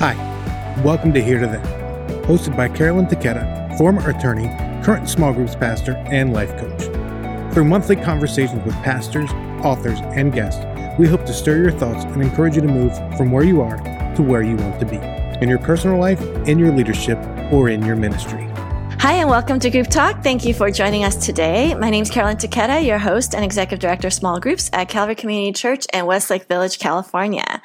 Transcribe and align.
Hi, 0.00 0.14
welcome 0.82 1.12
to 1.12 1.22
Here 1.22 1.38
to 1.38 1.46
There, 1.46 2.24
hosted 2.24 2.56
by 2.56 2.70
Carolyn 2.70 3.04
Taketa, 3.04 3.76
former 3.76 4.08
attorney, 4.08 4.46
current 4.82 5.10
small 5.10 5.34
groups 5.34 5.54
pastor, 5.54 5.92
and 6.10 6.32
life 6.32 6.56
coach. 6.56 6.84
Through 7.52 7.64
monthly 7.64 7.96
conversations 7.96 8.64
with 8.64 8.74
pastors, 8.76 9.30
authors, 9.62 9.98
and 10.00 10.32
guests, 10.32 10.64
we 10.98 11.06
hope 11.06 11.26
to 11.26 11.34
stir 11.34 11.58
your 11.58 11.72
thoughts 11.72 12.04
and 12.04 12.22
encourage 12.22 12.56
you 12.56 12.62
to 12.62 12.66
move 12.66 12.96
from 13.18 13.30
where 13.30 13.44
you 13.44 13.60
are 13.60 13.76
to 14.16 14.22
where 14.22 14.40
you 14.40 14.56
want 14.56 14.80
to 14.80 14.86
be 14.86 14.96
in 15.42 15.50
your 15.50 15.58
personal 15.58 15.98
life, 15.98 16.22
in 16.48 16.58
your 16.58 16.72
leadership, 16.72 17.18
or 17.52 17.68
in 17.68 17.84
your 17.84 17.96
ministry. 17.96 18.50
Hi, 19.00 19.14
and 19.14 19.30
welcome 19.30 19.58
to 19.60 19.70
Group 19.70 19.86
Talk. 19.86 20.22
Thank 20.22 20.44
you 20.44 20.52
for 20.52 20.70
joining 20.70 21.04
us 21.04 21.24
today. 21.24 21.74
My 21.74 21.88
name 21.88 22.02
is 22.02 22.10
Carolyn 22.10 22.36
Taketa, 22.36 22.84
your 22.84 22.98
host 22.98 23.34
and 23.34 23.42
executive 23.42 23.78
director 23.78 24.08
of 24.08 24.12
small 24.12 24.38
groups 24.40 24.68
at 24.74 24.90
Calvary 24.90 25.14
Community 25.14 25.52
Church 25.52 25.86
in 25.94 26.04
Westlake 26.04 26.44
Village, 26.48 26.78
California. 26.78 27.62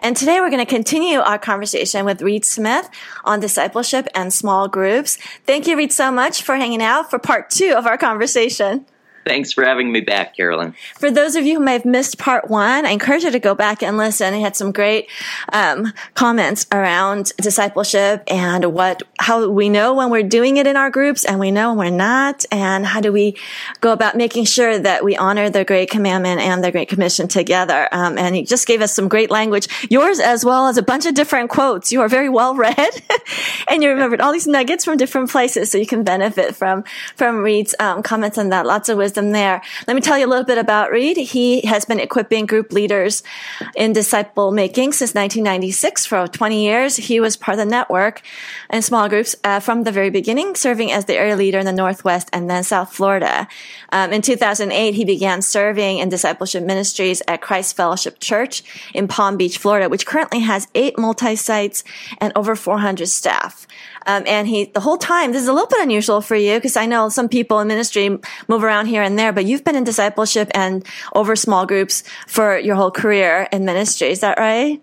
And 0.00 0.16
today 0.16 0.40
we're 0.40 0.50
going 0.50 0.64
to 0.64 0.70
continue 0.70 1.18
our 1.18 1.38
conversation 1.38 2.06
with 2.06 2.22
Reid 2.22 2.44
Smith 2.44 2.88
on 3.24 3.38
discipleship 3.38 4.08
and 4.14 4.32
small 4.32 4.66
groups. 4.66 5.16
Thank 5.46 5.66
you, 5.66 5.76
Reid, 5.76 5.92
so 5.92 6.10
much 6.10 6.42
for 6.42 6.56
hanging 6.56 6.82
out 6.82 7.10
for 7.10 7.18
part 7.18 7.50
two 7.50 7.74
of 7.76 7.86
our 7.86 7.98
conversation. 7.98 8.86
Thanks 9.24 9.52
for 9.52 9.64
having 9.64 9.92
me 9.92 10.00
back, 10.00 10.36
Carolyn. 10.36 10.74
For 10.96 11.10
those 11.10 11.36
of 11.36 11.44
you 11.44 11.58
who 11.58 11.64
may 11.64 11.74
have 11.74 11.84
missed 11.84 12.18
part 12.18 12.48
one, 12.48 12.86
I 12.86 12.90
encourage 12.90 13.22
you 13.22 13.30
to 13.30 13.38
go 13.38 13.54
back 13.54 13.82
and 13.82 13.96
listen. 13.98 14.32
He 14.32 14.42
had 14.42 14.56
some 14.56 14.72
great 14.72 15.08
um, 15.52 15.92
comments 16.14 16.66
around 16.72 17.32
discipleship 17.36 18.22
and 18.28 18.72
what 18.72 19.02
how 19.18 19.48
we 19.48 19.68
know 19.68 19.94
when 19.94 20.10
we're 20.10 20.22
doing 20.22 20.56
it 20.56 20.66
in 20.66 20.76
our 20.76 20.90
groups 20.90 21.24
and 21.24 21.38
we 21.38 21.50
know 21.50 21.74
when 21.74 21.90
we're 21.90 21.96
not, 21.96 22.44
and 22.50 22.86
how 22.86 23.00
do 23.00 23.12
we 23.12 23.36
go 23.80 23.92
about 23.92 24.16
making 24.16 24.44
sure 24.44 24.78
that 24.78 25.04
we 25.04 25.16
honor 25.16 25.50
the 25.50 25.64
Great 25.64 25.90
Commandment 25.90 26.40
and 26.40 26.64
the 26.64 26.72
Great 26.72 26.88
Commission 26.88 27.28
together. 27.28 27.88
Um, 27.92 28.16
and 28.16 28.34
he 28.34 28.42
just 28.42 28.66
gave 28.66 28.80
us 28.80 28.94
some 28.94 29.08
great 29.08 29.30
language, 29.30 29.68
yours 29.90 30.18
as 30.18 30.44
well 30.44 30.66
as 30.66 30.78
a 30.78 30.82
bunch 30.82 31.06
of 31.06 31.14
different 31.14 31.50
quotes. 31.50 31.92
You 31.92 32.00
are 32.00 32.08
very 32.08 32.28
well 32.28 32.54
read, 32.54 32.76
and 33.70 33.82
you 33.82 33.88
remembered 33.88 34.20
all 34.20 34.32
these 34.32 34.46
nuggets 34.46 34.84
from 34.84 34.96
different 34.96 35.30
places, 35.30 35.70
so 35.70 35.78
you 35.78 35.86
can 35.86 36.02
benefit 36.02 36.56
from 36.56 36.84
from 37.16 37.38
Reid's 37.38 37.74
um, 37.78 38.02
comments 38.02 38.36
on 38.36 38.48
that. 38.50 38.66
Lots 38.66 38.88
of 38.88 38.98
wisdom 38.98 39.30
there. 39.30 39.62
Let 39.86 39.94
me 39.94 40.00
tell 40.00 40.18
you 40.18 40.26
a 40.26 40.28
little 40.28 40.44
bit 40.44 40.58
about 40.58 40.90
Reid. 40.90 41.16
He 41.16 41.62
has 41.62 41.84
been 41.84 42.00
equipping 42.00 42.46
group 42.46 42.72
leaders 42.72 43.22
in 43.76 43.92
disciple 43.92 44.50
making 44.50 44.92
since 44.92 45.14
1996 45.14 46.06
for 46.06 46.26
20 46.26 46.64
years. 46.64 46.96
He 46.96 47.20
was 47.20 47.36
part 47.36 47.58
of 47.58 47.64
the 47.64 47.70
network 47.70 48.22
and 48.68 48.84
small 48.84 49.08
groups 49.08 49.36
uh, 49.44 49.60
from 49.60 49.84
the 49.84 49.92
very 49.92 50.10
beginning, 50.10 50.56
serving 50.56 50.90
as 50.90 51.04
the 51.04 51.14
area 51.14 51.36
leader 51.36 51.58
in 51.58 51.66
the 51.66 51.72
Northwest 51.72 52.28
and 52.32 52.50
then 52.50 52.64
South 52.64 52.92
Florida. 52.92 53.46
Um, 53.92 54.12
in 54.12 54.22
2008, 54.22 54.94
he 54.94 55.04
began 55.04 55.42
serving 55.42 55.98
in 55.98 56.08
discipleship 56.08 56.64
ministries 56.64 57.22
at 57.28 57.40
Christ 57.40 57.76
Fellowship 57.76 58.18
Church 58.18 58.62
in 58.94 59.06
Palm 59.06 59.36
Beach, 59.36 59.58
Florida, 59.58 59.88
which 59.88 60.06
currently 60.06 60.40
has 60.40 60.66
eight 60.74 60.98
multi-sites 60.98 61.84
and 62.18 62.32
over 62.34 62.56
400 62.56 63.06
staff. 63.06 63.59
Um, 64.06 64.24
and 64.26 64.48
he, 64.48 64.66
the 64.66 64.80
whole 64.80 64.96
time, 64.96 65.32
this 65.32 65.42
is 65.42 65.48
a 65.48 65.52
little 65.52 65.68
bit 65.68 65.82
unusual 65.82 66.20
for 66.20 66.36
you 66.36 66.56
because 66.56 66.76
I 66.76 66.86
know 66.86 67.08
some 67.08 67.28
people 67.28 67.60
in 67.60 67.68
ministry 67.68 68.18
move 68.48 68.64
around 68.64 68.86
here 68.86 69.02
and 69.02 69.18
there, 69.18 69.32
but 69.32 69.44
you've 69.44 69.64
been 69.64 69.76
in 69.76 69.84
discipleship 69.84 70.50
and 70.54 70.86
over 71.14 71.36
small 71.36 71.66
groups 71.66 72.02
for 72.26 72.58
your 72.58 72.76
whole 72.76 72.90
career 72.90 73.48
in 73.52 73.64
ministry. 73.64 74.10
Is 74.10 74.20
that 74.20 74.38
right? 74.38 74.80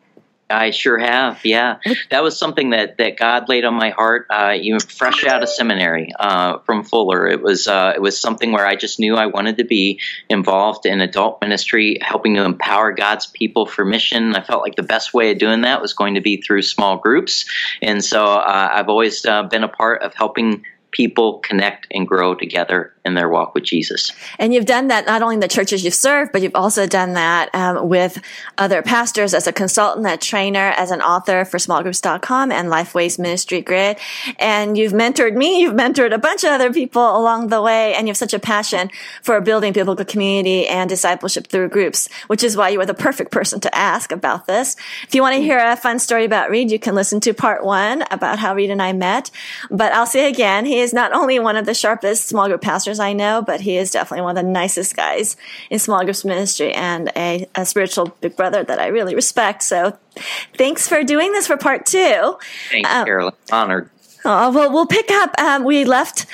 I 0.50 0.72
sure 0.72 0.98
have. 0.98 1.44
Yeah, 1.44 1.80
that 2.10 2.24
was 2.24 2.38
something 2.38 2.70
that, 2.70 2.98
that 2.98 3.18
God 3.18 3.50
laid 3.50 3.66
on 3.66 3.74
my 3.74 3.90
heart. 3.90 4.28
Uh, 4.30 4.54
even 4.60 4.80
fresh 4.80 5.26
out 5.26 5.44
of 5.44 5.50
seminary 5.50 6.12
uh, 6.20 6.60
from 6.60 6.84
Fuller, 6.84 7.28
it 7.28 7.42
was 7.42 7.68
uh, 7.68 7.94
it 7.96 8.02
was 8.02 8.20
something 8.20 8.52
where 8.52 8.66
I 8.66 8.76
just 8.76 9.00
knew 9.00 9.16
I 9.16 9.26
wanted 9.26 9.58
to 9.58 9.66
be 9.66 10.00
involved 10.30 10.86
in 10.86 11.02
adult 11.02 11.42
ministry, 11.42 11.98
helping 12.02 12.36
to 12.36 12.44
empower 12.44 12.94
God's 12.94 13.26
people 13.26 13.66
for 13.66 13.84
mission. 13.84 14.36
I 14.36 14.42
felt 14.42 14.62
like 14.62 14.76
the 14.76 14.84
best 14.84 15.14
way 15.14 15.32
of 15.32 15.38
doing 15.38 15.62
that 15.62 15.82
was 15.82 15.94
going 15.94 16.16
to 16.16 16.22
be 16.22 16.42
through 16.42 16.62
small 16.62 16.98
groups, 16.98 17.46
and 17.82 18.04
so 18.04 18.26
uh, 18.26 18.70
I've 18.72 18.90
always 18.90 19.26
uh, 19.26 19.44
been 19.44 19.64
a 19.64 19.70
part 19.70 20.02
of 20.02 20.14
helping 20.14 20.64
people 20.92 21.40
connect 21.40 21.88
and 21.92 22.08
grow 22.08 22.34
together 22.34 22.94
in 23.08 23.14
their 23.14 23.30
walk 23.30 23.54
with 23.54 23.64
Jesus. 23.64 24.12
And 24.40 24.54
you've 24.54 24.66
done 24.66 24.88
that 24.88 25.06
not 25.06 25.22
only 25.22 25.36
in 25.36 25.40
the 25.40 25.48
churches 25.48 25.84
you've 25.84 25.94
served, 25.94 26.32
but 26.32 26.42
you've 26.42 26.56
also 26.56 26.88
done 26.88 27.14
that 27.14 27.54
um, 27.54 27.88
with 27.88 28.22
other 28.58 28.82
pastors 28.82 29.34
as 29.34 29.48
a 29.48 29.54
consultant, 29.54 30.08
a 30.08 30.18
trainer, 30.18 30.74
as 30.78 30.92
an 30.92 31.02
author 31.02 31.46
for 31.46 31.58
smallgroups.com 31.58 32.52
and 32.52 32.70
LifeWay's 32.70 33.20
Ministry 33.20 33.62
Grid. 33.62 33.98
And 34.40 34.78
you've 34.78 34.94
mentored 34.94 35.36
me, 35.36 35.62
you've 35.62 35.76
mentored 35.76 36.14
a 36.14 36.18
bunch 36.18 36.44
of 36.44 36.50
other 36.50 36.74
people 36.74 37.18
along 37.18 37.50
the 37.50 37.62
way, 37.62 37.94
and 37.94 38.08
you 38.08 38.12
have 38.12 38.18
such 38.18 38.34
a 38.34 38.40
passion 38.40 38.90
for 39.22 39.40
building 39.40 39.74
biblical 39.74 40.06
community 40.06 40.68
and 40.68 40.90
discipleship 40.90 41.48
through 41.48 41.70
groups, 41.70 42.10
which 42.28 42.44
is 42.44 42.58
why 42.58 42.70
you 42.70 42.80
are 42.82 42.86
the 42.86 42.94
perfect 42.94 43.32
person 43.32 43.60
to 43.60 43.76
ask 43.76 44.12
about 44.12 44.48
this. 44.48 44.76
If 45.04 45.14
you 45.14 45.22
want 45.22 45.36
to 45.36 45.42
hear 45.42 45.60
a 45.60 45.76
fun 45.76 46.00
story 46.00 46.26
about 46.26 46.50
Reid, 46.50 46.72
you 46.72 46.80
can 46.80 46.96
listen 46.96 47.20
to 47.22 47.34
part 47.34 47.64
one 47.64 48.04
about 48.10 48.40
how 48.40 48.56
Reid 48.56 48.72
and 48.72 48.82
I 48.82 48.94
met. 48.94 49.30
But 49.70 49.94
I'll 49.94 50.06
say 50.08 50.28
again, 50.28 50.66
he 50.66 50.80
is 50.80 50.88
is 50.88 50.94
not 50.94 51.12
only 51.12 51.38
one 51.38 51.58
of 51.58 51.66
the 51.66 51.74
sharpest 51.74 52.28
small 52.28 52.48
group 52.48 52.62
pastors 52.62 52.97
I 53.00 53.14
know, 53.14 53.42
but 53.42 53.62
he 53.62 53.78
is 53.78 53.92
definitely 53.92 54.24
one 54.24 54.38
of 54.38 54.44
the 54.44 54.50
nicest 54.50 54.96
guys 54.96 55.38
in 55.70 55.80
small 55.80 56.04
groups 56.04 56.26
ministry 56.26 56.74
and 56.74 57.12
a, 57.16 57.48
a 57.56 57.66
spiritual 57.66 58.16
big 58.22 58.36
brother 58.36 58.64
that 58.64 58.80
I 58.80 58.88
really 58.88 59.16
respect. 59.16 59.64
So 59.64 59.98
thanks 60.58 60.88
for 60.88 61.04
doing 61.04 61.32
this 61.32 61.48
for 61.48 61.58
part 61.58 61.86
two. 61.86 62.38
Thanks, 62.70 62.90
um, 62.90 63.06
Carolyn. 63.06 63.34
Honored. 63.52 63.90
Oh, 64.30 64.52
well, 64.52 64.70
we'll 64.74 64.86
pick 64.86 65.10
up. 65.10 65.34
Um, 65.40 65.64
we 65.64 65.86
left, 65.86 66.26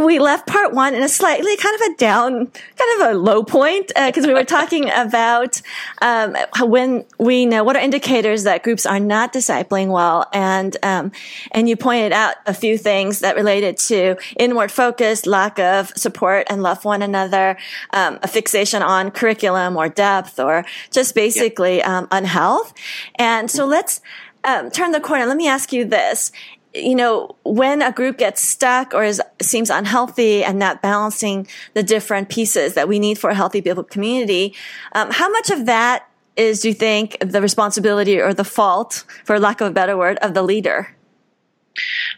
we 0.00 0.18
left 0.18 0.48
part 0.48 0.74
one 0.74 0.96
in 0.96 1.02
a 1.04 1.08
slightly 1.08 1.56
kind 1.56 1.76
of 1.76 1.80
a 1.82 1.94
down, 1.94 2.46
kind 2.48 3.00
of 3.00 3.10
a 3.10 3.14
low 3.14 3.44
point, 3.44 3.92
because 3.94 4.24
uh, 4.24 4.28
we 4.28 4.34
were 4.34 4.42
talking 4.42 4.90
about 4.94 5.62
um, 6.02 6.36
when 6.62 7.04
we 7.20 7.46
know 7.46 7.62
what 7.62 7.76
are 7.76 7.82
indicators 7.82 8.42
that 8.42 8.64
groups 8.64 8.84
are 8.84 8.98
not 8.98 9.32
discipling 9.32 9.92
well, 9.92 10.26
and 10.32 10.76
um, 10.82 11.12
and 11.52 11.68
you 11.68 11.76
pointed 11.76 12.10
out 12.10 12.34
a 12.46 12.52
few 12.52 12.76
things 12.76 13.20
that 13.20 13.36
related 13.36 13.76
to 13.76 14.16
inward 14.36 14.72
focus, 14.72 15.24
lack 15.24 15.60
of 15.60 15.90
support 15.90 16.48
and 16.50 16.64
love 16.64 16.84
one 16.84 17.00
another, 17.00 17.56
um, 17.92 18.18
a 18.24 18.28
fixation 18.28 18.82
on 18.82 19.12
curriculum 19.12 19.76
or 19.76 19.88
depth, 19.88 20.40
or 20.40 20.64
just 20.90 21.14
basically 21.14 21.78
yeah. 21.78 21.98
Um, 21.98 22.08
unhealth. 22.10 22.74
And 23.14 23.48
so 23.48 23.66
let's. 23.66 24.00
Um, 24.44 24.70
turn 24.70 24.92
the 24.92 25.00
corner. 25.00 25.26
Let 25.26 25.36
me 25.36 25.48
ask 25.48 25.72
you 25.72 25.84
this 25.84 26.30
you 26.76 26.94
know, 26.94 27.36
when 27.44 27.82
a 27.82 27.92
group 27.92 28.18
gets 28.18 28.42
stuck 28.42 28.94
or 28.94 29.04
is, 29.04 29.20
seems 29.40 29.70
unhealthy 29.70 30.44
and 30.44 30.58
not 30.58 30.82
balancing 30.82 31.46
the 31.74 31.82
different 31.82 32.28
pieces 32.28 32.74
that 32.74 32.88
we 32.88 32.98
need 32.98 33.18
for 33.18 33.30
a 33.30 33.34
healthy 33.34 33.60
biblical 33.60 33.88
community, 33.88 34.54
um, 34.92 35.10
how 35.10 35.28
much 35.30 35.50
of 35.50 35.66
that 35.66 36.08
is, 36.36 36.60
do 36.60 36.68
you 36.68 36.74
think, 36.74 37.16
the 37.20 37.40
responsibility 37.40 38.20
or 38.20 38.34
the 38.34 38.44
fault, 38.44 39.04
for 39.24 39.40
lack 39.40 39.60
of 39.60 39.68
a 39.68 39.70
better 39.70 39.96
word, 39.96 40.18
of 40.18 40.34
the 40.34 40.42
leader? 40.42 40.94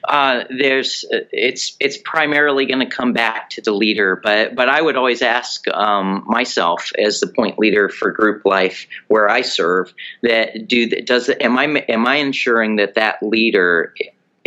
Uh, 0.05 0.45
there's 0.57 1.05
it's 1.11 1.77
it's 1.81 1.99
primarily 1.99 2.67
going 2.67 2.79
to 2.79 2.95
come 2.95 3.13
back 3.13 3.51
to 3.51 3.61
the 3.61 3.73
leader, 3.73 4.21
but 4.23 4.55
but 4.55 4.69
I 4.69 4.81
would 4.81 4.97
always 4.97 5.23
ask 5.23 5.67
um, 5.69 6.23
myself 6.27 6.93
as 6.97 7.21
the 7.21 7.27
point 7.27 7.59
leader 7.59 7.89
for 7.89 8.13
group 8.13 8.43
life 8.45 8.87
where 9.09 9.29
I 9.29 9.41
serve 9.41 9.93
that 10.23 10.69
do 10.69 10.89
does 10.89 11.29
am 11.29 11.59
I 11.59 11.65
am 11.89 12.07
I 12.07 12.17
ensuring 12.17 12.77
that 12.77 12.95
that 12.95 13.23
leader 13.23 13.95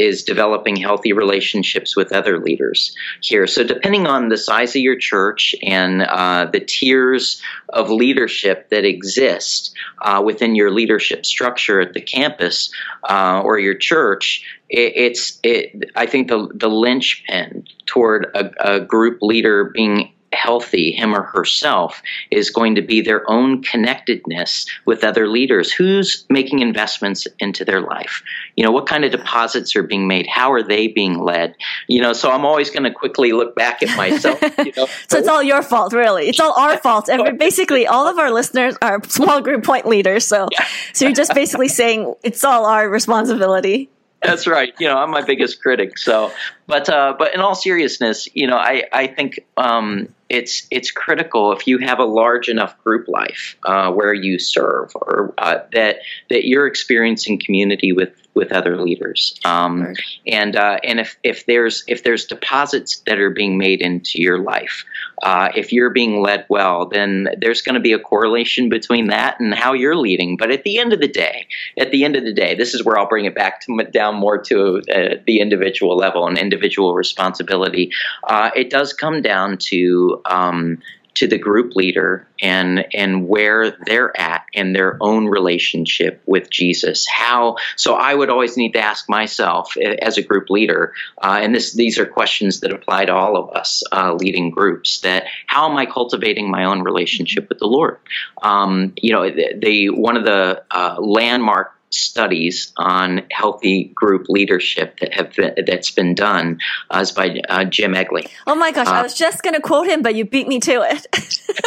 is 0.01 0.23
developing 0.23 0.75
healthy 0.75 1.13
relationships 1.13 1.95
with 1.95 2.11
other 2.11 2.39
leaders 2.39 2.95
here. 3.21 3.47
So, 3.47 3.63
depending 3.63 4.07
on 4.07 4.29
the 4.29 4.37
size 4.37 4.75
of 4.75 4.81
your 4.81 4.97
church 4.97 5.55
and 5.61 6.01
uh, 6.01 6.47
the 6.51 6.59
tiers 6.59 7.41
of 7.69 7.89
leadership 7.89 8.69
that 8.69 8.85
exist 8.85 9.73
uh, 10.01 10.21
within 10.25 10.55
your 10.55 10.71
leadership 10.71 11.25
structure 11.25 11.79
at 11.79 11.93
the 11.93 12.01
campus 12.01 12.73
uh, 13.09 13.41
or 13.43 13.59
your 13.59 13.75
church, 13.75 14.43
it, 14.69 14.93
it's 14.95 15.39
it, 15.43 15.91
I 15.95 16.05
think 16.05 16.27
the 16.27 16.49
the 16.53 16.69
linchpin 16.69 17.67
toward 17.85 18.25
a, 18.33 18.75
a 18.75 18.79
group 18.79 19.19
leader 19.21 19.65
being 19.73 20.13
healthy, 20.33 20.91
him 20.91 21.15
or 21.15 21.23
herself, 21.23 22.01
is 22.29 22.49
going 22.49 22.75
to 22.75 22.81
be 22.81 23.01
their 23.01 23.29
own 23.29 23.61
connectedness 23.61 24.65
with 24.85 25.03
other 25.03 25.27
leaders. 25.27 25.71
Who's 25.71 26.25
making 26.29 26.59
investments 26.59 27.27
into 27.39 27.65
their 27.65 27.81
life? 27.81 28.23
You 28.55 28.65
know, 28.65 28.71
what 28.71 28.87
kind 28.87 29.05
of 29.05 29.11
deposits 29.11 29.75
are 29.75 29.83
being 29.83 30.07
made? 30.07 30.27
How 30.27 30.51
are 30.53 30.63
they 30.63 30.87
being 30.87 31.19
led? 31.19 31.55
You 31.87 32.01
know, 32.01 32.13
so 32.13 32.31
I'm 32.31 32.45
always 32.45 32.69
going 32.69 32.83
to 32.83 32.91
quickly 32.91 33.31
look 33.31 33.55
back 33.55 33.83
at 33.83 33.95
myself. 33.97 34.41
You 34.59 34.73
know. 34.77 34.87
so 35.07 35.17
it's 35.17 35.27
all 35.27 35.43
your 35.43 35.61
fault, 35.61 35.93
really. 35.93 36.29
It's 36.29 36.39
all 36.39 36.57
our 36.57 36.77
fault. 36.77 37.09
And 37.09 37.37
basically, 37.39 37.87
all 37.87 38.07
of 38.07 38.17
our 38.17 38.31
listeners 38.31 38.75
are 38.81 39.03
small 39.07 39.41
group 39.41 39.63
point 39.63 39.85
leaders. 39.85 40.25
So, 40.25 40.47
yeah. 40.51 40.65
so 40.93 41.05
you're 41.05 41.15
just 41.15 41.33
basically 41.33 41.67
saying 41.67 42.13
it's 42.23 42.43
all 42.43 42.65
our 42.65 42.89
responsibility. 42.89 43.89
That's 44.21 44.45
right. 44.45 44.73
You 44.79 44.87
know, 44.87 44.97
I'm 44.97 45.09
my 45.09 45.23
biggest 45.23 45.61
critic. 45.61 45.97
So, 45.97 46.31
but 46.71 46.87
uh, 46.87 47.13
but 47.19 47.35
in 47.35 47.41
all 47.41 47.53
seriousness, 47.53 48.29
you 48.33 48.47
know, 48.47 48.55
I 48.55 48.83
I 48.93 49.07
think 49.07 49.45
um, 49.57 50.07
it's 50.31 50.65
it's 50.71 50.89
critical 50.89 51.51
if 51.51 51.67
you 51.67 51.77
have 51.79 51.99
a 51.99 52.05
large 52.05 52.47
enough 52.47 52.81
group 52.85 53.09
life 53.09 53.57
uh, 53.65 53.91
where 53.91 54.13
you 54.13 54.39
serve 54.39 54.89
or 54.95 55.33
uh, 55.37 55.59
that 55.73 55.97
that 56.29 56.47
you're 56.47 56.67
experiencing 56.67 57.37
community 57.37 57.91
with 57.91 58.13
with 58.33 58.53
other 58.53 58.81
leaders 58.81 59.37
um, 59.43 59.81
right. 59.81 59.97
and 60.25 60.55
uh, 60.55 60.79
and 60.85 61.01
if 61.01 61.17
if 61.21 61.45
there's 61.47 61.83
if 61.87 62.03
there's 62.03 62.25
deposits 62.25 63.03
that 63.07 63.19
are 63.19 63.29
being 63.29 63.57
made 63.57 63.81
into 63.81 64.21
your 64.21 64.39
life 64.39 64.85
uh, 65.21 65.49
if 65.53 65.73
you're 65.73 65.89
being 65.89 66.21
led 66.21 66.45
well 66.47 66.85
then 66.85 67.27
there's 67.41 67.61
going 67.61 67.75
to 67.75 67.81
be 67.81 67.91
a 67.91 67.99
correlation 67.99 68.69
between 68.69 69.07
that 69.07 69.37
and 69.41 69.53
how 69.53 69.73
you're 69.73 69.97
leading 69.97 70.37
but 70.37 70.49
at 70.49 70.63
the 70.63 70.77
end 70.77 70.93
of 70.93 71.01
the 71.01 71.09
day 71.09 71.45
at 71.77 71.91
the 71.91 72.05
end 72.05 72.15
of 72.15 72.23
the 72.23 72.33
day 72.33 72.55
this 72.55 72.73
is 72.73 72.85
where 72.85 72.97
I'll 72.97 73.09
bring 73.09 73.25
it 73.25 73.35
back 73.35 73.59
to 73.65 73.83
down 73.91 74.15
more 74.15 74.37
to 74.43 74.81
uh, 74.95 75.15
the 75.27 75.41
individual 75.41 75.97
level 75.97 76.25
and 76.25 76.37
individual 76.37 76.60
responsibility 76.95 77.91
uh, 78.27 78.51
it 78.55 78.69
does 78.69 78.93
come 78.93 79.21
down 79.21 79.57
to 79.57 80.21
um, 80.25 80.77
to 81.13 81.27
the 81.27 81.37
group 81.37 81.75
leader 81.75 82.27
and 82.41 82.85
and 82.93 83.27
where 83.27 83.71
they're 83.85 84.17
at 84.19 84.45
in 84.53 84.73
their 84.73 84.97
own 85.01 85.27
relationship 85.27 86.21
with 86.25 86.49
Jesus. 86.49 87.05
How 87.07 87.57
so? 87.75 87.93
I 87.93 88.13
would 88.13 88.29
always 88.29 88.57
need 88.57 88.73
to 88.73 88.79
ask 88.79 89.09
myself 89.09 89.75
as 89.77 90.17
a 90.17 90.21
group 90.21 90.49
leader, 90.49 90.93
uh, 91.21 91.39
and 91.41 91.53
this 91.53 91.73
these 91.73 91.99
are 91.99 92.05
questions 92.05 92.61
that 92.61 92.71
apply 92.71 93.05
to 93.05 93.13
all 93.13 93.37
of 93.37 93.55
us 93.55 93.83
uh, 93.91 94.13
leading 94.13 94.51
groups. 94.51 95.01
That 95.01 95.25
how 95.47 95.69
am 95.69 95.77
I 95.77 95.85
cultivating 95.85 96.49
my 96.49 96.65
own 96.65 96.81
relationship 96.81 97.49
with 97.49 97.59
the 97.59 97.67
Lord? 97.67 97.97
Um, 98.41 98.93
you 98.95 99.13
know, 99.13 99.29
the, 99.29 99.53
the, 99.59 99.89
one 99.89 100.17
of 100.17 100.23
the 100.23 100.63
uh, 100.71 100.95
landmark 100.99 101.75
studies 101.93 102.73
on 102.77 103.21
healthy 103.31 103.85
group 103.95 104.27
leadership 104.29 104.99
that 104.99 105.13
have 105.13 105.33
been, 105.35 105.53
that's 105.65 105.91
been 105.91 106.15
done 106.15 106.59
uh, 106.89 106.99
is 106.99 107.11
by 107.11 107.41
uh, 107.49 107.63
Jim 107.65 107.93
Egli. 107.93 108.29
Oh 108.47 108.55
my 108.55 108.71
gosh, 108.71 108.87
uh, 108.87 108.91
I 108.91 109.01
was 109.01 109.13
just 109.13 109.43
going 109.43 109.55
to 109.55 109.61
quote 109.61 109.87
him, 109.87 110.01
but 110.01 110.15
you 110.15 110.25
beat 110.25 110.47
me 110.47 110.59
to 110.61 110.81
it. 110.83 111.07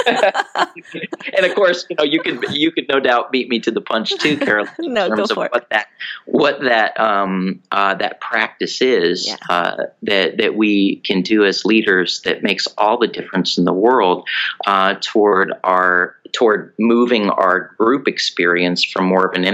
and 1.36 1.46
of 1.46 1.54
course, 1.54 1.86
you 1.88 1.96
know 1.96 2.04
you 2.04 2.20
could 2.20 2.42
you 2.50 2.72
could 2.72 2.88
no 2.88 3.00
doubt 3.00 3.32
beat 3.32 3.48
me 3.48 3.60
to 3.60 3.70
the 3.70 3.80
punch 3.80 4.16
too, 4.18 4.36
Carol. 4.36 4.66
no, 4.78 5.08
go 5.14 5.26
for 5.26 5.48
what 5.48 5.62
it. 5.62 5.70
that 5.70 5.88
what 6.26 6.60
that 6.62 6.98
um, 6.98 7.60
uh, 7.70 7.94
that 7.94 8.20
practice 8.20 8.80
is 8.80 9.28
yeah. 9.28 9.36
Uh, 9.48 9.84
that 10.02 10.38
that 10.38 10.54
we 10.54 10.96
can 10.96 11.22
do 11.22 11.44
as 11.44 11.64
leaders 11.64 12.22
that 12.22 12.42
makes 12.42 12.66
all 12.78 12.98
the 12.98 13.08
difference 13.08 13.58
in 13.58 13.64
the 13.64 13.72
world 13.72 14.26
uh, 14.66 14.94
toward 15.00 15.52
our 15.62 16.16
toward 16.34 16.74
moving 16.78 17.30
our 17.30 17.74
group 17.78 18.08
experience 18.08 18.84
from 18.84 19.06
more 19.06 19.26
of 19.26 19.34
an 19.34 19.44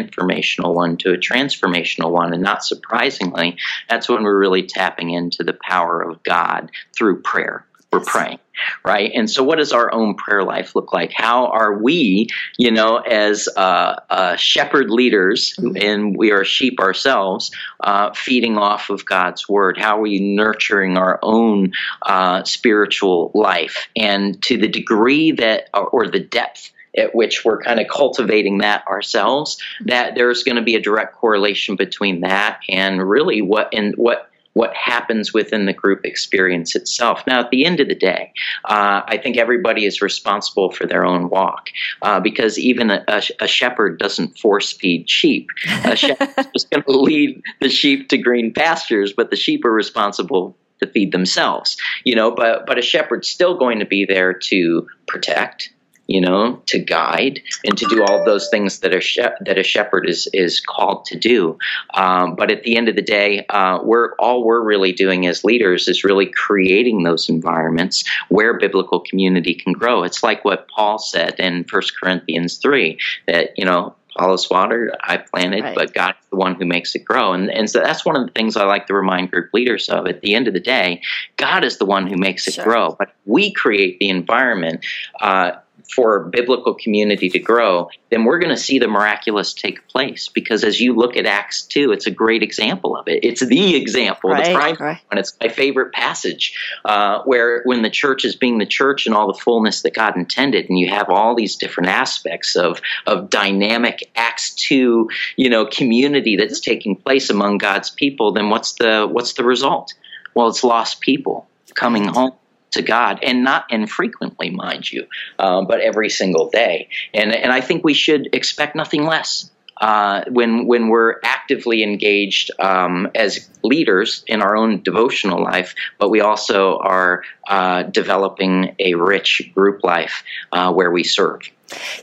one 0.68 0.96
to 0.98 1.12
a 1.12 1.18
transformational 1.18 2.10
one. 2.10 2.32
And 2.32 2.42
not 2.42 2.64
surprisingly, 2.64 3.56
that's 3.88 4.08
when 4.08 4.22
we're 4.22 4.38
really 4.38 4.64
tapping 4.64 5.10
into 5.10 5.44
the 5.44 5.56
power 5.60 6.02
of 6.02 6.22
God 6.22 6.70
through 6.94 7.22
prayer. 7.22 7.66
We're 7.92 8.00
praying, 8.04 8.38
right? 8.84 9.10
And 9.12 9.28
so, 9.28 9.42
what 9.42 9.58
does 9.58 9.72
our 9.72 9.92
own 9.92 10.14
prayer 10.14 10.44
life 10.44 10.76
look 10.76 10.92
like? 10.92 11.10
How 11.12 11.46
are 11.46 11.76
we, 11.76 12.28
you 12.56 12.70
know, 12.70 12.98
as 12.98 13.48
uh, 13.48 13.96
uh, 14.08 14.36
shepherd 14.36 14.90
leaders, 14.90 15.56
and 15.58 16.16
we 16.16 16.30
are 16.30 16.44
sheep 16.44 16.78
ourselves, 16.78 17.50
uh, 17.80 18.12
feeding 18.14 18.58
off 18.58 18.90
of 18.90 19.04
God's 19.04 19.48
word? 19.48 19.76
How 19.76 19.98
are 19.98 20.02
we 20.02 20.20
nurturing 20.20 20.96
our 20.96 21.18
own 21.20 21.72
uh, 22.02 22.44
spiritual 22.44 23.32
life? 23.34 23.88
And 23.96 24.40
to 24.44 24.56
the 24.56 24.68
degree 24.68 25.32
that, 25.32 25.68
or 25.74 26.06
the 26.06 26.20
depth 26.20 26.70
at 26.96 27.14
which 27.14 27.44
we're 27.44 27.60
kind 27.60 27.80
of 27.80 27.86
cultivating 27.88 28.58
that 28.58 28.86
ourselves, 28.86 29.58
that 29.84 30.14
there's 30.14 30.42
going 30.42 30.56
to 30.56 30.62
be 30.62 30.74
a 30.74 30.80
direct 30.80 31.14
correlation 31.14 31.76
between 31.76 32.20
that 32.20 32.60
and 32.68 33.08
really 33.08 33.42
what 33.42 33.72
and 33.72 33.94
what 33.96 34.30
what 34.52 34.74
happens 34.74 35.32
within 35.32 35.66
the 35.66 35.72
group 35.72 36.04
experience 36.04 36.74
itself. 36.74 37.22
Now, 37.26 37.40
at 37.40 37.50
the 37.50 37.64
end 37.64 37.78
of 37.78 37.88
the 37.88 37.94
day, 37.94 38.32
uh, 38.64 39.02
I 39.06 39.16
think 39.22 39.36
everybody 39.36 39.86
is 39.86 40.02
responsible 40.02 40.72
for 40.72 40.86
their 40.86 41.04
own 41.04 41.30
walk 41.30 41.70
uh, 42.02 42.18
because 42.18 42.58
even 42.58 42.90
a, 42.90 43.04
a, 43.06 43.22
a, 43.40 43.46
shepherd 43.46 43.98
doesn't 43.98 44.38
force 44.38 44.72
feed 44.72 45.08
sheep. 45.08 45.46
A 45.84 45.94
shepherd 45.94 46.34
is 46.38 46.46
just 46.52 46.70
going 46.70 46.82
to 46.82 46.90
lead 46.90 47.42
the 47.60 47.68
sheep 47.68 48.08
to 48.08 48.18
green 48.18 48.52
pastures, 48.52 49.12
but 49.12 49.30
the 49.30 49.36
sheep 49.36 49.64
are 49.64 49.72
responsible 49.72 50.56
to 50.80 50.88
feed 50.88 51.12
themselves. 51.12 51.76
You 52.04 52.16
know, 52.16 52.32
but 52.32 52.66
but 52.66 52.78
a 52.78 52.82
shepherd's 52.82 53.28
still 53.28 53.56
going 53.56 53.78
to 53.78 53.86
be 53.86 54.04
there 54.04 54.34
to 54.34 54.86
protect 55.06 55.70
you 56.10 56.20
know, 56.20 56.60
to 56.66 56.80
guide 56.80 57.40
and 57.64 57.78
to 57.78 57.86
do 57.86 58.02
all 58.02 58.24
those 58.24 58.48
things 58.50 58.80
that 58.80 58.92
a 58.92 59.00
she- 59.00 59.20
that 59.20 59.58
a 59.58 59.62
shepherd 59.62 60.08
is 60.08 60.28
is 60.32 60.58
called 60.58 61.04
to 61.04 61.16
do. 61.16 61.56
Um, 61.94 62.34
but 62.34 62.50
at 62.50 62.64
the 62.64 62.76
end 62.76 62.88
of 62.88 62.96
the 62.96 63.02
day, 63.02 63.46
uh, 63.48 63.78
we're 63.84 64.14
all 64.16 64.42
we're 64.44 64.60
really 64.60 64.90
doing 64.90 65.28
as 65.28 65.44
leaders 65.44 65.86
is 65.86 66.02
really 66.02 66.26
creating 66.26 67.04
those 67.04 67.28
environments 67.28 68.02
where 68.28 68.58
biblical 68.58 68.98
community 68.98 69.54
can 69.54 69.72
grow. 69.72 70.02
It's 70.02 70.24
like 70.24 70.44
what 70.44 70.66
Paul 70.66 70.98
said 70.98 71.38
in 71.38 71.62
First 71.62 71.92
Corinthians 71.96 72.58
three 72.58 72.98
that 73.28 73.50
you 73.56 73.64
know 73.64 73.94
Apollos 74.16 74.50
watered, 74.50 74.94
I 75.02 75.18
planted, 75.18 75.62
right. 75.62 75.74
but 75.74 75.94
God's 75.94 76.18
the 76.30 76.36
one 76.36 76.54
who 76.56 76.64
makes 76.64 76.94
it 76.94 77.04
grow. 77.04 77.32
And, 77.32 77.50
and 77.50 77.70
so 77.70 77.80
that's 77.80 78.04
one 78.04 78.16
of 78.16 78.26
the 78.26 78.32
things 78.32 78.56
I 78.56 78.64
like 78.64 78.86
to 78.88 78.94
remind 78.94 79.30
group 79.30 79.50
leaders 79.54 79.88
of. 79.88 80.06
At 80.06 80.20
the 80.20 80.34
end 80.34 80.48
of 80.48 80.54
the 80.54 80.60
day, 80.60 81.02
God 81.36 81.64
is 81.64 81.78
the 81.78 81.86
one 81.86 82.06
who 82.06 82.16
makes 82.16 82.46
it 82.48 82.54
sure. 82.54 82.64
grow, 82.64 82.96
but 82.98 83.14
we 83.24 83.52
create 83.52 83.98
the 83.98 84.08
environment. 84.08 84.84
Uh, 85.20 85.52
for 85.92 86.24
biblical 86.24 86.74
community 86.74 87.28
to 87.30 87.38
grow, 87.38 87.90
then 88.10 88.24
we're 88.24 88.38
going 88.38 88.54
to 88.54 88.56
see 88.56 88.78
the 88.78 88.88
miraculous 88.88 89.52
take 89.52 89.86
place. 89.88 90.28
Because 90.28 90.64
as 90.64 90.80
you 90.80 90.94
look 90.94 91.16
at 91.16 91.26
Acts 91.26 91.62
2, 91.62 91.92
it's 91.92 92.06
a 92.06 92.10
great 92.10 92.42
example 92.42 92.96
of 92.96 93.08
it. 93.08 93.24
It's 93.24 93.44
the 93.44 93.76
example, 93.76 94.30
right, 94.30 94.46
the 94.46 94.54
prime 94.54 94.76
right. 94.80 94.98
one. 95.08 95.18
It's 95.18 95.36
my 95.40 95.48
favorite 95.48 95.92
passage 95.92 96.58
uh, 96.84 97.22
where 97.24 97.62
when 97.64 97.82
the 97.82 97.90
church 97.90 98.24
is 98.24 98.36
being 98.36 98.58
the 98.58 98.66
church 98.66 99.06
and 99.06 99.14
all 99.14 99.26
the 99.26 99.38
fullness 99.38 99.82
that 99.82 99.94
God 99.94 100.16
intended, 100.16 100.68
and 100.68 100.78
you 100.78 100.88
have 100.90 101.08
all 101.08 101.34
these 101.34 101.56
different 101.56 101.90
aspects 101.90 102.56
of, 102.56 102.80
of 103.06 103.30
dynamic 103.30 104.10
Acts 104.16 104.54
2, 104.54 105.08
you 105.36 105.50
know, 105.50 105.66
community 105.66 106.36
that's 106.36 106.60
taking 106.60 106.96
place 106.96 107.30
among 107.30 107.58
God's 107.58 107.90
people, 107.90 108.32
then 108.32 108.50
what's 108.50 108.72
the 108.74 109.08
what's 109.10 109.34
the 109.34 109.44
result? 109.44 109.94
Well, 110.34 110.48
it's 110.48 110.62
lost 110.62 111.00
people 111.00 111.46
coming 111.74 112.04
home 112.04 112.32
to 112.72 112.82
God, 112.82 113.20
and 113.22 113.44
not 113.44 113.66
infrequently, 113.70 114.50
mind 114.50 114.90
you, 114.90 115.06
uh, 115.38 115.62
but 115.64 115.80
every 115.80 116.08
single 116.08 116.50
day. 116.50 116.88
And 117.14 117.32
and 117.32 117.52
I 117.52 117.60
think 117.60 117.84
we 117.84 117.94
should 117.94 118.28
expect 118.32 118.76
nothing 118.76 119.04
less. 119.04 119.50
Uh, 119.80 120.24
when 120.28 120.66
when 120.66 120.88
we're 120.88 121.14
actively 121.24 121.82
engaged 121.82 122.50
um, 122.60 123.08
as 123.14 123.48
leaders 123.62 124.22
in 124.26 124.42
our 124.42 124.54
own 124.54 124.82
devotional 124.82 125.42
life, 125.42 125.74
but 125.98 126.10
we 126.10 126.20
also 126.20 126.76
are 126.78 127.22
uh, 127.48 127.84
developing 127.84 128.74
a 128.78 128.94
rich 128.94 129.50
group 129.54 129.82
life 129.82 130.22
uh, 130.52 130.70
where 130.70 130.90
we 130.90 131.02
serve. 131.02 131.40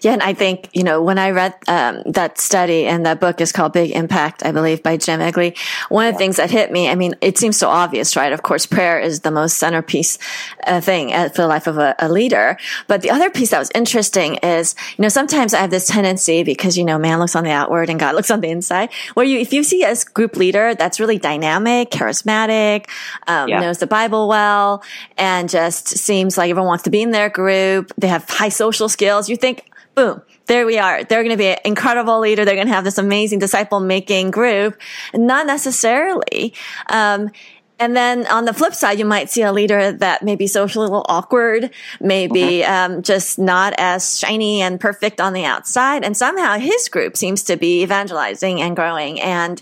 Yeah, 0.02 0.14
and 0.14 0.24
I 0.24 0.34
think 0.34 0.70
you 0.74 0.84
know 0.84 1.02
when 1.02 1.18
I 1.18 1.32
read 1.32 1.56
um, 1.68 2.04
that 2.06 2.40
study 2.40 2.86
and 2.86 3.06
that 3.06 3.20
book 3.20 3.42
is 3.42 3.52
called 3.52 3.74
Big 3.74 3.92
Impact, 3.92 4.46
I 4.46 4.52
believe 4.52 4.84
by 4.84 4.98
Jim 4.98 5.20
Egli. 5.20 5.58
One 5.90 6.08
of 6.08 6.14
the 6.14 6.18
things 6.18 6.38
that 6.38 6.52
hit 6.52 6.72
me, 6.72 6.90
I 6.90 6.96
mean, 6.96 7.16
it 7.22 7.38
seems 7.38 7.58
so 7.58 7.70
obvious, 7.70 8.16
right? 8.16 8.32
Of 8.32 8.42
course, 8.44 8.66
prayer 8.66 9.00
is 9.00 9.22
the 9.22 9.32
most 9.32 9.58
centerpiece 9.58 10.18
uh, 10.66 10.82
thing 10.82 11.14
uh, 11.14 11.30
for 11.30 11.42
the 11.42 11.48
life 11.48 11.68
of 11.68 11.78
a, 11.78 11.96
a, 12.00 12.10
leader. 12.10 12.58
But 12.88 13.02
the 13.02 13.12
other 13.12 13.30
piece 13.30 13.52
that 13.52 13.60
was 13.60 13.72
interesting 13.76 14.36
is, 14.36 14.76
you 14.98 15.02
know, 15.02 15.10
sometimes 15.10 15.54
I 15.54 15.60
have 15.60 15.72
this 15.72 15.88
tendency 15.88 16.44
because 16.44 16.78
you 16.78 16.86
know, 16.86 16.98
man 16.98 17.20
looks 17.20 17.36
on 17.36 17.44
the 17.44 17.52
outward 17.52 17.90
and 17.90 18.00
God 18.00 18.16
looks 18.16 18.32
on 18.32 18.42
the 18.42 18.50
inside. 18.50 18.90
Where 19.14 19.26
you, 19.26 19.40
if 19.40 19.54
you 19.54 19.64
see 19.64 19.84
a 19.84 19.96
group 20.14 20.36
leader 20.36 20.76
that's 20.76 21.00
really 21.00 21.18
dynamic, 21.18 21.92
charismatic, 21.92 22.90
um, 23.28 23.50
yeah. 23.50 23.60
knows 23.60 23.80
the 23.80 23.88
Bible 23.88 24.28
well, 24.28 24.84
and 25.18 25.50
just 25.50 25.88
seems 25.88 26.38
like 26.38 26.50
everyone 26.50 26.68
wants 26.68 26.84
to 26.84 26.90
be 26.90 27.02
in 27.02 27.12
their 27.12 27.30
group, 27.30 27.92
they 27.98 28.08
have 28.08 28.28
high 28.30 28.50
social 28.50 28.90
skills. 28.90 29.30
You 29.30 29.36
think 29.36 29.57
boom, 29.98 30.22
there 30.46 30.68
we 30.68 30.78
are. 30.78 31.04
They're 31.04 31.24
going 31.24 31.36
to 31.36 31.38
be 31.38 31.48
an 31.48 31.58
incredible 31.66 32.20
leader. 32.20 32.46
They're 32.46 32.56
going 32.56 32.68
to 32.68 32.74
have 32.74 32.84
this 32.84 33.00
amazing 33.00 33.40
disciple 33.40 33.80
making 33.80 34.30
group. 34.30 34.80
Not 35.14 35.48
necessarily. 35.48 36.54
Um, 36.88 37.32
and 37.80 37.96
then 37.96 38.26
on 38.28 38.46
the 38.46 38.54
flip 38.54 38.74
side, 38.74 38.98
you 39.00 39.06
might 39.06 39.30
see 39.30 39.42
a 39.42 39.52
leader 39.52 39.92
that 39.92 40.24
may 40.24 40.36
be 40.36 40.48
socially 40.48 40.86
a 40.86 40.90
little 40.90 41.06
awkward, 41.10 41.72
maybe 42.00 42.62
mm-hmm. 42.62 42.94
um, 42.94 43.02
just 43.02 43.38
not 43.38 43.74
as 43.78 44.18
shiny 44.18 44.62
and 44.62 44.80
perfect 44.80 45.20
on 45.20 45.34
the 45.34 45.46
outside. 45.46 46.04
And 46.04 46.16
somehow 46.16 46.58
his 46.58 46.90
group 46.90 47.18
seems 47.18 47.44
to 47.44 47.56
be 47.56 47.84
evangelizing 47.84 48.62
and 48.62 48.76
growing. 48.76 49.20
And 49.20 49.62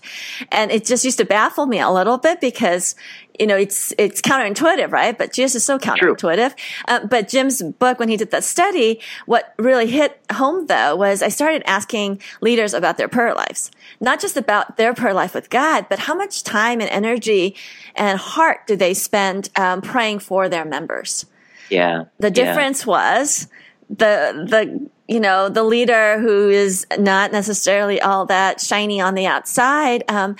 and 0.51 0.71
it 0.71 0.85
just 0.85 1.03
used 1.03 1.17
to 1.17 1.25
baffle 1.25 1.65
me 1.65 1.79
a 1.79 1.89
little 1.89 2.17
bit 2.17 2.39
because 2.39 2.95
you 3.39 3.47
know, 3.47 3.57
it's 3.57 3.93
it's 3.97 4.21
counterintuitive, 4.21 4.91
right? 4.91 5.17
But 5.17 5.33
Jesus 5.33 5.55
is 5.55 5.63
so 5.63 5.77
counterintuitive. 5.77 6.53
Uh, 6.87 7.05
but 7.05 7.27
Jim's 7.27 7.61
book, 7.61 7.99
when 7.99 8.09
he 8.09 8.17
did 8.17 8.31
that 8.31 8.43
study, 8.43 8.99
what 9.25 9.53
really 9.57 9.87
hit 9.87 10.19
home 10.31 10.67
though 10.67 10.95
was 10.95 11.21
I 11.21 11.29
started 11.29 11.63
asking 11.65 12.21
leaders 12.41 12.73
about 12.73 12.97
their 12.97 13.07
prayer 13.07 13.33
lives, 13.33 13.71
not 13.99 14.19
just 14.19 14.37
about 14.37 14.77
their 14.77 14.93
prayer 14.93 15.13
life 15.13 15.33
with 15.33 15.49
God, 15.49 15.87
but 15.89 15.99
how 15.99 16.15
much 16.15 16.43
time 16.43 16.81
and 16.81 16.89
energy 16.89 17.55
and 17.95 18.19
heart 18.19 18.67
do 18.67 18.75
they 18.75 18.93
spend 18.93 19.49
um, 19.55 19.81
praying 19.81 20.19
for 20.19 20.49
their 20.49 20.65
members? 20.65 21.25
Yeah. 21.69 22.05
The 22.19 22.31
difference 22.31 22.85
yeah. 22.85 22.91
was 22.91 23.47
the 23.89 24.45
the 24.49 24.89
you 25.07 25.19
know 25.19 25.49
the 25.49 25.63
leader 25.63 26.19
who 26.19 26.49
is 26.49 26.85
not 26.97 27.31
necessarily 27.31 28.01
all 28.01 28.25
that 28.25 28.59
shiny 28.59 28.99
on 28.99 29.13
the 29.13 29.27
outside 29.27 30.03
um, 30.09 30.35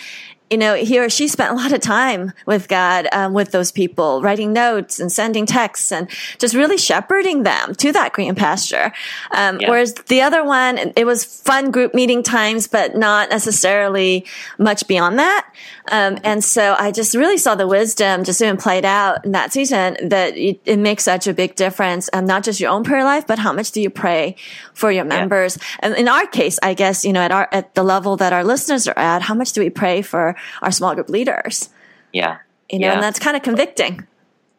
you 0.50 0.58
know, 0.60 0.75
he 0.75 1.00
or 1.00 1.10
she 1.10 1.28
spent 1.28 1.52
a 1.52 1.56
lot 1.56 1.74
of 1.74 1.82
time 1.82 2.32
with 2.46 2.68
God, 2.68 3.08
um, 3.12 3.34
with 3.34 3.52
those 3.52 3.72
people, 3.72 4.22
writing 4.22 4.54
notes 4.54 5.00
and 5.00 5.12
sending 5.12 5.46
texts 5.46 5.92
and 5.92 6.08
just 6.38 6.54
really 6.54 6.78
shepherding 6.78 7.44
them 7.44 7.74
to 7.75 7.92
that 7.92 8.14
green 8.14 8.36
pasture. 8.36 8.94
Um, 9.32 9.60
yeah. 9.60 9.70
Whereas 9.70 9.96
the 10.08 10.22
other 10.22 10.44
one, 10.44 10.94
it 10.96 11.06
was 11.06 11.25
fun 11.25 11.72
group 11.72 11.96
meeting 11.96 12.22
times, 12.22 12.68
but 12.68 12.96
not 12.96 13.30
necessarily 13.30 14.25
much 14.60 14.88
beyond 14.88 15.18
that. 15.18 15.50
Um, 15.92 16.18
and 16.24 16.44
so 16.44 16.75
I 16.78 16.92
just 16.92 17.16
really 17.16 17.38
saw 17.38 17.56
the 17.56 17.68
wisdom 17.68 18.24
just 18.24 18.42
even 18.42 18.58
played 18.58 18.86
out 18.86 19.25
in 19.25 19.32
that 19.32 19.52
season 19.52 19.98
that 20.10 20.38
it, 20.38 20.60
it 20.66 20.78
makes 20.78 21.04
such 21.04 21.28
a 21.28 21.34
big 21.34 21.56
difference, 21.56 22.10
um, 22.14 22.25
not 22.25 22.44
just 22.44 22.60
your 22.60 22.72
own 22.72 22.84
prayer 22.84 23.04
life, 23.04 23.25
but 23.28 23.40
how 23.40 23.54
much 23.54 23.72
do 23.72 23.82
you 23.82 23.90
pray 23.90 24.36
for 24.74 24.92
your 24.92 25.06
members? 25.06 25.58
Yeah. 25.58 25.80
And 25.80 25.96
in 25.96 26.08
our 26.08 26.25
case, 26.28 26.60
I 26.62 26.75
guess, 26.75 27.04
you 27.04 27.14
know, 27.14 27.22
at 27.22 27.32
our, 27.32 27.48
at 27.52 27.74
the 27.75 27.84
level 27.84 28.18
that 28.18 28.34
our 28.34 28.44
listeners 28.44 28.88
are 28.88 28.98
at, 28.98 29.22
how 29.22 29.34
much 29.34 29.54
do 29.54 29.62
we 29.62 29.70
pray 29.70 30.02
for 30.02 30.35
our 30.62 30.72
small 30.72 30.96
group 30.96 31.10
leaders. 31.10 31.70
Yeah. 32.13 32.38
You 32.70 32.80
know, 32.80 32.88
yeah. 32.88 32.94
and 32.94 33.04
that's 33.04 33.20
kind 33.20 33.38
of 33.38 33.44
convicting. 33.44 34.08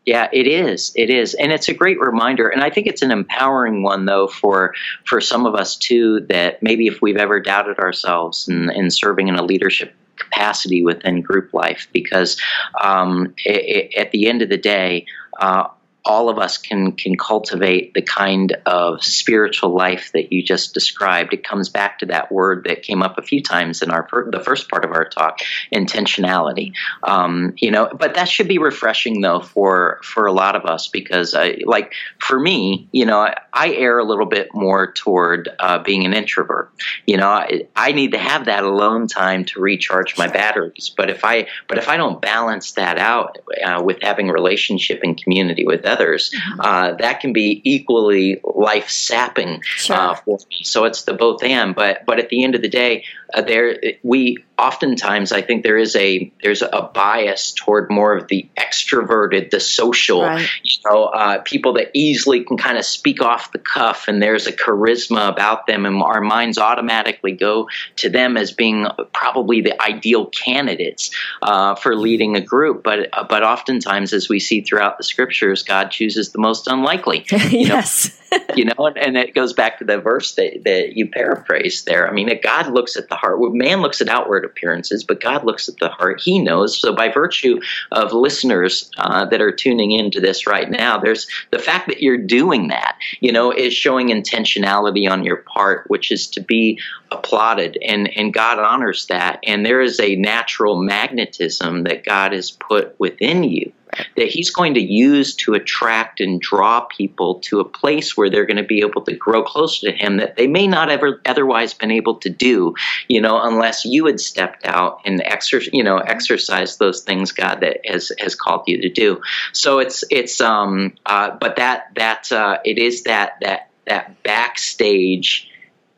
Yeah, 0.07 0.29
it 0.33 0.47
is. 0.47 0.93
It 0.95 1.11
is, 1.11 1.35
and 1.35 1.51
it's 1.51 1.69
a 1.69 1.75
great 1.75 1.99
reminder. 1.99 2.49
And 2.49 2.63
I 2.63 2.71
think 2.71 2.87
it's 2.87 3.03
an 3.03 3.11
empowering 3.11 3.83
one, 3.83 4.05
though, 4.05 4.29
for 4.29 4.73
for 5.05 5.21
some 5.21 5.47
of 5.47 5.57
us 5.57 5.75
too. 5.75 6.21
That 6.29 6.63
maybe 6.63 6.87
if 6.87 7.03
we've 7.03 7.17
ever 7.17 7.41
doubted 7.41 7.81
ourselves 7.81 8.47
in, 8.47 8.71
in 8.71 8.89
serving 8.93 9.27
in 9.27 9.35
a 9.35 9.43
leadership 9.43 9.93
capacity 10.15 10.85
within 10.85 11.23
group 11.23 11.53
life, 11.53 11.89
because 11.93 12.41
um, 12.81 13.35
it, 13.45 13.91
it, 13.95 13.99
at 13.99 14.13
the 14.13 14.29
end 14.29 14.43
of 14.43 14.49
the 14.49 14.57
day, 14.57 15.07
uh, 15.41 15.65
all 16.07 16.29
of 16.29 16.39
us 16.39 16.57
can 16.57 16.93
can 16.93 17.17
cultivate 17.17 17.93
the 17.93 18.01
kind 18.01 18.57
of 18.65 19.03
spiritual 19.03 19.75
life 19.75 20.13
that 20.13 20.33
you 20.33 20.41
just 20.41 20.73
described. 20.73 21.35
It 21.35 21.43
comes 21.43 21.69
back 21.69 21.99
to 21.99 22.07
that 22.07 22.31
word 22.31 22.67
that 22.69 22.83
came 22.83 23.03
up 23.03 23.19
a 23.19 23.23
few 23.23 23.43
times 23.43 23.83
in 23.83 23.91
our 23.91 24.09
the 24.31 24.41
first 24.41 24.71
part 24.71 24.85
of 24.85 24.93
our 24.93 25.09
talk, 25.09 25.41
intentionality. 25.75 26.73
Um, 27.03 27.55
you 27.57 27.73
know, 27.73 27.91
but 27.93 28.15
that 28.15 28.29
should 28.29 28.47
be 28.47 28.59
refreshing 28.59 29.21
though 29.21 29.41
for 29.41 29.99
for 30.05 30.27
a 30.27 30.33
lot 30.33 30.55
of 30.55 30.65
us 30.65 30.87
because, 30.87 31.35
I, 31.35 31.59
like 31.65 31.93
for 32.19 32.39
me, 32.39 32.89
you 32.93 33.05
know, 33.05 33.19
I, 33.19 33.35
I 33.53 33.73
err 33.73 33.99
a 33.99 34.05
little 34.05 34.27
bit 34.27 34.51
more 34.55 34.93
toward 34.93 35.49
uh, 35.59 35.81
being 35.81 36.07
an 36.07 36.15
introvert. 36.15 36.71
You 37.05 37.17
know, 37.17 37.29
I, 37.29 37.63
I 37.75 37.91
need 37.93 38.13
to 38.13 38.19
have 38.19 38.45
that 38.45 38.63
alone 38.63 39.09
time 39.09 39.45
to 39.47 39.61
recharge 39.61 40.17
my 40.17 40.29
batteries. 40.29 40.93
But 40.97 41.11
if 41.11 41.25
I 41.25 41.49
but 41.67 41.79
if 41.79 41.89
I 41.89 41.97
don't 41.97 42.23
balance 42.23 42.73
that 42.73 42.97
out 42.97 43.39
uh, 43.65 43.83
with 43.83 44.03
having 44.03 44.29
relationship 44.29 45.01
and 45.03 45.21
community 45.21 45.65
with 45.65 45.85
others 45.85 45.96
others, 45.97 46.31
mm-hmm. 46.31 46.61
uh, 46.61 46.93
that 46.95 47.21
can 47.21 47.33
be 47.33 47.61
equally 47.65 48.41
life 48.45 48.91
sapping 48.91 49.63
sure. 49.63 49.97
uh, 49.97 50.15
for 50.15 50.39
me. 50.51 50.65
So 50.65 50.85
it's 50.85 51.05
the 51.05 51.15
both 51.15 51.43
and. 51.43 51.75
But 51.75 52.05
but 52.07 52.19
at 52.19 52.29
the 52.29 52.45
end 52.45 52.55
of 52.55 52.63
the 52.63 52.69
day, 52.69 53.05
uh, 53.33 53.43
there 53.43 53.77
we 54.03 54.45
oftentimes 54.59 55.33
I 55.33 55.43
think 55.43 55.63
there 55.63 55.77
is 55.77 55.95
a 55.97 56.33
there's 56.43 56.63
a 56.63 56.91
bias 56.95 57.53
toward 57.53 57.91
more 57.91 58.17
of 58.17 58.29
the 58.29 58.49
extroverted, 58.57 59.51
the 59.51 59.61
social, 59.61 60.23
right. 60.23 60.49
you 60.63 60.91
know, 60.91 61.05
uh, 61.05 61.43
people 61.43 61.75
that 61.75 61.91
easily 61.93 62.45
can 62.45 62.57
kind 62.57 62.79
of 62.79 62.85
speak 62.85 63.21
off 63.21 63.53
the 63.53 63.59
cuff, 63.59 64.09
and 64.09 64.23
there's 64.23 64.47
a 64.47 64.53
charisma 64.53 65.29
about 65.29 65.67
them, 65.67 65.87
and 65.87 66.03
our 66.03 66.21
minds 66.21 66.59
automatically 66.59 67.33
go 67.33 67.69
to 67.97 68.09
them 68.09 68.37
as 68.37 68.53
being 68.53 68.87
probably 69.13 69.61
the 69.61 69.81
ideal 69.83 70.27
candidates 70.27 71.11
uh, 71.43 71.75
for 71.75 71.95
leading 71.95 72.37
a 72.37 72.41
group. 72.41 72.83
But 72.83 73.09
uh, 73.13 73.25
but 73.25 73.43
oftentimes, 73.43 74.13
as 74.13 74.29
we 74.29 74.41
see 74.41 74.63
throughout 74.63 74.99
the 74.99 75.05
scriptures, 75.05 75.63
God 75.63 75.86
chooses 75.91 76.31
the 76.31 76.39
most 76.39 76.67
unlikely. 76.67 77.25
yes. 77.31 78.11
Know, 78.11 78.39
you 78.55 78.65
know, 78.65 78.87
and, 78.87 78.99
and, 78.99 79.17
it 79.17 79.35
goes 79.35 79.53
back 79.53 79.79
to 79.79 79.85
the 79.85 79.99
verse 79.99 80.35
that, 80.35 80.63
that 80.65 80.97
you 80.97 81.09
paraphrased 81.09 81.87
there. 81.87 82.09
I 82.09 82.13
mean, 82.13 82.29
God 82.43 82.73
looks 82.73 82.97
at 82.97 83.09
the 83.09 83.15
heart. 83.15 83.39
Man 83.55 83.81
looks 83.81 84.01
at 84.01 84.09
outward 84.09 84.45
appearances, 84.45 85.05
but 85.05 85.21
God 85.21 85.45
looks 85.45 85.69
at 85.69 85.77
the 85.79 85.89
heart. 85.89 86.21
He 86.21 86.41
knows. 86.41 86.79
So, 86.79 86.95
by 86.95 87.09
virtue 87.09 87.61
of 87.93 88.13
listeners 88.13 88.91
uh, 88.99 89.27
that 89.27 89.41
are 89.41 89.53
tuning 89.53 89.93
into 89.93 90.21
this 90.21 90.47
right 90.47 90.69
now, 90.69 90.99
there's 90.99 91.27
the 91.51 91.59
fact 91.59 91.87
that 91.89 92.03
you're 92.03 92.19
doing 92.19 92.69
that, 92.69 92.97
you 93.21 93.33
know, 93.33 93.53
is 93.53 93.75
showing 93.75 94.09
intentionality 94.09 95.09
on 95.11 95.25
your 95.25 95.39
part, 95.39 95.89
which 95.89 96.11
is 96.11 96.27
to 96.29 96.41
be 96.41 96.81
applauded. 97.11 97.79
And, 97.87 98.09
and 98.17 98.35
God 98.35 98.59
honors 98.59 99.07
that. 99.07 99.41
And 99.45 99.65
there 99.65 99.81
is 99.81 100.01
a 100.01 100.17
natural 100.17 100.83
magnetism 100.83 101.85
that 101.85 102.05
God 102.05 102.33
has 102.33 102.51
put 102.51 102.99
within 102.99 103.45
you 103.45 103.73
that 104.17 104.29
he's 104.29 104.51
going 104.51 104.75
to 104.75 104.81
use 104.81 105.35
to 105.35 105.55
attract 105.55 106.21
and 106.21 106.41
draw 106.41 106.81
people 106.81 107.41
to 107.41 107.61
a 107.61 107.65
place 107.65 108.17
where 108.17 108.31
they're 108.31 108.47
going 108.47 108.57
to 108.57 108.63
be 108.63 108.81
able 108.81 109.03
to 109.03 109.15
grow 109.15 109.43
closer 109.43 109.91
to 109.91 109.97
him 109.97 110.19
that 110.19 110.37
they 110.37 110.47
may 110.47 110.67
not 110.67 110.91
ever 110.91 111.21
otherwise 111.27 111.75
been 111.75 111.91
able 111.91 112.17
to 112.17 112.31
do, 112.31 112.75
you 113.09 113.21
know, 113.21 113.41
unless 113.41 113.85
you 113.85 114.07
had 114.07 114.21
stepped 114.21 114.65
out 114.67 115.01
and 115.05 115.21
exer- 115.21 115.69
you 115.73 115.85
know, 115.85 115.99
exercised 115.99 116.79
those 116.79 117.03
things 117.03 117.33
God 117.33 117.61
that 117.61 117.81
has 117.85 118.13
has 118.19 118.35
called 118.35 118.65
you 118.67 118.81
to 118.83 118.89
do. 118.89 119.21
So 119.53 119.79
it's 119.79 120.05
it's 120.11 120.41
um 120.41 120.95
uh, 121.07 121.37
but 121.41 121.57
that 121.57 121.89
that 121.95 122.31
uh, 122.33 122.59
it 122.65 122.79
is 122.79 123.05
that 123.05 123.39
that 123.41 123.71
that 123.87 124.23
backstage 124.23 125.51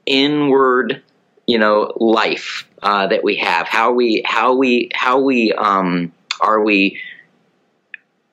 inward 0.06 1.02
you 1.46 1.58
know 1.58 1.92
life 1.96 2.68
uh, 2.82 3.08
that 3.08 3.24
we 3.24 3.36
have 3.36 3.66
how 3.66 3.92
we 3.92 4.22
how 4.24 4.54
we 4.54 4.90
how 4.94 5.20
we 5.20 5.52
um, 5.52 6.12
are 6.40 6.62
we 6.62 7.00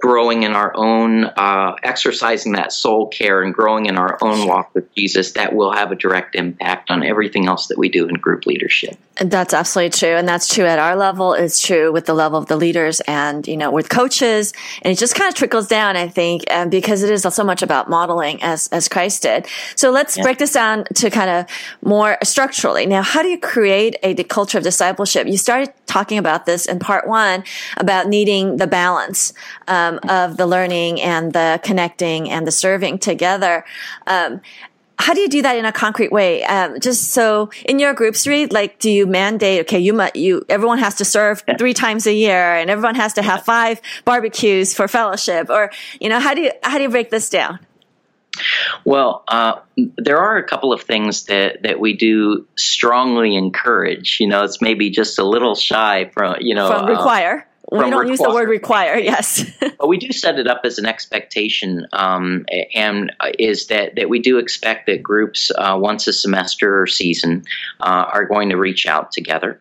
growing 0.05 0.43
in 0.43 0.51
our 0.51 0.71
own, 0.75 1.25
uh, 1.25 1.75
exercising 1.81 2.51
that 2.51 2.71
soul 2.71 3.07
care 3.07 3.41
and 3.41 3.55
growing 3.55 3.87
in 3.87 3.97
our 3.97 4.19
own 4.21 4.47
walk 4.47 4.69
with 4.75 4.93
Jesus, 4.93 5.31
that 5.31 5.55
will 5.55 5.73
have 5.73 5.91
a 5.91 5.95
direct 5.95 6.35
impact 6.35 6.91
on 6.91 7.03
everything 7.03 7.47
else 7.47 7.65
that 7.67 7.77
we 7.79 7.89
do 7.89 8.05
in 8.07 8.13
group 8.13 8.45
leadership. 8.45 8.95
That's 9.15 9.53
absolutely 9.53 9.97
true. 9.97 10.15
And 10.15 10.27
that's 10.27 10.53
true 10.53 10.65
at 10.65 10.77
our 10.77 10.95
level. 10.95 11.33
It's 11.33 11.59
true 11.59 11.91
with 11.91 12.05
the 12.05 12.13
level 12.13 12.37
of 12.37 12.47
the 12.47 12.57
leaders 12.57 12.99
and, 13.01 13.47
you 13.47 13.57
know, 13.57 13.71
with 13.71 13.89
coaches. 13.89 14.53
And 14.81 14.91
it 14.91 14.99
just 14.99 15.15
kind 15.15 15.29
of 15.29 15.35
trickles 15.35 15.67
down, 15.67 15.95
I 15.95 16.09
think, 16.09 16.43
um, 16.51 16.69
because 16.69 17.01
it 17.01 17.09
is 17.09 17.23
so 17.23 17.43
much 17.43 17.63
about 17.63 17.89
modeling 17.89 18.43
as, 18.43 18.67
as 18.67 18.87
Christ 18.87 19.23
did. 19.23 19.47
So 19.75 19.89
let's 19.89 20.17
yeah. 20.17 20.23
break 20.23 20.37
this 20.37 20.51
down 20.51 20.83
to 20.95 21.09
kind 21.09 21.29
of 21.29 21.45
more 21.81 22.17
structurally. 22.23 22.85
Now, 22.85 23.01
how 23.01 23.23
do 23.23 23.29
you 23.29 23.39
create 23.39 23.95
a 24.03 24.13
culture 24.25 24.57
of 24.57 24.65
discipleship? 24.65 25.27
You 25.27 25.37
started 25.37 25.73
talking 25.87 26.17
about 26.17 26.45
this 26.45 26.65
in 26.65 26.77
part 26.79 27.07
one 27.07 27.45
about 27.77 28.07
needing 28.07 28.57
the 28.57 28.67
balance. 28.67 29.33
Um, 29.67 29.94
um, 30.03 30.09
of 30.09 30.37
the 30.37 30.45
learning 30.45 31.01
and 31.01 31.33
the 31.33 31.59
connecting 31.63 32.29
and 32.29 32.45
the 32.45 32.51
serving 32.51 32.99
together. 32.99 33.65
Um, 34.07 34.41
how 34.97 35.13
do 35.13 35.19
you 35.19 35.27
do 35.27 35.41
that 35.41 35.57
in 35.57 35.65
a 35.65 35.71
concrete 35.71 36.11
way? 36.11 36.43
Um, 36.43 36.79
just 36.79 37.11
so 37.11 37.49
in 37.65 37.79
your 37.79 37.93
groups, 37.93 38.25
Reid 38.25 38.53
like, 38.53 38.79
do 38.79 38.89
you 38.89 39.05
mandate? 39.05 39.61
Okay, 39.61 39.79
you 39.79 40.01
you 40.13 40.45
everyone 40.47 40.79
has 40.79 40.95
to 40.95 41.05
serve 41.05 41.43
three 41.57 41.73
times 41.73 42.07
a 42.07 42.13
year, 42.13 42.55
and 42.55 42.69
everyone 42.69 42.95
has 42.95 43.13
to 43.13 43.21
have 43.21 43.43
five 43.43 43.81
barbecues 44.05 44.73
for 44.73 44.87
fellowship, 44.87 45.49
or 45.49 45.71
you 45.99 46.07
know, 46.07 46.19
how 46.19 46.33
do 46.33 46.41
you 46.41 46.51
how 46.63 46.77
do 46.77 46.83
you 46.83 46.89
break 46.89 47.09
this 47.09 47.29
down? 47.29 47.59
Well, 48.83 49.23
uh, 49.27 49.59
there 49.97 50.17
are 50.17 50.37
a 50.37 50.43
couple 50.43 50.73
of 50.73 50.81
things 50.81 51.25
that, 51.25 51.63
that 51.63 51.79
we 51.79 51.93
do 51.95 52.47
strongly 52.57 53.35
encourage. 53.35 54.19
You 54.19 54.27
know, 54.27 54.43
it's 54.43 54.61
maybe 54.61 54.89
just 54.89 55.19
a 55.19 55.23
little 55.23 55.55
shy 55.55 56.09
from 56.13 56.37
you 56.39 56.55
know 56.55 56.67
from 56.67 56.87
require. 56.87 57.47
Uh, 57.71 57.77
we 57.77 57.89
don't 57.89 57.91
require. 57.91 58.07
use 58.07 58.19
the 58.19 58.29
word 58.29 58.49
require, 58.49 58.97
yes. 58.99 59.45
but 59.59 59.87
we 59.87 59.97
do 59.97 60.11
set 60.11 60.39
it 60.39 60.47
up 60.47 60.61
as 60.63 60.77
an 60.77 60.85
expectation, 60.85 61.87
um, 61.93 62.45
and 62.73 63.11
is 63.39 63.67
that, 63.67 63.95
that 63.95 64.09
we 64.09 64.19
do 64.19 64.37
expect 64.37 64.85
that 64.87 65.01
groups 65.01 65.51
uh, 65.57 65.77
once 65.79 66.07
a 66.07 66.13
semester 66.13 66.81
or 66.81 66.87
season 66.87 67.43
uh, 67.81 68.05
are 68.11 68.25
going 68.25 68.49
to 68.49 68.57
reach 68.57 68.85
out 68.85 69.11
together. 69.11 69.59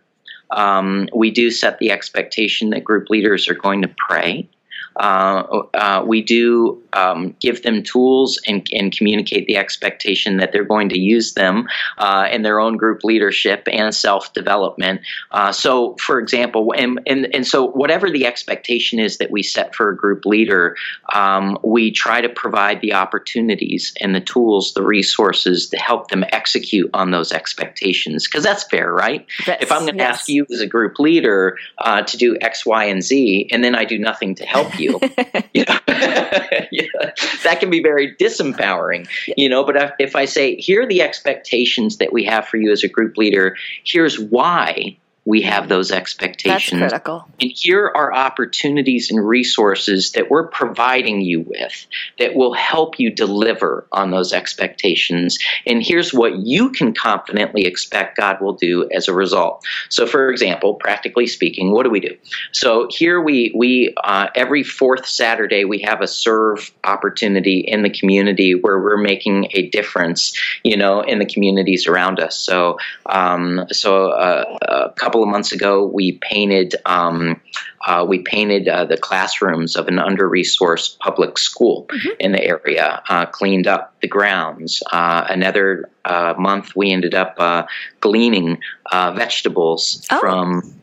Um, 0.51 1.09
we 1.15 1.31
do 1.31 1.51
set 1.51 1.79
the 1.79 1.91
expectation 1.91 2.71
that 2.71 2.85
group 2.85 3.11
leaders 3.11 3.49
are 3.49 3.55
going 3.55 3.83
to 3.83 3.95
pray. 4.09 4.49
Uh, 4.97 5.63
uh, 5.75 6.05
we 6.07 6.23
do 6.23 6.83
um, 6.93 7.35
give 7.41 7.63
them 7.63 7.83
tools 7.83 8.39
and, 8.47 8.67
and, 8.73 8.97
communicate 8.97 9.47
the 9.47 9.57
expectation 9.57 10.37
that 10.37 10.53
they're 10.53 10.63
going 10.63 10.89
to 10.91 10.99
use 10.99 11.35
them 11.35 11.67
uh, 11.99 12.29
in 12.31 12.43
their 12.43 12.61
own 12.61 12.77
group 12.77 13.03
leadership 13.03 13.67
and 13.71 13.93
self 13.93 14.33
development. 14.33 15.01
Uh, 15.33 15.51
so, 15.51 15.97
for 15.97 16.21
example, 16.21 16.73
and, 16.77 17.01
and, 17.07 17.35
and 17.35 17.45
so 17.47 17.67
whatever 17.67 18.09
the 18.09 18.27
expectation 18.27 19.01
is 19.01 19.19
that 19.19 19.33
we 19.33 19.43
set 19.43 19.75
for 19.75 19.89
a 19.91 19.97
group 19.97 20.25
leader, 20.25 20.77
um, 21.13 21.59
we 21.65 21.91
try 21.91 22.21
to 22.21 22.29
provide 22.29 22.81
the 22.81 22.95
opportunities 22.95 23.95
and 24.01 24.15
the 24.15 24.21
tools, 24.21 24.75
the 24.75 24.83
resources 24.83 25.71
to 25.71 25.77
help 25.77 26.09
them 26.09 26.25
execute 26.31 26.89
on 26.95 27.11
those 27.11 27.33
expectations. 27.33 28.29
Because 28.29 28.45
that's 28.45 28.63
fair, 28.65 28.93
right? 28.93 29.27
Yes, 29.47 29.59
if 29.61 29.73
I'm 29.73 29.81
going 29.81 29.95
to 29.95 30.05
yes. 30.05 30.21
ask 30.21 30.29
you 30.29 30.47
as 30.53 30.61
a 30.61 30.67
group 30.69 31.01
leader 31.01 31.59
uh, 31.79 32.03
to 32.03 32.17
do 32.17 32.37
X, 32.41 32.65
Y, 32.65 32.85
and 32.85 33.03
Z, 33.03 33.49
and 33.51 33.65
then 33.65 33.75
I 33.75 33.85
do 33.85 33.99
nothing 33.99 34.37
to 34.37 34.47
help 34.47 34.79
you 34.79 34.84
you. 34.85 35.00
you 35.55 35.64
know? 35.69 35.79
yeah, 36.71 36.87
that 37.43 37.57
can 37.61 37.71
be 37.71 37.83
very 37.83 38.14
disempowering, 38.17 39.09
you 39.37 39.49
know. 39.49 39.64
But 39.64 39.76
if, 39.76 39.91
if 39.99 40.17
I 40.17 40.25
say, 40.25 40.57
here 40.57 40.83
are 40.83 40.87
the 40.87 41.03
expectations 41.03 41.99
that 41.99 42.12
we 42.12 42.25
have 42.25 42.47
for 42.47 42.57
you 42.57 42.71
as 42.71 42.85
a 42.85 42.88
group 42.88 43.17
leader, 43.17 43.57
here's 43.85 44.19
why 44.19 44.97
we 45.25 45.43
have 45.43 45.69
those 45.69 45.90
expectations. 45.90 46.81
That's 46.81 46.93
critical. 46.93 47.28
And 47.40 47.50
here 47.54 47.90
are 47.95 48.12
opportunities 48.12 49.11
and 49.11 49.26
resources 49.26 50.12
that 50.12 50.31
we're 50.31 50.49
providing 50.49 51.23
you 51.23 51.40
with 51.40 51.87
that 52.19 52.35
will 52.35 52.52
help 52.52 52.99
you 52.99 53.11
deliver 53.11 53.87
on 53.90 54.11
those 54.11 54.33
expectations. 54.33 55.38
And 55.66 55.83
here's 55.83 56.12
what 56.12 56.37
you 56.37 56.71
can 56.71 56.93
confidently 56.93 57.64
expect 57.64 58.19
God 58.19 58.40
will 58.40 58.52
do 58.52 58.88
as 58.90 59.09
a 59.09 59.14
result. 59.14 59.64
So, 59.88 60.07
for 60.07 60.31
example, 60.31 60.75
practically 60.75 61.26
speaking, 61.26 61.73
what 61.73 61.85
do 61.85 61.90
we 61.90 62.00
do? 62.00 62.16
So 62.52 62.88
here 62.90 63.21
we 63.21 63.52
we 63.54 63.95
uh, 64.04 64.28
every 64.35 64.62
fourth 64.62 65.07
Saturday 65.07 65.64
we 65.64 65.81
have 65.81 66.02
a 66.02 66.07
serve 66.07 66.71
opportunity 66.85 67.61
in 67.61 67.83
the 67.83 67.90
community 67.90 68.54
where 68.54 68.78
we're 68.78 68.99
making 68.99 69.49
a 69.52 69.69
difference, 69.71 70.38
you 70.62 70.76
know, 70.76 71.00
in 71.00 71.19
the 71.19 71.26
communities 71.26 71.87
around 71.87 72.21
us. 72.21 72.38
So 72.38 72.78
um, 73.07 73.66
so 73.73 74.11
uh, 74.11 74.59
a 74.62 74.90
couple 74.90 75.13
of 75.23 75.28
months 75.28 75.52
ago 75.52 75.87
we 75.87 76.18
painted. 76.18 76.75
Um, 76.85 77.40
uh, 77.87 78.04
we 78.09 78.21
painted 78.21 78.66
uh, 78.66 78.85
the 78.85 78.97
classrooms 78.97 79.76
of 79.76 79.88
an 79.88 79.99
under 79.99 80.28
resourced 80.28 80.99
public 80.99 81.37
school 81.37 81.87
mm-hmm. 81.90 82.09
in 82.18 82.33
the 82.33 82.42
area, 82.42 83.02
uh, 83.09 83.26
cleaned 83.26 83.66
up 83.66 83.94
the 84.00 84.09
grounds. 84.09 84.83
Uh, 84.90 85.26
another 85.28 85.90
uh, 86.04 86.35
month, 86.38 86.75
we 86.75 86.90
ended 86.90 87.14
up 87.14 87.35
uh, 87.38 87.64
gleaning 88.00 88.59
vegetables 88.92 90.06
oh. 90.11 90.21
from. 90.21 90.80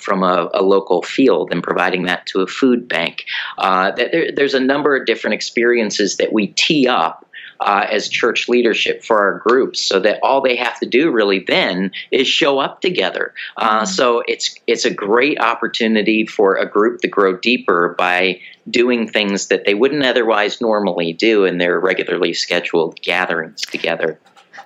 from 0.00 0.24
a, 0.24 0.50
a, 0.54 0.62
local 0.62 1.02
field 1.02 1.52
and 1.52 1.62
providing 1.62 2.06
that 2.06 2.26
to 2.26 2.40
a 2.40 2.48
food 2.48 2.88
bank. 2.88 3.24
There, 3.56 4.32
there's 4.34 4.54
a 4.54 4.60
number 4.60 4.96
of 4.96 5.06
different 5.06 5.34
experiences 5.34 6.16
that 6.16 6.32
we 6.32 6.48
tee 6.48 6.88
up 6.88 7.25
uh, 7.60 7.86
as 7.90 8.08
church 8.08 8.48
leadership 8.48 9.04
for 9.04 9.18
our 9.18 9.38
groups, 9.38 9.80
so 9.80 10.00
that 10.00 10.20
all 10.22 10.40
they 10.40 10.56
have 10.56 10.78
to 10.80 10.86
do 10.86 11.10
really 11.10 11.40
then 11.40 11.92
is 12.10 12.26
show 12.26 12.58
up 12.58 12.80
together. 12.80 13.34
Uh, 13.56 13.78
mm-hmm. 13.78 13.86
So 13.86 14.22
it's 14.26 14.56
it's 14.66 14.84
a 14.84 14.90
great 14.92 15.40
opportunity 15.40 16.26
for 16.26 16.56
a 16.56 16.68
group 16.68 17.00
to 17.00 17.08
grow 17.08 17.36
deeper 17.36 17.94
by 17.96 18.40
doing 18.68 19.08
things 19.08 19.48
that 19.48 19.64
they 19.64 19.74
wouldn't 19.74 20.04
otherwise 20.04 20.60
normally 20.60 21.12
do 21.12 21.44
in 21.44 21.58
their 21.58 21.78
regularly 21.78 22.34
scheduled 22.34 23.00
gatherings 23.00 23.62
together. 23.62 24.18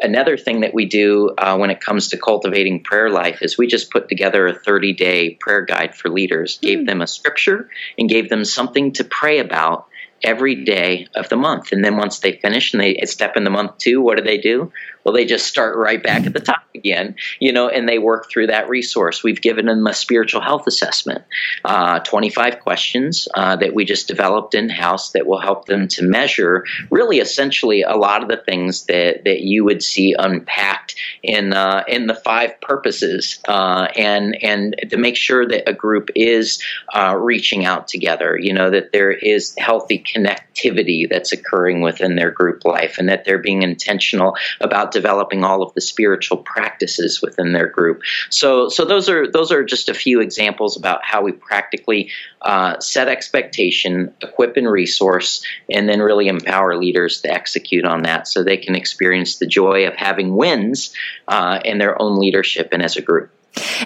Another 0.03 0.37
thing 0.37 0.61
that 0.61 0.73
we 0.73 0.87
do 0.87 1.35
uh, 1.37 1.57
when 1.57 1.71
it 1.71 1.81
comes 1.81 2.09
to 2.09 2.19
cultivating 2.19 2.83
prayer 2.83 3.11
life 3.11 3.43
is 3.43 3.59
we 3.59 3.67
just 3.67 3.91
put 3.91 4.09
together 4.09 4.47
a 4.47 4.55
30 4.55 4.95
day 4.95 5.35
prayer 5.35 5.63
guide 5.63 5.95
for 5.95 6.09
leaders, 6.09 6.59
mm. 6.59 6.63
gave 6.63 6.87
them 6.87 7.03
a 7.03 7.07
scripture, 7.07 7.69
and 7.99 8.09
gave 8.09 8.29
them 8.31 8.45
something 8.45 8.93
to 8.93 9.05
pray 9.05 9.39
about 9.39 9.89
every 10.23 10.65
day 10.65 11.07
of 11.15 11.29
the 11.29 11.37
month. 11.37 11.73
And 11.73 11.85
then 11.85 11.97
once 11.97 12.19
they 12.19 12.33
finish 12.33 12.73
and 12.73 12.81
they 12.81 13.01
step 13.05 13.37
in 13.37 13.45
the 13.45 13.51
month 13.51 13.79
two, 13.79 14.01
what 14.01 14.19
do 14.19 14.25
they 14.25 14.39
do? 14.39 14.73
Well, 15.05 15.15
they 15.15 15.25
just 15.25 15.47
start 15.47 15.77
right 15.77 16.03
back 16.03 16.27
at 16.27 16.33
the 16.33 16.41
top 16.41 16.63
again, 16.75 17.17
you 17.39 17.53
know, 17.53 17.69
and 17.69 17.89
they 17.89 17.99
work 17.99 18.31
through 18.31 18.49
that 18.49 18.69
resource. 18.69 19.25
We've 19.25 19.41
given 19.41 19.67
them 19.67 19.87
a 19.87 19.95
spiritual 19.95 20.41
health 20.41 20.67
assessment, 20.67 21.25
uh, 21.65 22.01
25 22.01 22.61
questions 22.61 23.27
uh, 23.35 23.57
that 23.57 23.75
we 23.75 23.85
just 23.85 24.09
developed 24.09 24.55
in 24.55 24.69
house 24.69 25.13
that 25.13 25.27
will 25.27 25.41
help 25.41 25.67
them 25.67 25.89
to 25.89 26.05
measure 26.05 26.65
really 26.91 27.19
essentially 27.19 27.83
a 27.83 27.97
lot 27.97 28.23
of 28.23 28.29
the 28.29 28.37
things 28.37 28.85
that, 28.87 29.25
that 29.25 29.41
you 29.41 29.65
would 29.65 29.83
see 29.83 30.15
unpacked 30.19 30.97
in, 31.23 31.53
uh, 31.53 31.83
in 31.89 32.07
the 32.07 32.15
five 32.15 32.61
purposes 32.61 33.41
uh, 33.49 33.89
and, 33.97 34.43
and 34.43 34.77
to 34.91 34.97
make 34.97 35.17
sure 35.17 35.47
that 35.47 35.69
a 35.69 35.73
group 35.73 36.11
is 36.15 36.63
uh, 36.95 37.17
reaching 37.17 37.65
out 37.65 37.89
together, 37.89 38.39
you 38.39 38.53
know, 38.53 38.71
that 38.71 38.93
there 38.93 39.11
is 39.11 39.55
healthy 39.59 39.99
connectivity 40.15 41.09
that's 41.09 41.33
occurring 41.33 41.81
within 41.81 42.17
their 42.17 42.31
group 42.31 42.65
life 42.65 42.97
and 42.99 43.09
that 43.09 43.25
they're 43.25 43.39
being 43.39 43.63
intentional 43.63 44.37
about 44.61 44.93
developing 44.93 45.45
all 45.45 45.63
of 45.63 45.73
the 45.75 45.81
spiritual 45.81 46.39
practices 46.39 47.21
within 47.23 47.53
their 47.53 47.69
group. 47.69 48.03
So, 48.31 48.69
so 48.69 48.85
those 48.85 49.09
are 49.09 49.31
those 49.31 49.53
are 49.53 49.65
just 49.65 49.89
a 49.89 49.95
few 49.95 50.21
examples 50.21 50.77
about 50.77 51.05
how 51.05 51.23
we 51.23 51.33
practically 51.33 52.11
uh, 52.43 52.79
set 52.81 53.09
expectation, 53.09 54.15
equip 54.23 54.57
and 54.57 54.71
resource, 54.71 55.45
and 55.71 55.89
then 55.89 56.01
really 56.01 56.29
empower 56.29 56.77
leaders 56.77 57.21
to 57.23 57.31
execute 57.31 57.85
on 57.85 58.03
that, 58.03 58.29
so 58.29 58.43
they 58.43 58.57
can 58.57 58.75
experience 58.75 59.37
the 59.37 59.47
joy 59.47 59.87
of 59.87 59.95
having 59.95 60.35
wins 60.35 60.95
uh, 61.29 61.61
in 61.65 61.79
their 61.79 62.01
own 62.01 62.19
leadership 62.19 62.69
and 62.73 62.83
as 62.83 62.97
a 62.97 63.03
group. 63.03 63.31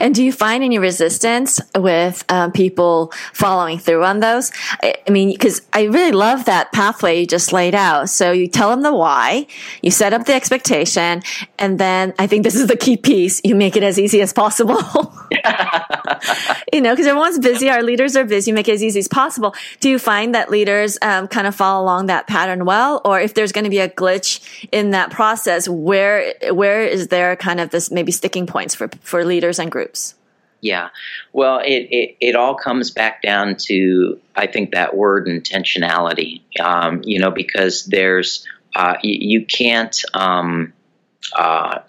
And 0.00 0.14
do 0.14 0.22
you 0.22 0.32
find 0.32 0.62
any 0.62 0.78
resistance 0.78 1.60
with 1.74 2.24
um, 2.28 2.52
people 2.52 3.12
following 3.32 3.78
through 3.78 4.04
on 4.04 4.20
those? 4.20 4.52
I, 4.82 4.94
I 5.06 5.10
mean, 5.10 5.30
because 5.30 5.62
I 5.72 5.84
really 5.84 6.12
love 6.12 6.44
that 6.44 6.72
pathway 6.72 7.20
you 7.20 7.26
just 7.26 7.52
laid 7.52 7.74
out. 7.74 8.10
So 8.10 8.32
you 8.32 8.46
tell 8.46 8.70
them 8.70 8.82
the 8.82 8.92
why, 8.94 9.46
you 9.82 9.90
set 9.90 10.12
up 10.12 10.26
the 10.26 10.34
expectation, 10.34 11.22
and 11.58 11.78
then 11.78 12.14
I 12.18 12.26
think 12.26 12.44
this 12.44 12.54
is 12.54 12.66
the 12.66 12.76
key 12.76 12.96
piece. 12.96 13.40
You 13.44 13.54
make 13.54 13.76
it 13.76 13.82
as 13.82 13.98
easy 13.98 14.20
as 14.20 14.32
possible. 14.32 14.76
you 16.72 16.80
know, 16.80 16.92
because 16.92 17.06
everyone's 17.06 17.38
busy. 17.38 17.70
Our 17.70 17.82
leaders 17.82 18.16
are 18.16 18.24
busy. 18.24 18.50
You 18.50 18.54
make 18.54 18.68
it 18.68 18.72
as 18.72 18.82
easy 18.82 18.98
as 18.98 19.08
possible. 19.08 19.54
Do 19.80 19.88
you 19.88 19.98
find 19.98 20.34
that 20.34 20.50
leaders 20.50 20.98
um, 21.02 21.28
kind 21.28 21.46
of 21.46 21.54
follow 21.54 21.82
along 21.82 22.06
that 22.06 22.26
pattern 22.26 22.64
well, 22.64 23.00
or 23.04 23.20
if 23.20 23.34
there's 23.34 23.52
going 23.52 23.64
to 23.64 23.70
be 23.70 23.78
a 23.78 23.88
glitch 23.88 24.66
in 24.72 24.90
that 24.90 25.10
process, 25.10 25.68
where 25.68 26.34
where 26.50 26.82
is 26.82 27.08
there 27.08 27.36
kind 27.36 27.60
of 27.60 27.70
this 27.70 27.90
maybe 27.90 28.12
sticking 28.12 28.46
points 28.46 28.74
for 28.74 28.88
for 29.00 29.24
leaders? 29.24 29.54
and 29.58 29.70
groups? 29.70 29.83
Yeah, 30.60 30.88
well, 31.34 31.58
it, 31.58 31.88
it, 31.90 32.16
it 32.20 32.36
all 32.36 32.54
comes 32.54 32.90
back 32.90 33.20
down 33.20 33.56
to 33.66 34.18
I 34.34 34.46
think 34.46 34.72
that 34.72 34.96
word 34.96 35.26
intentionality. 35.26 36.40
Um, 36.58 37.02
you 37.04 37.18
know, 37.18 37.30
because 37.30 37.84
there's 37.84 38.46
uh, 38.74 38.94
you, 39.02 39.40
you, 39.40 39.44
can't. 39.44 39.94
Um, 40.14 40.72
uh, 41.36 41.80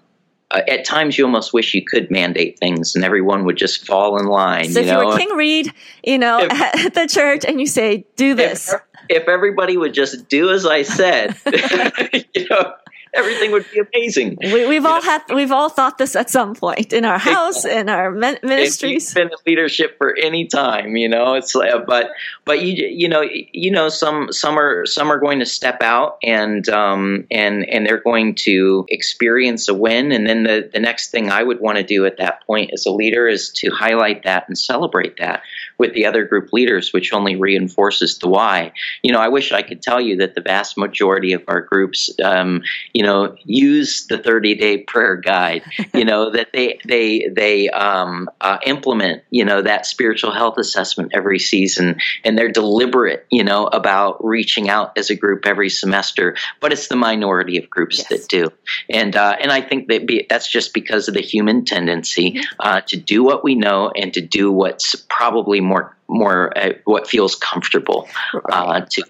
uh, 0.51 0.61
at 0.67 0.85
times, 0.85 1.17
you 1.17 1.25
almost 1.25 1.53
wish 1.53 1.73
you 1.73 1.83
could 1.83 2.11
mandate 2.11 2.59
things, 2.59 2.95
and 2.95 3.03
everyone 3.03 3.45
would 3.45 3.57
just 3.57 3.85
fall 3.87 4.19
in 4.19 4.27
line. 4.27 4.71
So, 4.71 4.79
you 4.79 4.85
if 4.85 4.91
know? 4.91 5.01
you 5.01 5.07
were 5.07 5.17
King 5.17 5.29
Reid, 5.35 5.73
you 6.03 6.17
know, 6.17 6.39
if, 6.41 6.51
at 6.85 6.93
the 6.93 7.07
church, 7.07 7.45
and 7.45 7.59
you 7.59 7.65
say, 7.65 8.05
"Do 8.15 8.35
this," 8.35 8.71
if, 8.71 8.81
if 9.09 9.27
everybody 9.27 9.77
would 9.77 9.93
just 9.93 10.29
do 10.29 10.51
as 10.51 10.65
I 10.65 10.83
said, 10.83 11.35
you 12.35 12.47
know, 12.49 12.73
everything 13.15 13.51
would 13.51 13.65
be 13.71 13.79
amazing. 13.79 14.37
We, 14.41 14.75
have 14.75 14.85
all 14.85 15.01
know? 15.01 15.01
had, 15.01 15.23
we've 15.33 15.51
all 15.51 15.69
thought 15.69 15.97
this 15.97 16.15
at 16.15 16.29
some 16.29 16.55
point 16.55 16.93
in 16.93 17.05
our 17.05 17.17
house, 17.17 17.65
in 17.65 17.89
our 17.89 18.11
ministries. 18.11 19.13
been 19.13 19.27
in 19.27 19.37
leadership 19.45 19.97
for 19.97 20.15
any 20.15 20.47
time, 20.47 20.95
you 20.95 21.09
know. 21.09 21.33
It's 21.33 21.55
like, 21.55 21.85
but, 21.85 22.11
but 22.43 22.61
you, 22.61 22.87
you 22.87 23.07
know, 23.07 23.21
you 23.21 23.71
know, 23.71 23.89
some, 23.89 24.31
some 24.31 24.59
are, 24.59 24.85
some 24.85 25.11
are 25.11 25.19
going 25.19 25.39
to 25.39 25.45
step 25.45 25.81
out 25.81 26.17
and, 26.23 26.67
um, 26.69 27.25
and, 27.31 27.67
and 27.69 27.85
they're 27.85 28.01
going 28.01 28.35
to 28.35 28.85
experience 28.89 29.67
a 29.69 29.73
win, 29.73 30.11
and 30.11 30.27
then 30.27 30.43
the, 30.43 30.69
the 30.71 30.79
next 30.79 31.11
thing 31.11 31.31
I 31.31 31.43
would 31.43 31.59
want 31.59 31.77
to 31.77 31.83
do 31.83 32.05
at 32.05 32.17
that 32.17 32.45
point 32.45 32.71
as 32.73 32.85
a 32.85 32.91
leader 32.91 33.27
is 33.27 33.49
to 33.55 33.69
highlight 33.69 34.23
that 34.23 34.47
and 34.47 34.57
celebrate 34.57 35.17
that 35.17 35.41
with 35.77 35.93
the 35.93 36.05
other 36.05 36.25
group 36.25 36.53
leaders, 36.53 36.93
which 36.93 37.13
only 37.13 37.35
reinforces 37.35 38.17
the 38.17 38.29
why. 38.29 38.71
You 39.03 39.11
know, 39.11 39.19
I 39.19 39.29
wish 39.29 39.51
I 39.51 39.61
could 39.61 39.81
tell 39.81 39.99
you 39.99 40.17
that 40.17 40.35
the 40.35 40.41
vast 40.41 40.77
majority 40.77 41.33
of 41.33 41.43
our 41.47 41.61
groups, 41.61 42.09
um, 42.23 42.63
you 42.93 43.03
know, 43.03 43.35
use 43.43 44.07
the 44.07 44.17
30 44.17 44.55
day 44.55 44.77
prayer 44.77 45.15
guide, 45.15 45.63
you 45.93 46.05
know, 46.05 46.29
that 46.35 46.49
they, 46.53 46.79
they, 46.85 47.29
they 47.33 47.69
um, 47.69 48.29
uh, 48.41 48.57
implement, 48.65 49.23
you 49.29 49.45
know, 49.45 49.61
that 49.61 49.85
spiritual 49.85 50.31
health 50.31 50.57
assessment 50.57 51.11
every 51.13 51.39
season 51.39 51.99
and 52.23 52.37
they're 52.37 52.51
deliberate, 52.51 53.25
you 53.29 53.43
know, 53.43 53.67
about 53.67 54.23
reaching 54.23 54.69
out 54.69 54.97
as 54.97 55.09
a 55.09 55.15
group 55.15 55.45
every 55.45 55.69
semester. 55.69 56.35
But 56.61 56.73
it's 56.73 56.87
the 56.87 56.95
minority 56.95 57.57
of 57.57 57.69
groups 57.69 57.97
yes. 57.97 58.07
that 58.09 58.29
do. 58.29 58.49
And, 58.89 59.15
uh, 59.15 59.35
and 59.39 59.51
I 59.51 59.61
think 59.61 59.89
that 59.89 60.07
be, 60.07 60.25
that's 60.29 60.49
just 60.49 60.73
because 60.73 61.07
of 61.07 61.13
the 61.13 61.21
human 61.21 61.65
tendency 61.65 62.41
uh, 62.59 62.81
to 62.81 62.97
do 62.97 63.23
what 63.23 63.43
we 63.43 63.55
know 63.55 63.91
and 63.95 64.13
to 64.13 64.21
do 64.21 64.51
what's 64.51 64.95
probably 65.09 65.61
more 65.65 65.95
more 66.07 66.57
uh, 66.57 66.73
what 66.85 67.07
feels 67.07 67.35
comfortable 67.35 68.07
uh, 68.51 68.81
to 68.81 69.03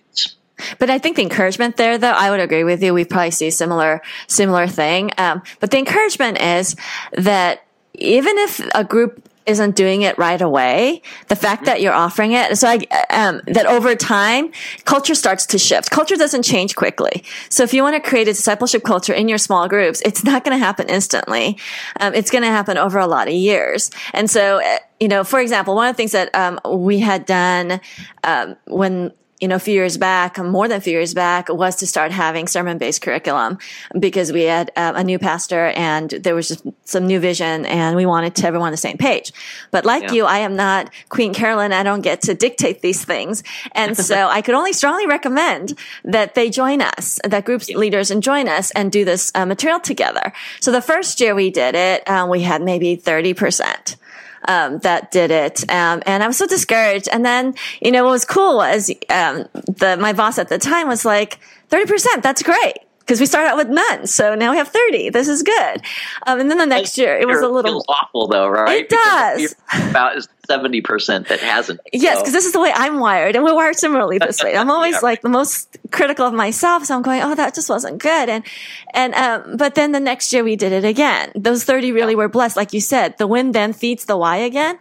but 0.80 0.89
I 0.89 1.00
think 1.00 1.18
the 1.18 1.22
encouragement 1.22 1.78
there, 1.78 1.98
though, 1.98 2.12
I 2.12 2.30
would 2.30 2.39
agree 2.39 2.63
with 2.63 2.82
you. 2.82 2.94
We 2.94 3.06
probably 3.06 3.32
see 3.32 3.50
similar, 3.50 4.02
similar 4.28 4.68
thing. 4.68 5.12
Um, 5.18 5.41
but 5.60 5.72
the 5.72 5.78
encouragement 5.78 6.39
is 6.39 6.76
that 7.13 7.65
even 7.94 8.38
if 8.38 8.65
a 8.74 8.84
group 8.84 9.30
isn't 9.45 9.75
doing 9.75 10.01
it 10.01 10.17
right 10.17 10.41
away, 10.41 11.01
the 11.27 11.36
fact 11.36 11.65
that 11.65 11.81
you're 11.81 11.93
offering 11.93 12.31
it, 12.31 12.58
so 12.58 12.67
I, 12.67 12.75
um, 13.10 13.41
that 13.47 13.65
over 13.65 13.95
time, 13.95 14.51
culture 14.86 15.15
starts 15.15 15.45
to 15.47 15.58
shift. 15.58 15.91
Culture 15.91 16.15
doesn't 16.15 16.43
change 16.43 16.75
quickly. 16.75 17.23
So 17.49 17.63
if 17.63 17.73
you 17.73 17.84
want 17.84 18.01
to 18.01 18.10
create 18.10 18.27
a 18.27 18.34
discipleship 18.34 18.84
culture 18.84 19.13
in 19.13 19.27
your 19.27 19.38
small 19.38 19.67
groups, 19.67 20.01
it's 20.03 20.23
not 20.23 20.43
going 20.43 20.58
to 20.58 20.63
happen 20.63 20.89
instantly. 20.89 21.58
Um, 21.99 22.13
it's 22.13 22.31
going 22.31 22.43
to 22.43 22.49
happen 22.49 22.77
over 22.77 22.97
a 22.97 23.08
lot 23.08 23.27
of 23.27 23.34
years. 23.34 23.91
And 24.13 24.29
so, 24.29 24.62
uh, 24.62 24.77
you 24.99 25.08
know, 25.08 25.23
for 25.23 25.39
example, 25.39 25.75
one 25.75 25.88
of 25.88 25.93
the 25.93 25.97
things 25.97 26.13
that 26.13 26.34
um, 26.34 26.60
we 26.67 26.99
had 26.99 27.25
done 27.25 27.79
um, 28.23 28.55
when 28.65 29.12
you 29.41 29.50
know, 29.50 29.56
a 29.56 29.60
few 29.60 29.74
years 29.74 29.98
back, 29.98 30.38
more 30.38 30.67
than 30.67 30.78
a 30.78 30.82
few 30.82 30.93
years 30.93 31.13
back, 31.13 31.50
was 31.50 31.76
to 31.78 31.88
start 31.88 32.12
having 32.12 32.48
sermon 32.48 32.78
based 32.78 33.02
curriculum 33.02 33.58
because 34.00 34.32
we 34.32 34.43
had 34.43 34.71
uh, 34.78 34.93
a 34.95 35.04
new 35.04 35.19
pastor 35.19 35.67
and 35.76 36.10
there 36.10 36.36
was 36.36 36.48
just 36.48 36.65
some 36.86 37.06
new 37.06 37.19
vision 37.19 37.65
and 37.65 37.98
we 37.98 38.06
wanted 38.06 38.34
to 38.36 38.48
everyone 38.48 38.67
on 38.67 38.71
the 38.71 38.78
same 38.78 38.98
page. 38.98 39.34
But 39.71 39.84
like 39.84 40.04
yeah. 40.04 40.12
you, 40.13 40.26
I 40.26 40.39
am 40.39 40.56
not 40.56 40.89
Queen 41.10 41.34
Carolyn. 41.34 41.74
I 41.74 41.84
don't 41.84 42.02
get 42.02 42.21
to 42.24 42.34
dictate 42.34 42.82
these 42.82 43.04
things. 43.04 43.43
And 43.74 43.98
so 44.10 44.30
I 44.30 44.41
could 44.41 44.56
only 44.56 44.71
strongly 44.71 45.06
recommend 45.06 45.78
that 46.06 46.36
they 46.36 46.50
join 46.50 46.82
us, 46.82 47.19
that 47.26 47.43
groups 47.43 47.69
yeah. 47.69 47.78
leaders 47.78 48.12
and 48.12 48.24
join 48.24 48.48
us 48.48 48.71
and 48.71 48.89
do 48.89 49.04
this 49.04 49.34
uh, 49.36 49.45
material 49.45 49.82
together. 49.82 50.32
So 50.62 50.71
the 50.71 50.82
first 50.82 51.19
year 51.19 51.36
we 51.36 51.50
did 51.50 51.76
it, 51.76 52.10
um, 52.10 52.30
we 52.30 52.41
had 52.41 52.62
maybe 52.62 52.95
30%. 52.95 53.98
Um, 54.47 54.79
that 54.79 55.12
did 55.12 55.31
it. 55.31 55.63
Um, 55.71 56.03
and 56.05 56.23
I 56.23 56.27
was 56.27 56.38
so 56.38 56.45
discouraged. 56.47 57.10
And 57.12 57.25
then, 57.25 57.55
you 57.81 57.91
know, 57.91 58.03
what 58.03 58.12
was 58.12 58.25
cool 58.25 58.58
was, 58.58 58.91
um, 59.10 59.45
the, 59.65 59.97
my 59.99 60.13
boss 60.13 60.38
at 60.38 60.49
the 60.49 60.58
time 60.58 60.88
was 60.88 61.05
like, 61.05 61.39
30%, 61.69 62.21
that's 62.21 62.43
great 62.43 62.77
because 62.99 63.19
we 63.19 63.25
started 63.25 63.49
out 63.49 63.58
with 63.58 63.69
none. 63.69 64.08
So 64.08 64.34
now 64.36 64.51
we 64.51 64.58
have 64.58 64.67
30. 64.67 65.12
This 65.12 65.27
is 65.27 65.43
good. 65.43 65.81
Um, 66.25 66.39
and 66.39 66.49
then 66.49 66.58
the 66.58 66.65
next 66.65 66.97
year, 66.97 67.15
it 67.17 67.27
was 67.27 67.41
a 67.41 67.47
little 67.47 67.84
awful 67.88 68.27
though, 68.27 68.47
right? 68.47 68.81
It 68.81 68.89
does. 68.89 69.55
About 69.89 70.27
70% 70.47 71.27
that 71.27 71.39
hasn't. 71.39 71.79
Yes, 71.91 72.19
because 72.19 72.31
so. 72.31 72.38
this 72.38 72.45
is 72.45 72.53
the 72.53 72.60
way 72.60 72.71
I'm 72.73 72.99
wired 72.99 73.36
and 73.36 73.43
we're 73.43 73.55
wired 73.55 73.77
similarly 73.77 74.17
this 74.17 74.43
way. 74.43 74.55
I'm 74.55 74.71
always 74.75 74.93
yeah, 74.93 74.99
like 75.01 75.21
the 75.21 75.29
most 75.29 75.77
critical 75.91 76.25
of 76.25 76.34
myself. 76.34 76.86
So 76.86 76.95
I'm 76.95 77.01
going, 77.01 77.21
oh, 77.21 77.36
that 77.36 77.55
just 77.55 77.69
wasn't 77.69 77.99
good. 77.99 78.29
And, 78.29 78.45
and, 78.93 79.13
um, 79.15 79.58
but 79.58 79.75
then 79.75 79.91
the 79.91 79.99
next 79.99 80.31
year 80.34 80.43
we 80.43 80.55
did 80.55 80.71
it 80.71 80.86
again. 80.86 81.31
Those 81.36 81.63
30 81.63 81.91
really 81.91 82.13
yeah. 82.13 82.17
were 82.17 82.29
blessed. 82.29 82.55
Like 82.55 82.73
you 82.73 82.81
said, 82.81 83.17
the 83.17 83.27
wind 83.27 83.53
then 83.53 83.73
feeds 83.73 84.05
the 84.05 84.17
why 84.17 84.38
again. 84.38 84.77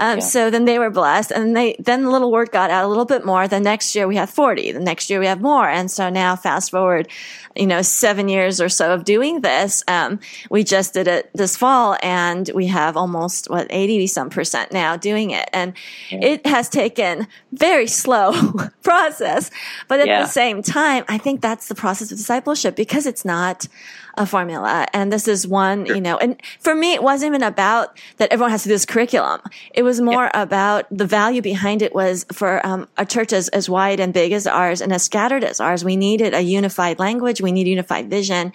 Um, 0.00 0.18
yeah. 0.18 0.24
so 0.24 0.50
then 0.50 0.64
they 0.64 0.78
were 0.78 0.90
blessed 0.90 1.30
and 1.30 1.54
they, 1.56 1.76
then 1.78 2.02
the 2.02 2.10
little 2.10 2.32
word 2.32 2.50
got 2.50 2.70
out 2.70 2.84
a 2.84 2.88
little 2.88 3.04
bit 3.04 3.24
more. 3.24 3.46
The 3.46 3.60
next 3.60 3.94
year 3.94 4.08
we 4.08 4.16
had 4.16 4.30
40. 4.30 4.72
The 4.72 4.80
next 4.80 5.10
year 5.10 5.20
we 5.20 5.26
have 5.26 5.40
more. 5.40 5.68
And 5.68 5.90
so 5.90 6.08
now 6.08 6.34
fast 6.34 6.70
forward, 6.70 7.08
you 7.54 7.66
know, 7.66 7.82
seven 7.82 8.28
years 8.28 8.60
or 8.60 8.68
so 8.68 8.94
of 8.94 9.04
doing 9.04 9.42
this. 9.42 9.84
Um, 9.86 10.20
we 10.50 10.64
just 10.64 10.94
did 10.94 11.08
it 11.08 11.30
this 11.34 11.56
fall 11.56 11.96
and 12.02 12.50
we 12.54 12.66
have 12.68 12.96
almost 12.96 13.50
what 13.50 13.66
80 13.70 14.06
some 14.06 14.30
percent 14.30 14.72
now 14.72 14.96
doing 15.02 15.30
it. 15.30 15.48
And 15.52 15.74
yeah. 16.08 16.20
it 16.22 16.46
has 16.46 16.68
taken 16.70 17.26
very 17.52 17.86
slow 17.86 18.32
process. 18.82 19.50
But 19.88 20.00
at 20.00 20.06
yeah. 20.06 20.22
the 20.22 20.28
same 20.28 20.62
time, 20.62 21.04
I 21.08 21.18
think 21.18 21.42
that's 21.42 21.68
the 21.68 21.74
process 21.74 22.10
of 22.10 22.16
discipleship 22.16 22.74
because 22.74 23.04
it's 23.04 23.24
not 23.24 23.68
a 24.14 24.26
formula. 24.26 24.86
And 24.92 25.12
this 25.12 25.26
is 25.26 25.46
one, 25.46 25.86
you 25.86 26.00
know, 26.00 26.16
and 26.16 26.40
for 26.60 26.74
me, 26.74 26.92
it 26.92 27.02
wasn't 27.02 27.30
even 27.30 27.42
about 27.42 27.98
that 28.18 28.30
everyone 28.32 28.50
has 28.50 28.62
to 28.62 28.68
do 28.68 28.74
this 28.74 28.86
curriculum. 28.86 29.40
It 29.74 29.82
was 29.82 30.00
more 30.00 30.30
yeah. 30.32 30.42
about 30.42 30.86
the 30.90 31.06
value 31.06 31.42
behind 31.42 31.82
it 31.82 31.94
was 31.94 32.26
for 32.32 32.64
um, 32.66 32.88
a 32.96 33.06
church 33.06 33.32
as, 33.32 33.48
as 33.48 33.68
wide 33.68 34.00
and 34.00 34.12
big 34.12 34.32
as 34.32 34.46
ours 34.46 34.80
and 34.80 34.92
as 34.92 35.02
scattered 35.02 35.44
as 35.44 35.60
ours. 35.60 35.84
We 35.84 35.96
needed 35.96 36.34
a 36.34 36.40
unified 36.40 36.98
language. 36.98 37.40
We 37.40 37.52
need 37.52 37.66
unified 37.66 38.10
vision. 38.10 38.52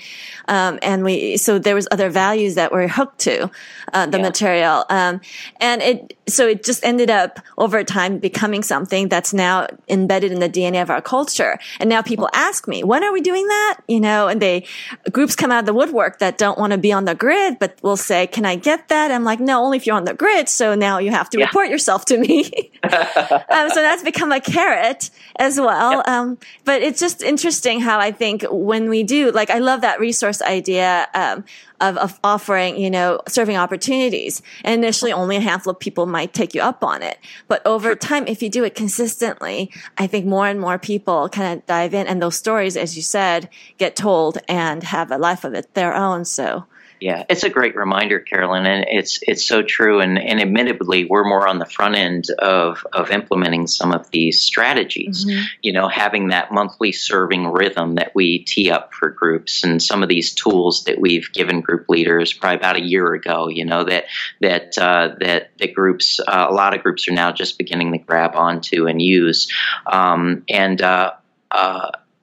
Um, 0.48 0.80
and 0.82 1.04
we, 1.04 1.38
so 1.38 1.60
there 1.60 1.76
was 1.76 1.88
other 1.92 2.10
values 2.10 2.56
that 2.56 2.72
were 2.72 2.88
hooked 2.88 3.20
to 3.20 3.50
uh, 3.94 4.06
the 4.06 4.18
yeah. 4.18 4.24
material. 4.24 4.86
Um, 4.90 5.22
and 5.60 5.82
it, 5.82 6.18
so 6.28 6.48
it 6.48 6.64
just 6.64 6.84
ended 6.84 7.10
up 7.10 7.40
over 7.58 7.84
time 7.84 8.20
becoming 8.20 8.64
something 8.64 9.10
that's 9.10 9.34
now 9.34 9.68
embedded 9.90 10.32
in 10.32 10.40
the 10.40 10.50
DNA 10.50 10.82
of 10.82 10.90
our 10.90 11.02
culture. 11.02 11.58
And 11.80 11.90
now 11.90 12.02
people 12.02 12.30
ask 12.34 12.68
me, 12.68 12.84
when 12.84 13.04
are 13.04 13.14
we 13.14 13.22
doing 13.22 13.48
that? 13.48 13.80
You 13.88 14.00
know, 14.00 14.28
and 14.28 14.42
they, 14.42 14.66
groups 15.12 15.36
come 15.36 15.47
out 15.52 15.60
of 15.60 15.66
the 15.66 15.74
woodwork 15.74 16.20
that 16.20 16.38
don't 16.38 16.58
want 16.58 16.72
to 16.72 16.78
be 16.78 16.92
on 16.92 17.06
the 17.06 17.16
grid, 17.16 17.60
but 17.60 17.78
will 17.82 17.98
say, 17.98 18.28
can 18.28 18.46
I 18.46 18.56
get 18.56 18.88
that? 18.90 19.12
I'm 19.12 19.24
like, 19.24 19.40
no, 19.40 19.64
only 19.64 19.78
if 19.78 19.88
you're 19.88 19.96
on 19.96 20.06
the 20.06 20.14
grid. 20.14 20.50
So 20.50 20.76
now 20.76 21.00
you 21.00 21.12
have 21.12 21.30
to 21.32 21.40
yeah. 21.40 21.46
report 21.46 21.70
yourself 21.70 22.06
to 22.06 22.18
me. 22.18 22.72
um, 22.84 23.70
so 23.70 23.82
that's 23.82 24.04
become 24.04 24.32
a 24.32 24.40
carrot 24.40 25.10
as 25.38 25.60
well. 25.60 25.98
Yep. 25.98 26.08
Um, 26.08 26.38
but 26.66 26.82
it's 26.82 27.00
just 27.00 27.22
interesting 27.22 27.80
how 27.80 28.00
I 28.00 28.12
think 28.12 28.46
when 28.50 28.90
we 28.90 29.04
do, 29.04 29.32
like, 29.32 29.50
I 29.50 29.60
love 29.60 29.82
that 29.82 30.00
resource 30.00 30.42
idea. 30.42 31.08
Um, 31.14 31.46
of, 31.80 31.98
of 31.98 32.20
offering, 32.24 32.78
you 32.78 32.90
know, 32.90 33.22
serving 33.28 33.58
opportunities. 33.58 34.42
And 34.64 34.84
initially 34.84 35.14
only 35.14 35.38
a 35.38 35.42
handful 35.42 35.72
of 35.72 35.80
people 35.80 36.06
might 36.06 36.34
take 36.34 36.54
you 36.54 36.62
up 36.62 36.84
on 36.84 37.04
it. 37.04 37.20
But 37.48 37.66
over 37.66 37.96
time, 37.96 38.28
if 38.28 38.42
you 38.42 38.50
do 38.50 38.64
it 38.64 38.76
consistently, 38.76 39.72
I 39.98 40.08
think 40.08 40.26
more 40.26 40.48
and 40.48 40.60
more 40.60 40.78
people 40.78 41.30
kind 41.30 41.60
of 41.60 41.66
dive 41.66 41.94
in 41.94 42.08
and 42.08 42.22
those 42.22 42.38
stories, 42.38 42.78
as 42.78 42.96
you 42.96 43.02
said, 43.02 43.50
get 43.78 43.96
told 43.96 44.38
and 44.48 44.84
have 44.84 45.12
a 45.12 45.18
life 45.18 45.44
of 45.44 45.54
it 45.54 45.74
their 45.74 45.94
own. 45.94 46.26
So 46.26 46.66
yeah, 47.00 47.24
it's 47.30 47.44
a 47.44 47.50
great 47.50 47.76
reminder, 47.76 48.20
Carolyn, 48.20 48.66
and 48.66 48.86
it's 48.90 49.20
it's 49.22 49.46
so 49.46 49.62
true. 49.62 50.00
And, 50.00 50.18
and 50.18 50.42
admittedly, 50.42 51.06
we're 51.06 51.24
more 51.28 51.48
on 51.48 51.60
the 51.60 51.66
front 51.66 51.96
end 51.96 52.26
of 52.40 52.86
of 52.94 53.12
implementing 53.12 53.68
some 53.68 53.92
of 53.92 54.10
these 54.12 54.42
strategies. 54.42 55.26
Mm-hmm. 55.26 55.44
You 55.62 55.74
know, 55.74 55.88
having 55.88 56.30
that 56.30 56.52
monthly 56.52 56.92
serving 56.92 57.48
rhythm 57.48 57.96
that 57.96 58.14
we 58.16 58.40
tee 58.40 58.72
up 58.72 58.94
for 58.94 59.10
groups, 59.10 59.64
and 59.64 59.82
some 59.82 60.02
of 60.02 60.10
these 60.10 60.34
tools 60.34 60.86
that 60.86 61.00
we've 61.00 61.32
given 61.34 61.62
group 61.62 61.88
leaders 61.90 62.34
probably 62.34 62.58
about 62.58 62.78
a 62.78 62.84
year 62.84 63.14
ago. 63.14 63.48
You 63.48 63.66
know 63.66 63.84
that 63.84 64.06
that 64.42 64.78
uh, 64.78 65.16
that 65.20 65.52
the 65.58 65.68
groups, 65.68 66.20
uh, 66.20 66.48
a 66.50 66.54
lot 66.54 66.76
of 66.76 66.84
groups 66.84 67.08
are 67.08 67.14
now 67.14 67.32
just 67.32 67.58
beginning 67.58 67.92
to 67.92 68.00
grab 68.00 68.36
onto 68.36 68.88
and 68.88 69.02
use, 69.02 69.52
um, 69.86 70.44
and. 70.50 70.82
Uh, 70.82 71.12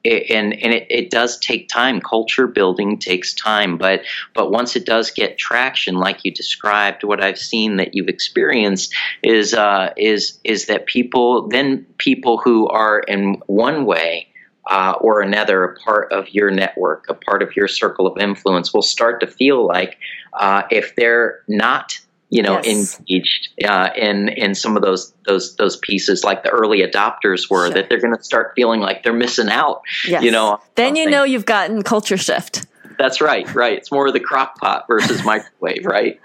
and 0.05 0.53
and 0.53 0.75
it, 0.75 0.87
it 0.91 1.11
does 1.11 1.39
take 1.39 1.69
time. 1.69 2.01
Culture 2.01 2.47
building 2.47 2.99
takes 2.99 3.35
time, 3.35 3.79
but 3.79 4.03
but 4.35 4.51
once 4.51 4.77
it 4.77 4.87
does 4.87 5.11
get 5.11 5.39
traction, 5.39 5.97
like 5.97 6.25
you 6.25 6.31
described, 6.31 7.05
what 7.05 7.23
I've 7.23 7.39
seen 7.39 7.77
that 7.77 7.95
you've 7.95 8.09
experienced 8.09 8.95
is 9.23 9.55
uh, 9.55 9.93
is 9.97 10.39
is 10.45 10.67
that 10.67 10.87
people 10.87 11.49
then 11.49 11.87
people 11.99 12.39
who 12.39 12.69
are 12.69 13.01
in 13.01 13.41
one 13.47 13.87
way. 13.87 14.29
Uh, 14.67 14.95
or 15.03 15.21
another, 15.21 15.63
a 15.63 15.79
part 15.81 16.11
of 16.11 16.27
your 16.31 16.51
network, 16.51 17.05
a 17.11 17.15
part 17.15 17.43
of 17.43 17.55
your 17.55 17.69
circle 17.69 18.07
of 18.07 18.17
influence, 18.17 18.73
will 18.73 18.81
start 18.81 19.21
to 19.21 19.27
feel 19.27 19.67
like 19.67 19.99
uh, 20.33 20.63
if 20.71 20.97
they're 20.97 21.41
not 21.47 22.01
you 22.35 22.43
know 22.43 22.61
yes. 22.65 22.99
engaged 22.99 23.49
uh, 23.65 23.91
in 23.97 24.29
in 24.29 24.57
some 24.57 24.77
of 24.77 24.83
those 24.83 25.15
those 25.25 25.55
those 25.55 25.77
pieces 25.77 26.25
like 26.25 26.43
the 26.43 26.51
early 26.51 26.81
adopters 26.81 27.49
were 27.49 27.67
sure. 27.67 27.71
that 27.71 27.89
they're 27.89 28.01
going 28.01 28.15
to 28.15 28.23
start 28.25 28.53
feeling 28.57 28.81
like 28.81 29.05
they're 29.05 29.13
missing 29.13 29.49
out 29.49 29.83
yes. 30.07 30.25
you 30.25 30.33
know 30.33 30.59
then 30.75 30.97
you 30.97 31.09
know 31.09 31.23
you've 31.23 31.47
gotten 31.47 31.83
culture 31.83 32.17
shift 32.17 32.67
that's 32.97 33.21
right, 33.21 33.53
right. 33.57 33.77
It's 33.77 33.91
more 33.91 34.07
of 34.07 34.13
the 34.13 34.21
crock 34.21 34.57
pot 34.57 34.85
versus 34.87 35.25
microwave, 35.25 35.85
right? 35.85 36.21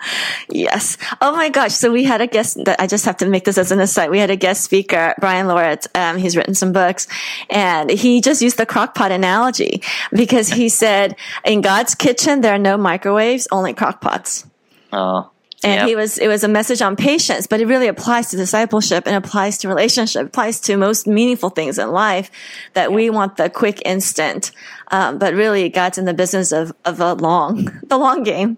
yes. 0.52 0.98
Oh 1.20 1.36
my 1.36 1.50
gosh. 1.50 1.74
So 1.74 1.92
we 1.92 2.04
had 2.04 2.22
a 2.22 2.28
guest 2.28 2.60
I 2.78 2.86
just 2.86 3.06
have 3.06 3.18
to 3.18 3.26
make 3.26 3.44
this 3.44 3.58
as 3.58 3.72
an 3.72 3.80
aside. 3.80 4.12
We 4.12 4.20
had 4.20 4.30
a 4.30 4.36
guest 4.36 4.66
speaker, 4.66 5.16
Brian 5.20 5.48
Lorette. 5.48 5.88
Um, 5.96 6.18
he's 6.18 6.38
written 6.38 6.54
some 6.54 6.72
books 6.72 7.08
and 7.50 7.90
he 7.90 8.22
just 8.22 8.44
used 8.44 8.58
the 8.58 8.68
crock 8.68 8.94
pot 8.94 9.12
analogy 9.12 9.82
because 10.12 10.50
he 10.50 10.70
said 10.70 11.16
in 11.44 11.62
God's 11.62 11.96
kitchen, 11.96 12.42
there 12.42 12.54
are 12.54 12.60
no 12.60 12.78
microwaves, 12.78 13.48
only 13.52 13.74
crock 13.74 14.00
pots. 14.00 14.46
Oh, 14.94 15.32
and 15.64 15.74
yep. 15.74 15.88
he 15.88 15.96
was, 15.96 16.18
it 16.18 16.28
was 16.28 16.44
a 16.44 16.48
message 16.48 16.82
on 16.82 16.96
patience, 16.96 17.46
but 17.46 17.60
it 17.60 17.68
really 17.68 17.88
applies 17.88 18.30
to 18.30 18.38
discipleship 18.38 19.06
and 19.06 19.16
applies 19.16 19.58
to 19.60 19.68
relationship, 19.68 20.28
applies 20.28 20.62
to 20.62 20.78
most 20.78 21.06
meaningful 21.06 21.50
things 21.50 21.78
in 21.78 21.92
life 21.92 22.32
that 22.74 22.90
yep. 22.90 22.92
we 22.92 23.10
want 23.10 23.36
the 23.36 23.50
quick 23.50 23.82
instant. 23.86 24.52
Um, 24.90 25.18
but 25.18 25.34
really 25.34 25.68
God's 25.70 25.98
in 25.98 26.06
the 26.06 26.14
business 26.14 26.54
of, 26.54 26.72
of 26.86 27.02
a 27.02 27.14
long, 27.14 27.80
the 27.84 27.98
long 27.98 28.24
game. 28.24 28.58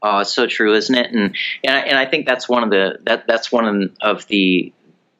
Oh, 0.00 0.18
it's 0.20 0.32
so 0.32 0.46
true, 0.46 0.74
isn't 0.74 0.94
it? 0.94 1.12
And, 1.12 1.36
and 1.64 1.76
I, 1.76 1.80
and 1.80 1.98
I 1.98 2.06
think 2.06 2.26
that's 2.26 2.48
one 2.48 2.62
of 2.62 2.70
the, 2.70 2.98
that, 3.02 3.26
that's 3.26 3.52
one 3.52 3.92
of 4.00 4.26
the, 4.28 4.72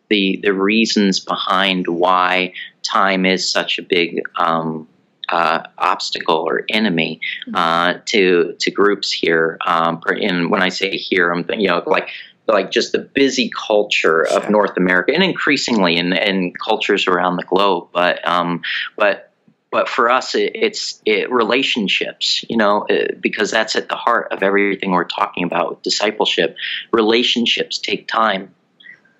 the, 0.09 0.41
the 0.43 0.55
reasons 0.55 1.21
behind 1.21 1.89
why 1.89 2.55
time 2.83 3.27
is 3.27 3.51
such 3.51 3.79
a 3.79 3.83
big, 3.83 4.23
um, 4.37 4.89
uh, 5.29 5.63
obstacle 5.77 6.37
or 6.49 6.65
enemy 6.69 7.21
uh, 7.55 7.95
to 8.07 8.55
to 8.61 8.71
groups 8.71 9.13
here. 9.13 9.59
Um, 9.65 10.01
and 10.07 10.51
when 10.51 10.63
I 10.63 10.69
say 10.69 10.97
here, 10.97 11.31
I'm 11.31 11.45
thinking, 11.45 11.61
you 11.61 11.69
know 11.69 11.83
like 11.87 12.11
like 12.47 12.71
just 12.71 12.93
the 12.93 12.99
busy 12.99 13.51
culture 13.51 14.23
of 14.23 14.43
sure. 14.45 14.51
North 14.51 14.77
America 14.77 15.13
and 15.15 15.23
increasingly 15.23 15.97
in, 15.97 16.13
in 16.15 16.53
cultures 16.55 17.07
around 17.07 17.37
the 17.37 17.45
globe. 17.45 17.89
But 17.93 18.27
um, 18.27 18.63
but 18.97 19.33
but 19.71 19.89
for 19.89 20.11
us, 20.11 20.35
it, 20.35 20.53
it's 20.55 21.01
it, 21.05 21.31
relationships, 21.31 22.45
you 22.49 22.57
know, 22.57 22.87
uh, 22.89 23.13
because 23.21 23.51
that's 23.51 23.77
at 23.77 23.89
the 23.89 23.97
heart 23.97 24.33
of 24.33 24.43
everything 24.43 24.93
we're 24.93 25.05
talking 25.05 25.45
about 25.45 25.69
with 25.71 25.83
discipleship. 25.83 26.57
Relationships 26.91 27.79
take 27.79 28.09
time; 28.09 28.55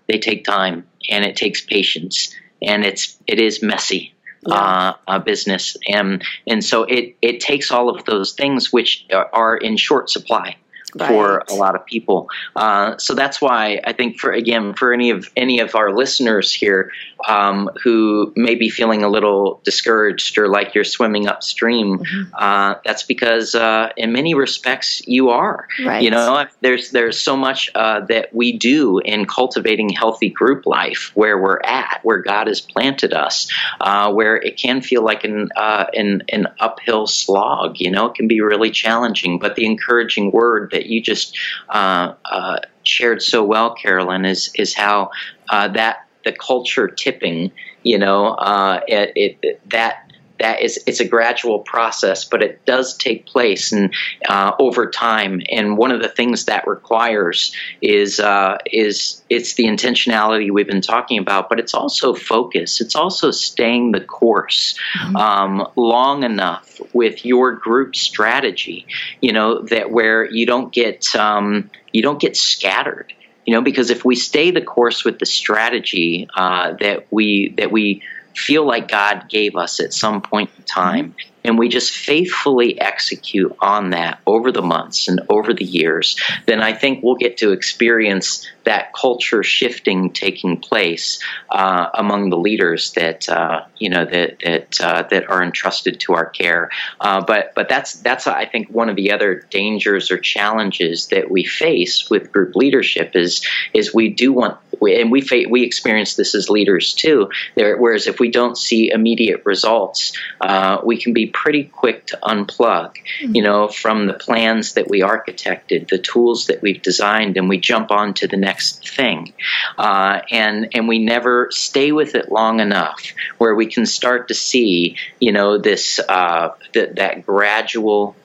they 0.09 0.19
take 0.19 0.45
time, 0.45 0.87
and 1.11 1.25
it 1.25 1.37
takes 1.37 1.61
patience, 1.61 2.35
and 2.63 2.85
it's 2.85 3.19
it 3.27 3.41
is 3.41 3.63
messy 3.63 4.15
yeah. 4.49 4.95
uh, 5.07 5.19
business, 5.19 5.77
and 5.89 6.23
and 6.47 6.65
so 6.65 6.85
it 6.85 7.17
it 7.23 7.41
takes 7.41 7.71
all 7.71 7.91
of 7.91 8.05
those 8.05 8.33
things 8.33 8.73
which 8.73 9.07
are 9.13 9.57
in 9.57 9.77
short 9.77 10.11
supply 10.11 10.57
right. 10.95 11.09
for 11.09 11.45
a 11.49 11.55
lot 11.55 11.75
of 11.75 11.87
people. 11.87 12.29
Uh, 12.55 12.97
so 12.99 13.15
that's 13.15 13.41
why 13.41 13.81
I 13.85 13.93
think 13.93 14.19
for 14.19 14.33
again 14.33 14.75
for 14.75 14.93
any 14.93 15.11
of 15.11 15.31
any 15.37 15.61
of 15.61 15.75
our 15.75 15.93
listeners 15.93 16.53
here 16.53 16.93
um, 17.27 17.71
who 17.83 18.33
may 18.37 18.55
be 18.55 18.71
feeling 18.71 19.03
a 19.03 19.09
little 19.09 19.61
discouraged 19.65 20.39
or 20.39 20.49
like 20.49 20.75
you're 20.75 20.85
swimming 20.85 21.27
upstream, 21.27 21.99
mm-hmm. 21.99 22.35
uh, 22.35 22.75
that's 22.85 23.03
because 23.03 23.55
uh, 23.55 23.91
in 23.97 24.13
many 24.13 24.35
respects 24.35 25.03
you 25.07 25.31
are. 25.31 25.67
Right. 25.85 26.03
You 26.03 26.11
know, 26.11 26.47
there's 26.61 26.91
there's 26.91 27.21
so 27.21 27.37
much 27.37 27.71
uh, 27.75 28.01
that 28.07 28.35
we 28.35 28.59
do 28.59 28.99
in 28.99 29.27
cultivating 29.27 29.89
healthy 29.91 30.31
group 30.31 30.67
life 30.67 31.13
where 31.15 31.39
we're 31.39 31.61
at, 31.61 32.01
where 32.03 32.19
God 32.19 32.47
has 32.47 32.61
planted 32.61 33.13
us, 33.13 33.51
uh, 33.81 34.13
where 34.13 34.37
it 34.37 34.57
can 34.57 34.81
feel 34.81 35.03
like 35.03 35.25
an 35.25 35.51
uh, 35.57 35.87
an 35.93 36.23
an 36.29 36.49
uphill 36.61 37.07
slog. 37.07 37.81
You 37.81 37.91
know, 37.91 38.07
it 38.07 38.15
can 38.15 38.29
be 38.29 38.41
really 38.41 38.71
challenging, 38.71 39.39
but 39.39 39.57
the 39.57 39.67
encouraging 39.67 40.31
word 40.31 40.71
that 40.79 40.87
you 40.87 41.03
just 41.03 41.37
uh, 41.69 42.15
uh, 42.25 42.59
shared 42.85 43.21
so 43.21 43.45
well, 43.45 43.75
Carolyn, 43.75 44.25
is 44.25 44.51
is 44.55 44.75
how 44.75 45.11
uh, 45.51 45.69
that 45.69 46.07
the 46.25 46.33
culture 46.33 46.89
tipping, 46.89 47.51
you 47.83 47.99
know, 47.99 48.27
uh, 48.27 48.81
it, 48.87 49.39
it, 49.43 49.71
that 49.71 50.08
that 50.39 50.63
is 50.63 50.83
it's 50.87 51.01
a 51.01 51.05
gradual 51.05 51.61
process, 51.61 52.25
but 52.25 52.43
it 52.43 52.65
does 52.65 52.97
take 52.97 53.27
place 53.27 53.73
and 53.73 53.95
uh, 54.29 54.53
over 54.59 54.91
time. 54.91 55.43
And 55.51 55.77
one 55.77 55.91
of 55.91 56.03
the 56.03 56.09
things 56.09 56.45
that 56.47 56.67
requires 56.67 57.55
is 57.81 58.21
uh, 58.21 58.59
is 58.71 59.23
it's 59.29 59.55
the 59.55 59.65
intentionality 59.65 60.51
we've 60.51 60.67
been 60.67 60.81
talking 60.81 61.19
about, 61.19 61.49
but 61.49 61.59
it's 61.59 61.75
also 61.75 62.15
focus. 62.15 62.81
It's 62.81 62.97
also 62.97 63.31
staying 63.31 63.93
the 63.93 64.01
course 64.01 64.79
mm-hmm. 64.99 65.17
um, 65.17 65.69
long 65.77 66.23
enough 66.23 66.81
with 66.93 67.25
your 67.25 67.53
group 67.53 67.97
strategy. 67.97 68.87
You 69.21 69.33
know 69.33 69.63
that 69.67 69.91
where 69.91 70.25
you 70.25 70.47
don't 70.47 70.73
get 70.73 71.15
um, 71.15 71.71
you 71.93 72.03
don't 72.03 72.21
get 72.21 72.37
scattered 72.37 73.13
you 73.49 73.55
know 73.55 73.63
because 73.63 73.89
if 73.89 74.05
we 74.05 74.15
stay 74.15 74.51
the 74.51 74.61
course 74.61 75.07
with 75.07 75.19
the 75.19 75.25
strategy 75.25 76.29
uh, 76.37 76.75
that 76.81 77.07
we 77.11 77.55
that 77.57 77.73
we 77.73 78.03
feel 78.39 78.67
like 78.67 78.89
God 78.89 79.29
gave 79.29 79.57
us 79.57 79.81
at 79.81 79.93
some 79.93 80.23
point 80.23 80.51
in 80.57 80.65
time. 80.65 81.15
And 81.49 81.59
we 81.59 81.71
just 81.71 81.97
faithfully 81.97 82.79
execute 82.79 83.57
on 83.59 83.91
that 83.91 84.21
over 84.27 84.53
the 84.53 84.61
months 84.61 85.09
and 85.09 85.23
over 85.31 85.55
the 85.55 85.65
years, 85.65 86.21
then 86.45 86.61
I 86.61 86.75
think 86.75 87.03
we'll 87.03 87.15
get 87.15 87.39
to 87.39 87.53
experience 87.53 88.47
that 88.65 88.93
culture 88.93 89.43
shifting 89.43 90.13
taking 90.13 90.59
place 90.59 91.21
uh, 91.49 91.87
among 91.95 92.29
the 92.29 92.37
leaders 92.37 92.93
that 92.93 93.27
uh, 93.31 93.65
you 93.79 93.89
know 93.89 94.05
that 94.05 94.41
that 94.45 94.81
uh, 94.83 95.03
that 95.05 95.31
are 95.31 95.43
entrusted 95.43 96.01
to 96.01 96.13
our 96.13 96.27
care. 96.27 96.69
Uh, 97.01 97.25
but 97.25 97.55
but 97.55 97.71
that's 97.71 97.95
that's 97.95 98.27
I 98.27 98.45
think 98.45 98.69
one 98.69 98.91
of 98.91 98.97
the 98.97 99.13
other 99.13 99.47
dangers 99.49 100.11
or 100.11 100.19
challenges 100.19 101.07
that 101.07 101.31
we 101.31 101.45
face 101.45 102.11
with 102.11 102.31
group 102.31 102.57
leadership 102.57 103.17
is 103.17 103.47
is 103.73 103.95
we 103.95 104.11
do 104.11 104.35
want 104.35 104.59
and 104.83 105.11
we 105.11 105.25
we 105.49 105.63
experience 105.63 106.17
this 106.17 106.35
as 106.35 106.51
leaders 106.51 106.93
too. 106.93 107.31
There, 107.55 107.79
whereas 107.79 108.07
if 108.07 108.21
we 108.21 108.31
don't 108.31 108.57
see 108.57 108.91
immediate 108.91 109.43
results, 109.47 110.13
uh, 110.41 110.79
we 110.85 110.99
can 111.01 111.13
be 111.15 111.27
pretty 111.43 111.65
quick 111.65 112.07
to 112.07 112.19
unplug, 112.23 112.95
mm-hmm. 112.95 113.35
you 113.35 113.43
know, 113.43 113.69
from 113.69 114.07
the 114.07 114.15
plans 114.15 114.75
that 114.75 114.89
we 114.89 115.01
architected, 115.03 115.89
the 115.89 115.99
tools 115.99 116.47
that 116.47 116.61
we've 116.61 116.83
designed, 116.83 117.37
and 117.37 117.49
we 117.49 117.59
jump 117.59 117.91
on 117.91 118.13
to 118.15 118.27
the 118.27 118.37
next 118.37 118.89
thing, 118.89 119.33
uh, 119.79 120.21
and 120.31 120.69
and 120.75 120.89
we 120.89 120.99
never 120.99 121.49
stay 121.51 121.93
with 121.93 122.15
it 122.15 122.31
long 122.33 122.61
enough 122.61 123.15
where 123.39 123.55
we 123.55 123.67
can 123.67 123.87
start 123.87 124.29
to 124.29 124.35
see, 124.35 124.97
you 125.21 125.33
know, 125.33 125.59
this 125.59 126.01
uh, 126.09 126.55
th- 126.73 126.97
that 126.97 127.25
gradual 127.25 128.17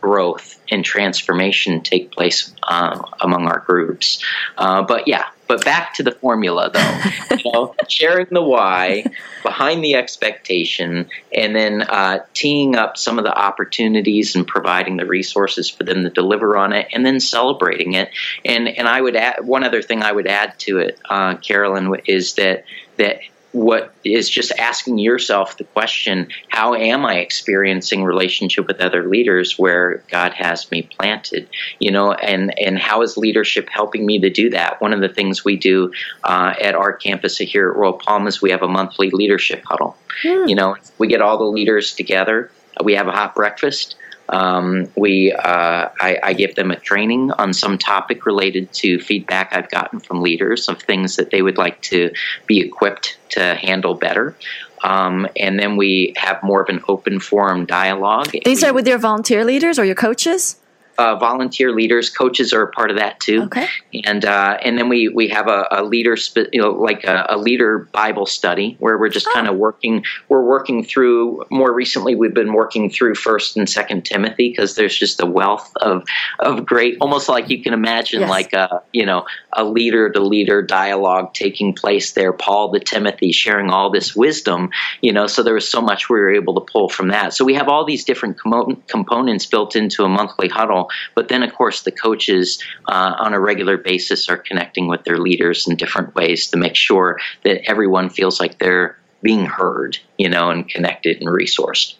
growth 0.00 0.60
and 0.70 0.84
transformation 0.84 1.80
take 1.82 2.10
place 2.10 2.54
uh, 2.62 3.00
among 3.20 3.46
our 3.46 3.60
groups. 3.60 4.22
Uh, 4.56 4.82
but 4.82 5.08
yeah, 5.08 5.26
but 5.46 5.64
back 5.64 5.94
to 5.94 6.02
the 6.02 6.12
formula 6.12 6.70
though, 6.72 7.36
you 7.36 7.52
know, 7.52 7.74
sharing 7.88 8.26
the 8.30 8.42
why 8.42 9.04
behind 9.42 9.82
the 9.82 9.94
expectation, 9.94 11.08
and 11.32 11.54
then 11.54 11.82
uh, 11.82 12.20
teeing 12.34 12.76
up 12.76 12.96
some 12.96 13.18
of 13.18 13.24
the 13.24 13.36
opportunities 13.36 14.36
and 14.36 14.46
providing 14.46 14.96
the 14.96 15.06
resources 15.06 15.68
for 15.68 15.84
them 15.84 16.04
to 16.04 16.10
deliver 16.10 16.56
on 16.56 16.72
it, 16.72 16.88
and 16.92 17.04
then 17.04 17.20
celebrating 17.20 17.94
it. 17.94 18.10
And 18.44 18.68
and 18.68 18.88
I 18.88 19.00
would 19.00 19.16
add 19.16 19.46
one 19.46 19.64
other 19.64 19.82
thing 19.82 20.02
I 20.02 20.12
would 20.12 20.26
add 20.26 20.58
to 20.60 20.78
it, 20.78 20.98
uh, 21.08 21.36
Carolyn, 21.36 21.94
is 22.06 22.34
that 22.34 22.64
that 22.96 23.20
what 23.56 23.94
is 24.04 24.28
just 24.28 24.52
asking 24.58 24.98
yourself 24.98 25.56
the 25.56 25.64
question 25.64 26.28
how 26.48 26.74
am 26.74 27.06
i 27.06 27.14
experiencing 27.14 28.04
relationship 28.04 28.66
with 28.66 28.82
other 28.82 29.08
leaders 29.08 29.58
where 29.58 30.02
god 30.10 30.34
has 30.34 30.70
me 30.70 30.82
planted? 30.82 31.48
You 31.78 31.90
know 31.90 32.12
and 32.12 32.56
and 32.58 32.78
how 32.78 33.00
is 33.00 33.16
leadership 33.16 33.70
helping 33.70 34.04
me 34.04 34.18
to 34.20 34.28
do 34.28 34.50
that? 34.50 34.82
One 34.82 34.92
of 34.92 35.00
the 35.00 35.08
things 35.08 35.42
we 35.42 35.56
do 35.56 35.90
uh, 36.22 36.52
at 36.60 36.74
our 36.74 36.92
campus 36.92 37.38
here 37.38 37.70
at 37.70 37.76
royal 37.76 37.94
palm 37.94 38.26
is 38.26 38.42
we 38.42 38.50
have 38.50 38.62
a 38.62 38.68
monthly 38.68 39.08
leadership 39.10 39.64
huddle. 39.64 39.96
Hmm. 40.22 40.48
you 40.48 40.54
know 40.54 40.76
we 40.98 41.06
get 41.06 41.22
all 41.22 41.38
the 41.38 41.44
leaders 41.44 41.94
together. 41.94 42.50
We 42.84 42.92
have 42.94 43.08
a 43.08 43.12
hot 43.12 43.34
breakfast 43.34 43.96
um, 44.28 44.90
we, 44.96 45.32
uh, 45.32 45.88
I, 46.00 46.18
I, 46.22 46.32
give 46.32 46.56
them 46.56 46.70
a 46.70 46.76
training 46.76 47.30
on 47.32 47.52
some 47.54 47.78
topic 47.78 48.26
related 48.26 48.72
to 48.74 48.98
feedback 48.98 49.50
I've 49.52 49.70
gotten 49.70 50.00
from 50.00 50.20
leaders 50.20 50.68
of 50.68 50.82
things 50.82 51.16
that 51.16 51.30
they 51.30 51.42
would 51.42 51.58
like 51.58 51.80
to 51.82 52.12
be 52.46 52.60
equipped 52.60 53.18
to 53.30 53.54
handle 53.54 53.94
better. 53.94 54.34
Um, 54.82 55.28
and 55.36 55.58
then 55.58 55.76
we 55.76 56.12
have 56.16 56.42
more 56.42 56.60
of 56.60 56.68
an 56.68 56.82
open 56.88 57.20
forum 57.20 57.66
dialogue. 57.66 58.32
These 58.44 58.62
we, 58.62 58.68
are 58.68 58.74
with 58.74 58.86
your 58.86 58.98
volunteer 58.98 59.44
leaders 59.44 59.78
or 59.78 59.84
your 59.84 59.94
coaches? 59.94 60.56
Uh, 60.98 61.16
volunteer 61.16 61.72
leaders, 61.72 62.10
coaches 62.10 62.52
are 62.52 62.62
a 62.62 62.70
part 62.70 62.90
of 62.90 62.98
that 62.98 63.20
too. 63.20 63.42
Okay. 63.42 63.66
And 64.04 64.24
uh, 64.24 64.58
and 64.62 64.78
then 64.78 64.88
we 64.88 65.08
we 65.08 65.28
have 65.28 65.48
a, 65.48 65.66
a 65.70 65.82
leader, 65.82 66.16
you 66.52 66.60
know, 66.60 66.70
like 66.70 67.04
a, 67.04 67.26
a, 67.30 67.36
leader 67.36 67.88
Bible 67.92 68.26
study 68.26 68.76
where 68.78 68.98
we're 68.98 69.10
just 69.10 69.26
oh. 69.28 69.34
kind 69.34 69.48
of 69.48 69.56
working. 69.56 70.04
We're 70.28 70.44
working 70.44 70.84
through. 70.84 71.44
More 71.50 71.72
recently, 71.72 72.14
we've 72.14 72.34
been 72.34 72.52
working 72.52 72.90
through 72.90 73.14
First 73.14 73.56
and 73.56 73.68
Second 73.68 74.04
Timothy 74.04 74.50
because 74.50 74.74
there's 74.74 74.96
just 74.96 75.20
a 75.20 75.26
wealth 75.26 75.70
of 75.76 76.04
of 76.38 76.64
great, 76.64 76.98
almost 77.00 77.28
like 77.28 77.50
you 77.50 77.62
can 77.62 77.74
imagine, 77.74 78.20
yes. 78.20 78.30
like 78.30 78.52
a 78.52 78.82
you 78.92 79.04
know 79.04 79.26
a 79.52 79.64
leader 79.64 80.10
to 80.10 80.20
leader 80.20 80.62
dialogue 80.62 81.34
taking 81.34 81.74
place 81.74 82.12
there. 82.12 82.32
Paul 82.32 82.72
to 82.72 82.80
Timothy 82.80 83.32
sharing 83.32 83.70
all 83.70 83.90
this 83.90 84.16
wisdom, 84.16 84.70
you 85.02 85.12
know. 85.12 85.26
So 85.26 85.42
there 85.42 85.54
was 85.54 85.68
so 85.68 85.82
much 85.82 86.08
we 86.08 86.18
were 86.18 86.34
able 86.34 86.54
to 86.54 86.72
pull 86.72 86.88
from 86.88 87.08
that. 87.08 87.34
So 87.34 87.44
we 87.44 87.54
have 87.54 87.68
all 87.68 87.84
these 87.84 88.04
different 88.04 88.38
com- 88.38 88.82
components 88.86 89.46
built 89.46 89.76
into 89.76 90.04
a 90.04 90.08
monthly 90.08 90.48
huddle 90.48 90.85
but 91.14 91.28
then, 91.28 91.42
of 91.42 91.54
course, 91.54 91.82
the 91.82 91.92
coaches 91.92 92.62
uh, 92.86 93.14
on 93.18 93.34
a 93.34 93.40
regular 93.40 93.76
basis 93.76 94.28
are 94.28 94.36
connecting 94.36 94.88
with 94.88 95.04
their 95.04 95.18
leaders 95.18 95.66
in 95.66 95.76
different 95.76 96.14
ways 96.14 96.48
to 96.48 96.56
make 96.56 96.76
sure 96.76 97.18
that 97.44 97.68
everyone 97.68 98.10
feels 98.10 98.40
like 98.40 98.58
they're 98.58 98.98
being 99.22 99.46
heard, 99.46 99.98
you 100.18 100.28
know, 100.28 100.50
and 100.50 100.68
connected 100.68 101.18
and 101.18 101.28
resourced. 101.28 101.94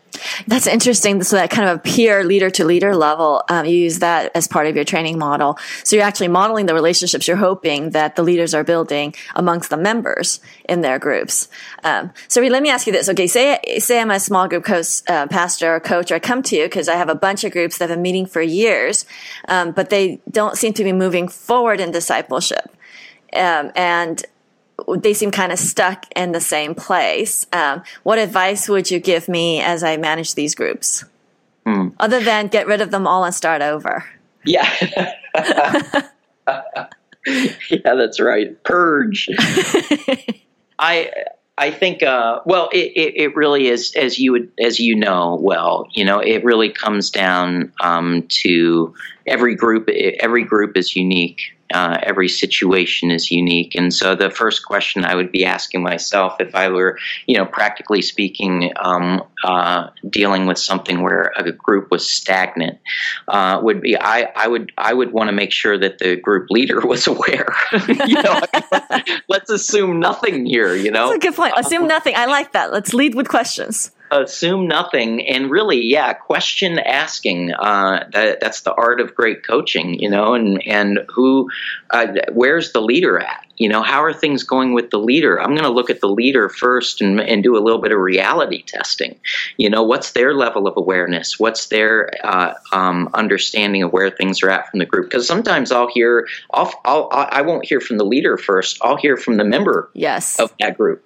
That's 0.46 0.66
interesting. 0.66 1.22
So 1.22 1.36
that 1.36 1.50
kind 1.50 1.68
of 1.68 1.78
a 1.78 1.80
peer 1.80 2.24
leader 2.24 2.50
to 2.50 2.64
leader 2.64 2.94
level, 2.94 3.42
um, 3.48 3.66
you 3.66 3.76
use 3.76 3.98
that 3.98 4.32
as 4.34 4.48
part 4.48 4.66
of 4.66 4.74
your 4.76 4.84
training 4.84 5.18
model. 5.18 5.58
So 5.84 5.96
you're 5.96 6.04
actually 6.04 6.28
modeling 6.28 6.66
the 6.66 6.74
relationships 6.74 7.28
you're 7.28 7.36
hoping 7.36 7.90
that 7.90 8.16
the 8.16 8.22
leaders 8.22 8.54
are 8.54 8.64
building 8.64 9.14
amongst 9.34 9.70
the 9.70 9.76
members 9.76 10.40
in 10.68 10.80
their 10.80 10.98
groups. 10.98 11.48
Um, 11.84 12.12
so 12.28 12.40
let 12.40 12.62
me 12.62 12.70
ask 12.70 12.86
you 12.86 12.92
this. 12.92 13.08
Okay, 13.08 13.26
say 13.26 13.78
say 13.78 14.00
I'm 14.00 14.10
a 14.10 14.20
small 14.20 14.48
group 14.48 14.64
coach, 14.64 15.02
uh, 15.08 15.26
pastor 15.26 15.74
or 15.74 15.80
coach, 15.80 16.10
or 16.10 16.14
I 16.14 16.18
come 16.18 16.42
to 16.44 16.56
you 16.56 16.64
because 16.64 16.88
I 16.88 16.94
have 16.94 17.08
a 17.08 17.14
bunch 17.14 17.44
of 17.44 17.52
groups 17.52 17.78
that 17.78 17.90
have 17.90 17.96
been 17.96 18.02
meeting 18.02 18.26
for 18.26 18.40
years, 18.40 19.04
um, 19.48 19.72
but 19.72 19.90
they 19.90 20.20
don't 20.30 20.56
seem 20.56 20.72
to 20.74 20.84
be 20.84 20.92
moving 20.92 21.28
forward 21.28 21.80
in 21.80 21.90
discipleship. 21.90 22.70
Um, 23.32 23.72
and 23.74 24.24
they 24.98 25.14
seem 25.14 25.30
kind 25.30 25.52
of 25.52 25.58
stuck 25.58 26.06
in 26.14 26.32
the 26.32 26.40
same 26.40 26.74
place. 26.74 27.46
Um, 27.52 27.82
what 28.02 28.18
advice 28.18 28.68
would 28.68 28.90
you 28.90 29.00
give 29.00 29.28
me 29.28 29.60
as 29.60 29.82
I 29.82 29.96
manage 29.96 30.34
these 30.34 30.54
groups? 30.54 31.04
Hmm. 31.64 31.88
Other 31.98 32.22
than 32.22 32.48
get 32.48 32.66
rid 32.66 32.80
of 32.80 32.90
them 32.90 33.06
all 33.06 33.24
and 33.24 33.34
start 33.34 33.62
over. 33.62 34.04
Yeah. 34.44 34.70
yeah, 37.26 37.94
that's 37.94 38.20
right. 38.20 38.62
Purge. 38.62 39.28
I 40.78 41.10
I 41.58 41.70
think 41.70 42.02
uh, 42.02 42.40
well 42.44 42.68
it, 42.72 42.92
it, 42.94 43.16
it, 43.16 43.36
really 43.36 43.66
is 43.66 43.94
as 43.96 44.18
you 44.18 44.32
would 44.32 44.52
as 44.60 44.78
you 44.78 44.94
know 44.94 45.38
well 45.40 45.88
you 45.90 46.04
know 46.04 46.18
it 46.18 46.44
really 46.44 46.68
comes 46.68 47.10
down 47.10 47.72
um, 47.80 48.24
to 48.28 48.94
every 49.26 49.54
group 49.54 49.88
every 49.88 50.44
group 50.44 50.76
is 50.76 50.94
unique 50.94 51.55
uh, 51.72 51.98
every 52.02 52.28
situation 52.28 53.10
is 53.10 53.30
unique. 53.30 53.74
And 53.74 53.92
so 53.92 54.14
the 54.14 54.30
first 54.30 54.64
question 54.64 55.04
I 55.04 55.14
would 55.14 55.32
be 55.32 55.44
asking 55.44 55.82
myself 55.82 56.36
if 56.40 56.54
I 56.54 56.68
were, 56.68 56.98
you 57.26 57.36
know, 57.36 57.46
practically 57.46 58.02
speaking, 58.02 58.72
um, 58.76 59.22
uh, 59.44 59.90
dealing 60.08 60.46
with 60.46 60.58
something 60.58 61.02
where 61.02 61.32
a 61.36 61.52
group 61.52 61.90
was 61.90 62.08
stagnant, 62.08 62.78
uh, 63.28 63.60
would 63.62 63.80
be 63.80 63.96
I, 63.98 64.30
I 64.34 64.48
would 64.48 64.72
I 64.78 64.92
would 64.92 65.12
want 65.12 65.28
to 65.28 65.32
make 65.32 65.52
sure 65.52 65.78
that 65.78 65.98
the 65.98 66.16
group 66.16 66.48
leader 66.50 66.80
was 66.84 67.06
aware. 67.06 67.54
you 67.88 68.22
know, 68.22 68.40
let's 69.28 69.50
assume 69.50 70.00
nothing 70.00 70.46
here. 70.46 70.74
You 70.74 70.90
know, 70.90 71.08
that's 71.08 71.24
a 71.24 71.28
good 71.28 71.36
point. 71.36 71.54
Assume 71.56 71.86
nothing. 71.86 72.14
I 72.16 72.26
like 72.26 72.52
that. 72.52 72.72
Let's 72.72 72.94
lead 72.94 73.14
with 73.14 73.28
questions 73.28 73.90
assume 74.10 74.68
nothing 74.68 75.26
and 75.26 75.50
really 75.50 75.82
yeah 75.84 76.12
question 76.12 76.78
asking 76.78 77.52
uh, 77.52 78.08
that, 78.12 78.40
that's 78.40 78.60
the 78.62 78.74
art 78.74 79.00
of 79.00 79.14
great 79.14 79.46
coaching 79.46 79.94
you 79.94 80.10
know 80.10 80.34
and 80.34 80.66
and 80.66 81.00
who 81.14 81.48
uh, 81.90 82.06
where's 82.32 82.72
the 82.72 82.80
leader 82.80 83.18
at 83.18 83.45
you 83.56 83.68
know, 83.68 83.82
how 83.82 84.02
are 84.02 84.12
things 84.12 84.42
going 84.42 84.74
with 84.74 84.90
the 84.90 84.98
leader? 84.98 85.40
I'm 85.40 85.50
going 85.50 85.62
to 85.62 85.70
look 85.70 85.90
at 85.90 86.00
the 86.00 86.08
leader 86.08 86.48
first 86.48 87.00
and, 87.00 87.20
and 87.20 87.42
do 87.42 87.56
a 87.56 87.60
little 87.60 87.80
bit 87.80 87.92
of 87.92 87.98
reality 87.98 88.62
testing. 88.62 89.18
You 89.56 89.70
know, 89.70 89.82
what's 89.82 90.12
their 90.12 90.34
level 90.34 90.66
of 90.66 90.76
awareness? 90.76 91.38
What's 91.38 91.66
their 91.66 92.10
uh, 92.24 92.54
um, 92.72 93.08
understanding 93.14 93.82
of 93.82 93.92
where 93.92 94.10
things 94.10 94.42
are 94.42 94.50
at 94.50 94.70
from 94.70 94.78
the 94.78 94.86
group? 94.86 95.06
Because 95.06 95.26
sometimes 95.26 95.72
I'll 95.72 95.88
hear, 95.88 96.28
I'll, 96.52 96.72
I'll, 96.84 97.08
I 97.12 97.42
won't 97.42 97.66
hear 97.66 97.80
from 97.80 97.98
the 97.98 98.04
leader 98.04 98.36
first. 98.36 98.78
I'll 98.82 98.96
hear 98.96 99.16
from 99.16 99.36
the 99.36 99.44
member 99.44 99.90
yes. 99.94 100.38
of 100.38 100.52
that 100.60 100.76
group 100.76 101.02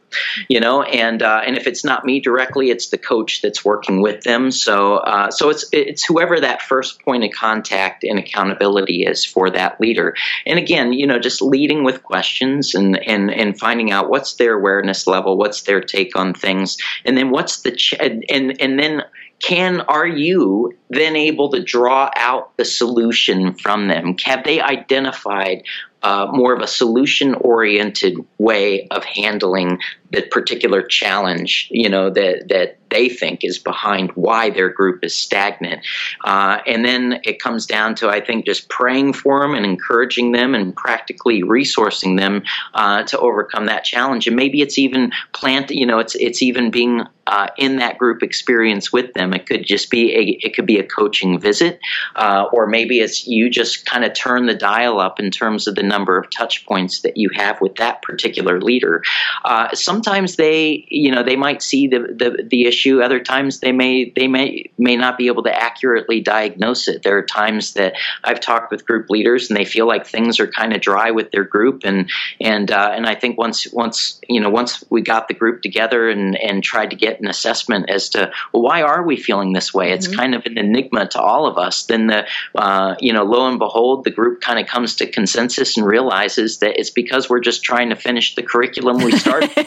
you 0.48 0.60
know 0.60 0.82
and 0.82 1.22
uh, 1.22 1.40
and 1.46 1.56
if 1.56 1.66
it's 1.66 1.84
not 1.84 2.04
me 2.04 2.20
directly 2.20 2.70
it's 2.70 2.88
the 2.88 2.98
coach 2.98 3.42
that's 3.42 3.64
working 3.64 4.00
with 4.00 4.22
them 4.24 4.50
so 4.50 4.96
uh, 4.96 5.30
so 5.30 5.50
it's 5.50 5.64
it's 5.72 6.04
whoever 6.04 6.40
that 6.40 6.62
first 6.62 7.00
point 7.04 7.24
of 7.24 7.30
contact 7.30 8.04
and 8.04 8.18
accountability 8.18 9.04
is 9.04 9.24
for 9.24 9.50
that 9.50 9.80
leader 9.80 10.14
and 10.46 10.58
again 10.58 10.92
you 10.92 11.06
know 11.06 11.18
just 11.18 11.40
leading 11.40 11.84
with 11.84 12.02
questions 12.02 12.39
and 12.40 12.98
and 13.06 13.30
and 13.30 13.58
finding 13.58 13.90
out 13.90 14.10
what's 14.10 14.34
their 14.34 14.58
awareness 14.58 15.06
level 15.06 15.36
what's 15.36 15.62
their 15.62 15.80
take 15.80 16.16
on 16.16 16.34
things 16.34 16.76
and 17.04 17.16
then 17.16 17.30
what's 17.30 17.60
the 17.60 17.72
ch- 17.72 17.94
and 18.00 18.24
and 18.30 18.78
then 18.78 19.02
can 19.40 19.80
are 19.82 20.06
you 20.06 20.76
then 20.90 21.16
able 21.16 21.50
to 21.50 21.62
draw 21.62 22.10
out 22.14 22.56
the 22.56 22.64
solution 22.64 23.54
from 23.54 23.88
them? 23.88 24.16
Have 24.24 24.44
they 24.44 24.60
identified 24.60 25.62
uh, 26.02 26.28
more 26.32 26.54
of 26.54 26.62
a 26.62 26.66
solution 26.66 27.34
oriented 27.34 28.16
way 28.38 28.86
of 28.88 29.04
handling 29.04 29.78
the 30.12 30.22
particular 30.22 30.82
challenge 30.82 31.68
you 31.70 31.88
know 31.88 32.10
that 32.10 32.48
that 32.48 32.78
they 32.90 33.08
think 33.08 33.44
is 33.44 33.58
behind 33.58 34.10
why 34.16 34.50
their 34.50 34.68
group 34.68 35.04
is 35.04 35.14
stagnant. 35.14 35.86
Uh, 36.24 36.58
and 36.66 36.84
then 36.84 37.20
it 37.22 37.40
comes 37.40 37.66
down 37.66 37.94
to 37.94 38.08
i 38.08 38.20
think 38.20 38.44
just 38.44 38.68
praying 38.68 39.12
for 39.12 39.40
them 39.40 39.54
and 39.54 39.64
encouraging 39.64 40.32
them 40.32 40.54
and 40.54 40.74
practically 40.74 41.42
resourcing 41.42 42.18
them 42.18 42.42
uh, 42.74 43.02
to 43.04 43.18
overcome 43.18 43.66
that 43.66 43.84
challenge. 43.84 44.26
And 44.26 44.36
maybe 44.36 44.60
it's 44.60 44.78
even 44.78 45.12
plant 45.32 45.70
you 45.70 45.86
know 45.86 45.98
it's 45.98 46.14
it's 46.14 46.42
even 46.42 46.70
being 46.70 47.02
uh, 47.26 47.46
in 47.56 47.76
that 47.76 47.96
group 47.96 48.24
experience 48.24 48.92
with 48.92 49.12
them. 49.14 49.32
It 49.32 49.46
could 49.46 49.64
just 49.64 49.90
be 49.90 50.12
a 50.12 50.46
it 50.46 50.54
could 50.54 50.66
be 50.66 50.78
a 50.78 50.84
coaching 50.84 51.38
visit 51.38 51.78
uh, 52.16 52.46
or 52.52 52.66
maybe 52.66 52.98
it's 53.00 53.26
you 53.26 53.48
just 53.48 53.86
kind 53.86 54.04
of 54.04 54.14
turn 54.14 54.46
the 54.46 54.54
dial 54.54 54.98
up 54.98 55.20
in 55.20 55.30
terms 55.30 55.68
of 55.68 55.76
the 55.76 55.82
number 55.90 56.18
of 56.18 56.30
touch 56.30 56.64
points 56.66 57.02
that 57.02 57.16
you 57.16 57.30
have 57.34 57.60
with 57.60 57.74
that 57.76 58.02
particular 58.02 58.60
leader 58.60 59.02
uh, 59.44 59.74
sometimes 59.74 60.36
they, 60.36 60.86
you 60.88 61.10
know, 61.10 61.22
they 61.22 61.36
might 61.36 61.62
see 61.62 61.88
the, 61.88 61.98
the, 61.98 62.46
the 62.48 62.64
issue. 62.66 63.00
Other 63.00 63.20
times 63.20 63.60
they 63.60 63.72
may 63.72 64.12
they 64.14 64.28
may 64.28 64.70
may 64.78 64.96
not 64.96 65.18
be 65.18 65.26
able 65.28 65.42
to 65.44 65.54
accurately 65.54 66.20
diagnose 66.20 66.88
it. 66.88 67.02
There 67.02 67.16
are 67.18 67.22
times 67.22 67.74
that 67.74 67.94
I've 68.24 68.40
talked 68.40 68.70
with 68.70 68.86
group 68.86 69.10
leaders 69.10 69.50
and 69.50 69.58
they 69.58 69.64
feel 69.64 69.86
like 69.86 70.06
things 70.06 70.40
are 70.40 70.46
kind 70.46 70.74
of 70.74 70.80
dry 70.80 71.10
with 71.10 71.30
their 71.30 71.44
group, 71.44 71.82
and 71.84 72.10
and 72.40 72.70
uh, 72.70 72.92
and 72.94 73.06
I 73.06 73.14
think 73.14 73.38
once 73.38 73.70
once 73.72 74.20
you 74.28 74.40
know 74.40 74.50
once 74.50 74.84
we 74.90 75.02
got 75.02 75.28
the 75.28 75.34
group 75.34 75.62
together 75.62 76.08
and 76.08 76.36
and 76.36 76.62
tried 76.62 76.90
to 76.90 76.96
get 76.96 77.20
an 77.20 77.28
assessment 77.28 77.90
as 77.90 78.10
to 78.10 78.30
well, 78.52 78.62
why 78.62 78.82
are 78.82 79.02
we 79.02 79.16
feeling 79.16 79.52
this 79.52 79.72
way? 79.72 79.92
It's 79.92 80.06
mm-hmm. 80.06 80.18
kind 80.18 80.34
of 80.34 80.46
an 80.46 80.58
enigma 80.58 81.08
to 81.08 81.20
all 81.20 81.46
of 81.46 81.58
us. 81.58 81.84
Then 81.84 82.06
the 82.06 82.26
uh, 82.54 82.96
you 83.00 83.12
know 83.12 83.24
lo 83.24 83.48
and 83.48 83.58
behold, 83.58 84.04
the 84.04 84.10
group 84.10 84.40
kind 84.40 84.58
of 84.58 84.66
comes 84.66 84.96
to 84.96 85.10
consensus 85.10 85.76
realizes 85.82 86.58
that 86.58 86.78
it's 86.78 86.90
because 86.90 87.28
we're 87.28 87.40
just 87.40 87.62
trying 87.62 87.90
to 87.90 87.96
finish 87.96 88.34
the 88.34 88.42
curriculum 88.42 88.98
we 88.98 89.12
started. 89.12 89.50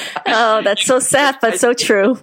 oh, 0.26 0.60
that's 0.62 0.84
so 0.84 0.98
sad, 0.98 1.38
but 1.40 1.58
so 1.58 1.72
true. 1.72 2.18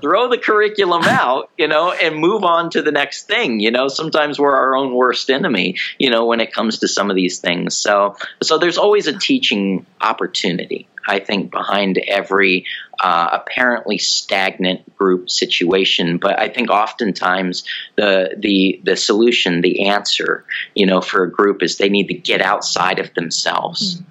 Throw 0.00 0.28
the 0.28 0.38
curriculum 0.38 1.04
out, 1.04 1.50
you 1.56 1.68
know, 1.68 1.90
and 1.90 2.16
move 2.16 2.44
on 2.44 2.70
to 2.70 2.82
the 2.82 2.92
next 2.92 3.26
thing. 3.26 3.60
You 3.60 3.70
know, 3.70 3.88
sometimes 3.88 4.38
we're 4.38 4.54
our 4.54 4.76
own 4.76 4.94
worst 4.94 5.30
enemy, 5.30 5.76
you 5.98 6.10
know, 6.10 6.26
when 6.26 6.40
it 6.40 6.52
comes 6.52 6.80
to 6.80 6.88
some 6.88 7.08
of 7.08 7.16
these 7.16 7.38
things. 7.38 7.76
So, 7.76 8.16
so 8.42 8.58
there's 8.58 8.78
always 8.78 9.06
a 9.06 9.18
teaching 9.18 9.86
opportunity. 10.00 10.86
I 11.06 11.18
think, 11.20 11.50
behind 11.50 11.98
every 11.98 12.66
uh, 13.00 13.28
apparently 13.32 13.98
stagnant 13.98 14.96
group 14.96 15.30
situation. 15.30 16.18
But 16.18 16.38
I 16.38 16.48
think 16.48 16.70
oftentimes 16.70 17.64
the 17.96 18.34
the 18.38 18.80
the 18.84 18.96
solution, 18.96 19.60
the 19.60 19.88
answer, 19.88 20.44
you 20.74 20.86
know, 20.86 21.00
for 21.00 21.24
a 21.24 21.30
group 21.30 21.62
is 21.62 21.78
they 21.78 21.88
need 21.88 22.08
to 22.08 22.14
get 22.14 22.40
outside 22.40 22.98
of 22.98 23.12
themselves. 23.14 23.96
Mm-hmm 23.96 24.10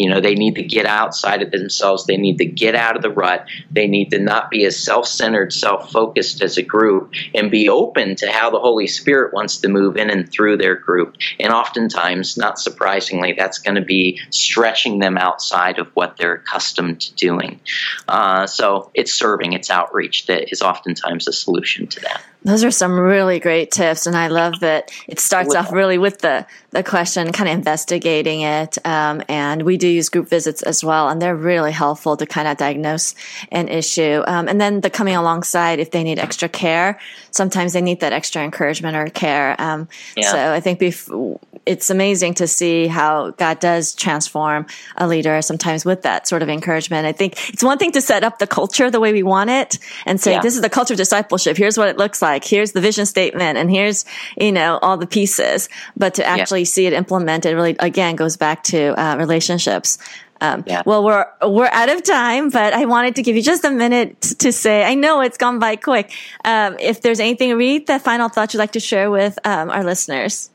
you 0.00 0.08
know, 0.08 0.18
they 0.18 0.34
need 0.34 0.54
to 0.54 0.62
get 0.62 0.86
outside 0.86 1.42
of 1.42 1.50
themselves. 1.50 2.06
They 2.06 2.16
need 2.16 2.38
to 2.38 2.46
get 2.46 2.74
out 2.74 2.96
of 2.96 3.02
the 3.02 3.10
rut. 3.10 3.46
They 3.70 3.86
need 3.86 4.12
to 4.12 4.18
not 4.18 4.48
be 4.48 4.64
as 4.64 4.82
self 4.82 5.06
centered, 5.06 5.52
self 5.52 5.92
focused 5.92 6.40
as 6.40 6.56
a 6.56 6.62
group 6.62 7.12
and 7.34 7.50
be 7.50 7.68
open 7.68 8.16
to 8.16 8.32
how 8.32 8.48
the 8.48 8.58
Holy 8.58 8.86
Spirit 8.86 9.34
wants 9.34 9.58
to 9.58 9.68
move 9.68 9.98
in 9.98 10.08
and 10.08 10.32
through 10.32 10.56
their 10.56 10.74
group. 10.74 11.16
And 11.38 11.52
oftentimes, 11.52 12.38
not 12.38 12.58
surprisingly, 12.58 13.34
that's 13.34 13.58
going 13.58 13.74
to 13.74 13.82
be 13.82 14.18
stretching 14.30 15.00
them 15.00 15.18
outside 15.18 15.78
of 15.78 15.88
what 15.92 16.16
they're 16.16 16.36
accustomed 16.36 17.02
to 17.02 17.14
doing. 17.16 17.60
Uh, 18.08 18.46
so 18.46 18.90
it's 18.94 19.12
serving, 19.12 19.52
it's 19.52 19.68
outreach 19.68 20.24
that 20.28 20.50
is 20.50 20.62
oftentimes 20.62 21.28
a 21.28 21.32
solution 21.34 21.88
to 21.88 22.00
that. 22.00 22.22
Those 22.42 22.64
are 22.64 22.70
some 22.70 22.98
really 22.98 23.38
great 23.38 23.70
tips, 23.70 24.06
and 24.06 24.16
I 24.16 24.28
love 24.28 24.60
that 24.60 24.90
it 25.06 25.20
starts 25.20 25.54
off 25.54 25.72
really 25.72 25.98
with 25.98 26.18
the 26.18 26.46
the 26.70 26.82
question, 26.82 27.32
kind 27.32 27.48
of 27.48 27.54
investigating 27.54 28.42
it. 28.42 28.78
Um, 28.86 29.22
and 29.28 29.62
we 29.62 29.76
do 29.76 29.88
use 29.88 30.08
group 30.08 30.28
visits 30.28 30.62
as 30.62 30.84
well, 30.84 31.08
and 31.08 31.20
they're 31.20 31.36
really 31.36 31.72
helpful 31.72 32.16
to 32.16 32.26
kind 32.26 32.46
of 32.46 32.56
diagnose 32.56 33.14
an 33.50 33.68
issue. 33.68 34.22
Um, 34.26 34.48
and 34.48 34.60
then 34.60 34.80
the 34.80 34.90
coming 34.90 35.16
alongside 35.16 35.80
if 35.80 35.90
they 35.90 36.04
need 36.04 36.18
extra 36.18 36.48
care. 36.48 36.98
Sometimes 37.32 37.72
they 37.72 37.80
need 37.80 38.00
that 38.00 38.12
extra 38.12 38.42
encouragement 38.42 38.96
or 38.96 39.06
care. 39.06 39.54
Um, 39.60 39.88
yeah. 40.16 40.32
So 40.32 40.52
I 40.52 40.60
think 40.60 40.80
bef- 40.80 41.38
it's 41.66 41.90
amazing 41.90 42.34
to 42.34 42.46
see 42.46 42.86
how 42.86 43.30
God 43.30 43.60
does 43.60 43.94
transform 43.94 44.66
a 44.96 45.06
leader 45.06 45.40
sometimes 45.42 45.84
with 45.84 46.02
that 46.02 46.26
sort 46.26 46.42
of 46.42 46.48
encouragement. 46.48 47.06
I 47.06 47.12
think 47.12 47.50
it's 47.52 47.62
one 47.62 47.78
thing 47.78 47.92
to 47.92 48.00
set 48.00 48.24
up 48.24 48.38
the 48.38 48.46
culture 48.46 48.90
the 48.90 49.00
way 49.00 49.12
we 49.12 49.22
want 49.22 49.50
it 49.50 49.78
and 50.06 50.20
say, 50.20 50.32
yeah. 50.32 50.40
this 50.40 50.56
is 50.56 50.62
the 50.62 50.70
culture 50.70 50.94
of 50.94 50.98
discipleship. 50.98 51.56
Here's 51.56 51.76
what 51.76 51.88
it 51.88 51.98
looks 51.98 52.22
like. 52.22 52.29
Here's 52.38 52.72
the 52.72 52.80
vision 52.80 53.06
statement 53.06 53.58
and 53.58 53.70
here's, 53.70 54.04
you 54.36 54.52
know, 54.52 54.78
all 54.82 54.96
the 54.96 55.06
pieces. 55.06 55.68
But 55.96 56.14
to 56.14 56.24
actually 56.24 56.60
yeah. 56.60 56.66
see 56.66 56.86
it 56.86 56.92
implemented 56.92 57.54
really, 57.54 57.76
again, 57.78 58.16
goes 58.16 58.36
back 58.36 58.62
to 58.64 58.98
uh, 59.00 59.16
relationships. 59.16 59.98
Um, 60.40 60.64
yeah. 60.66 60.82
Well, 60.86 61.04
we're 61.04 61.26
we're 61.42 61.68
out 61.70 61.90
of 61.90 62.02
time, 62.02 62.48
but 62.48 62.72
I 62.72 62.86
wanted 62.86 63.16
to 63.16 63.22
give 63.22 63.36
you 63.36 63.42
just 63.42 63.64
a 63.64 63.70
minute 63.70 64.20
to 64.38 64.52
say. 64.52 64.84
I 64.84 64.94
know 64.94 65.20
it's 65.20 65.36
gone 65.36 65.58
by 65.58 65.76
quick. 65.76 66.12
Um, 66.44 66.76
if 66.80 67.02
there's 67.02 67.20
anything, 67.20 67.54
Reid 67.56 67.86
the 67.86 67.98
final 67.98 68.28
thoughts 68.28 68.54
you'd 68.54 68.60
like 68.60 68.72
to 68.72 68.80
share 68.80 69.10
with 69.10 69.38
um, 69.44 69.70
our 69.70 69.84
listeners. 69.84 70.50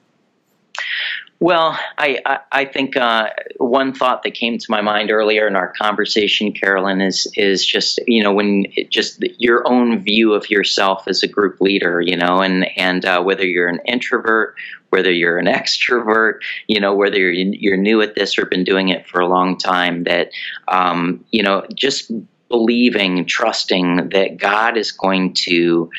Well, 1.45 1.77
I, 1.99 2.17
I, 2.25 2.39
I 2.51 2.65
think 2.65 2.97
uh, 2.97 3.29
one 3.57 3.93
thought 3.93 4.23
that 4.23 4.33
came 4.33 4.57
to 4.57 4.65
my 4.67 4.81
mind 4.81 5.11
earlier 5.11 5.45
in 5.45 5.55
our 5.55 5.71
conversation, 5.73 6.51
Carolyn, 6.51 7.01
is 7.01 7.31
is 7.35 7.63
just 7.63 7.99
you 8.07 8.23
know 8.23 8.33
when 8.33 8.65
just 8.89 9.21
your 9.37 9.61
own 9.67 9.99
view 9.99 10.33
of 10.33 10.49
yourself 10.49 11.07
as 11.07 11.21
a 11.21 11.27
group 11.27 11.61
leader, 11.61 12.01
you 12.01 12.17
know, 12.17 12.41
and 12.41 12.65
and 12.79 13.05
uh, 13.05 13.21
whether 13.21 13.45
you're 13.45 13.67
an 13.67 13.79
introvert, 13.85 14.55
whether 14.89 15.11
you're 15.11 15.37
an 15.37 15.45
extrovert, 15.45 16.39
you 16.65 16.79
know, 16.79 16.95
whether 16.95 17.19
you're 17.19 17.31
you're 17.31 17.77
new 17.77 18.01
at 18.01 18.15
this 18.15 18.39
or 18.39 18.47
been 18.47 18.63
doing 18.63 18.89
it 18.89 19.05
for 19.05 19.21
a 19.21 19.27
long 19.27 19.55
time, 19.55 20.03
that 20.05 20.31
um, 20.67 21.23
you 21.29 21.43
know 21.43 21.63
just 21.75 22.11
believing, 22.49 23.23
trusting 23.23 24.09
that 24.09 24.37
God 24.37 24.77
is 24.77 24.91
going 24.91 25.35
to 25.45 25.91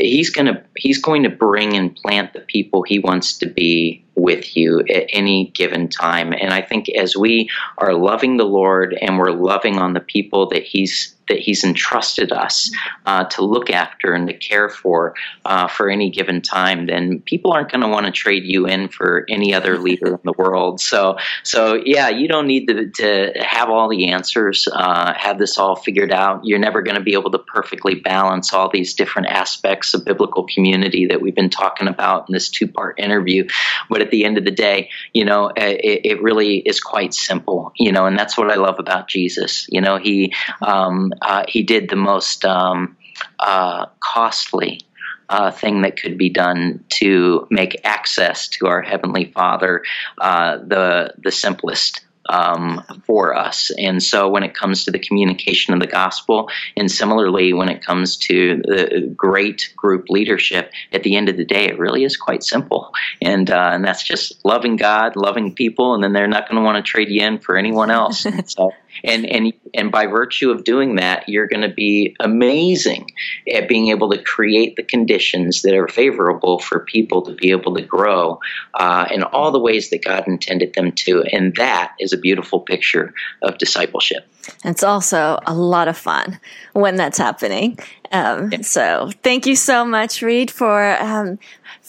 he's 0.00 0.30
going 0.30 0.46
to 0.46 0.62
he's 0.76 1.00
going 1.00 1.22
to 1.22 1.28
bring 1.28 1.76
and 1.76 1.94
plant 1.94 2.32
the 2.32 2.40
people 2.40 2.82
he 2.82 2.98
wants 2.98 3.38
to 3.38 3.46
be 3.46 4.04
with 4.14 4.56
you 4.56 4.80
at 4.80 5.06
any 5.10 5.50
given 5.54 5.88
time. 5.88 6.32
And 6.32 6.52
i 6.52 6.62
think 6.62 6.88
as 6.90 7.16
we 7.16 7.50
are 7.78 7.94
loving 7.94 8.36
the 8.36 8.44
lord 8.44 8.96
and 9.00 9.18
we're 9.18 9.32
loving 9.32 9.78
on 9.78 9.92
the 9.92 10.00
people 10.00 10.48
that 10.48 10.62
he's 10.62 11.14
that 11.30 11.38
He's 11.38 11.64
entrusted 11.64 12.32
us 12.32 12.70
uh, 13.06 13.24
to 13.24 13.42
look 13.42 13.70
after 13.70 14.12
and 14.12 14.28
to 14.28 14.34
care 14.34 14.68
for 14.68 15.14
uh, 15.44 15.68
for 15.68 15.88
any 15.88 16.10
given 16.10 16.42
time, 16.42 16.86
then 16.86 17.20
people 17.20 17.52
aren't 17.52 17.70
going 17.70 17.80
to 17.80 17.88
want 17.88 18.06
to 18.06 18.12
trade 18.12 18.44
you 18.44 18.66
in 18.66 18.88
for 18.88 19.24
any 19.28 19.54
other 19.54 19.78
leader 19.78 20.08
in 20.08 20.20
the 20.24 20.34
world. 20.36 20.80
So, 20.80 21.16
so 21.42 21.80
yeah, 21.84 22.08
you 22.08 22.28
don't 22.28 22.46
need 22.46 22.66
to, 22.66 22.90
to 22.90 23.32
have 23.40 23.70
all 23.70 23.88
the 23.88 24.08
answers, 24.10 24.68
uh, 24.72 25.14
have 25.14 25.38
this 25.38 25.58
all 25.58 25.76
figured 25.76 26.12
out. 26.12 26.44
You're 26.44 26.58
never 26.58 26.82
going 26.82 26.96
to 26.96 27.02
be 27.02 27.14
able 27.14 27.30
to 27.30 27.38
perfectly 27.38 27.94
balance 27.94 28.52
all 28.52 28.68
these 28.68 28.94
different 28.94 29.28
aspects 29.28 29.94
of 29.94 30.04
biblical 30.04 30.46
community 30.46 31.06
that 31.06 31.20
we've 31.20 31.34
been 31.34 31.50
talking 31.50 31.88
about 31.88 32.28
in 32.28 32.32
this 32.32 32.48
two 32.48 32.68
part 32.68 32.98
interview. 32.98 33.46
But 33.88 34.02
at 34.02 34.10
the 34.10 34.24
end 34.24 34.38
of 34.38 34.44
the 34.44 34.50
day, 34.50 34.90
you 35.12 35.24
know, 35.24 35.48
it, 35.56 36.00
it, 36.04 36.20
really 36.20 36.58
is 36.58 36.80
quite 36.80 37.14
simple, 37.14 37.72
you 37.76 37.92
know, 37.92 38.04
and 38.04 38.18
that's 38.18 38.36
what 38.36 38.50
I 38.50 38.56
love 38.56 38.78
about 38.78 39.08
Jesus. 39.08 39.66
You 39.70 39.80
know, 39.80 39.96
he 39.96 40.34
um, 40.60 41.12
uh, 41.22 41.44
he 41.48 41.62
did 41.62 41.88
the 41.88 41.96
most 41.96 42.44
um, 42.44 42.96
uh, 43.38 43.86
costly 44.00 44.80
uh, 45.28 45.50
thing 45.50 45.82
that 45.82 45.96
could 45.96 46.18
be 46.18 46.28
done 46.28 46.84
to 46.88 47.46
make 47.50 47.80
access 47.84 48.48
to 48.48 48.66
our 48.66 48.82
heavenly 48.82 49.26
Father 49.26 49.84
uh, 50.18 50.56
the 50.58 51.14
the 51.18 51.30
simplest 51.30 52.04
um, 52.28 52.82
for 53.06 53.34
us. 53.36 53.70
And 53.76 54.02
so 54.02 54.28
when 54.28 54.42
it 54.42 54.54
comes 54.54 54.84
to 54.84 54.90
the 54.90 54.98
communication 54.98 55.74
of 55.74 55.80
the 55.80 55.86
gospel, 55.86 56.48
and 56.76 56.90
similarly 56.90 57.52
when 57.52 57.68
it 57.68 57.84
comes 57.84 58.16
to 58.18 58.62
the 58.62 59.12
great 59.16 59.72
group 59.76 60.06
leadership, 60.08 60.72
at 60.92 61.02
the 61.02 61.16
end 61.16 61.28
of 61.28 61.36
the 61.36 61.44
day, 61.44 61.66
it 61.66 61.78
really 61.78 62.04
is 62.04 62.16
quite 62.16 62.44
simple. 62.44 62.92
And, 63.20 63.50
uh, 63.50 63.70
and 63.72 63.84
that's 63.84 64.04
just 64.04 64.44
loving 64.44 64.76
God, 64.76 65.16
loving 65.16 65.54
people, 65.54 65.94
and 65.94 66.04
then 66.04 66.12
they're 66.12 66.28
not 66.28 66.48
going 66.48 66.56
to 66.56 66.64
want 66.64 66.84
to 66.84 66.88
trade 66.88 67.08
you 67.08 67.22
in 67.22 67.40
for 67.40 67.56
anyone 67.56 67.90
else. 67.90 68.26
so, 68.46 68.70
and, 69.04 69.26
and, 69.26 69.52
and 69.74 69.92
by 69.92 70.06
virtue 70.06 70.50
of 70.50 70.64
doing 70.64 70.96
that, 70.96 71.28
you're 71.28 71.46
going 71.46 71.68
to 71.68 71.74
be 71.74 72.14
amazing 72.20 73.10
at 73.52 73.68
being 73.68 73.88
able 73.88 74.10
to 74.10 74.22
create 74.22 74.76
the 74.76 74.82
conditions 74.82 75.62
that 75.62 75.74
are 75.74 75.88
favorable 75.88 76.58
for 76.58 76.80
people 76.80 77.22
to 77.22 77.34
be 77.34 77.50
able 77.50 77.74
to 77.74 77.82
grow 77.82 78.40
uh, 78.74 79.06
in 79.10 79.22
all 79.22 79.50
the 79.50 79.58
ways 79.58 79.90
that 79.90 80.04
God 80.04 80.26
intended 80.26 80.74
them 80.74 80.92
to. 80.92 81.22
And 81.22 81.54
that 81.56 81.94
is 81.98 82.12
a 82.12 82.18
beautiful 82.18 82.60
picture 82.60 83.14
of 83.42 83.58
discipleship. 83.58 84.26
It's 84.64 84.82
also 84.82 85.38
a 85.46 85.54
lot 85.54 85.88
of 85.88 85.96
fun 85.96 86.40
when 86.72 86.96
that's 86.96 87.18
happening. 87.18 87.78
Um, 88.12 88.50
yeah. 88.50 88.62
So 88.62 89.10
thank 89.22 89.46
you 89.46 89.54
so 89.54 89.84
much, 89.84 90.22
Reid, 90.22 90.50
for 90.50 91.00
um, 91.00 91.38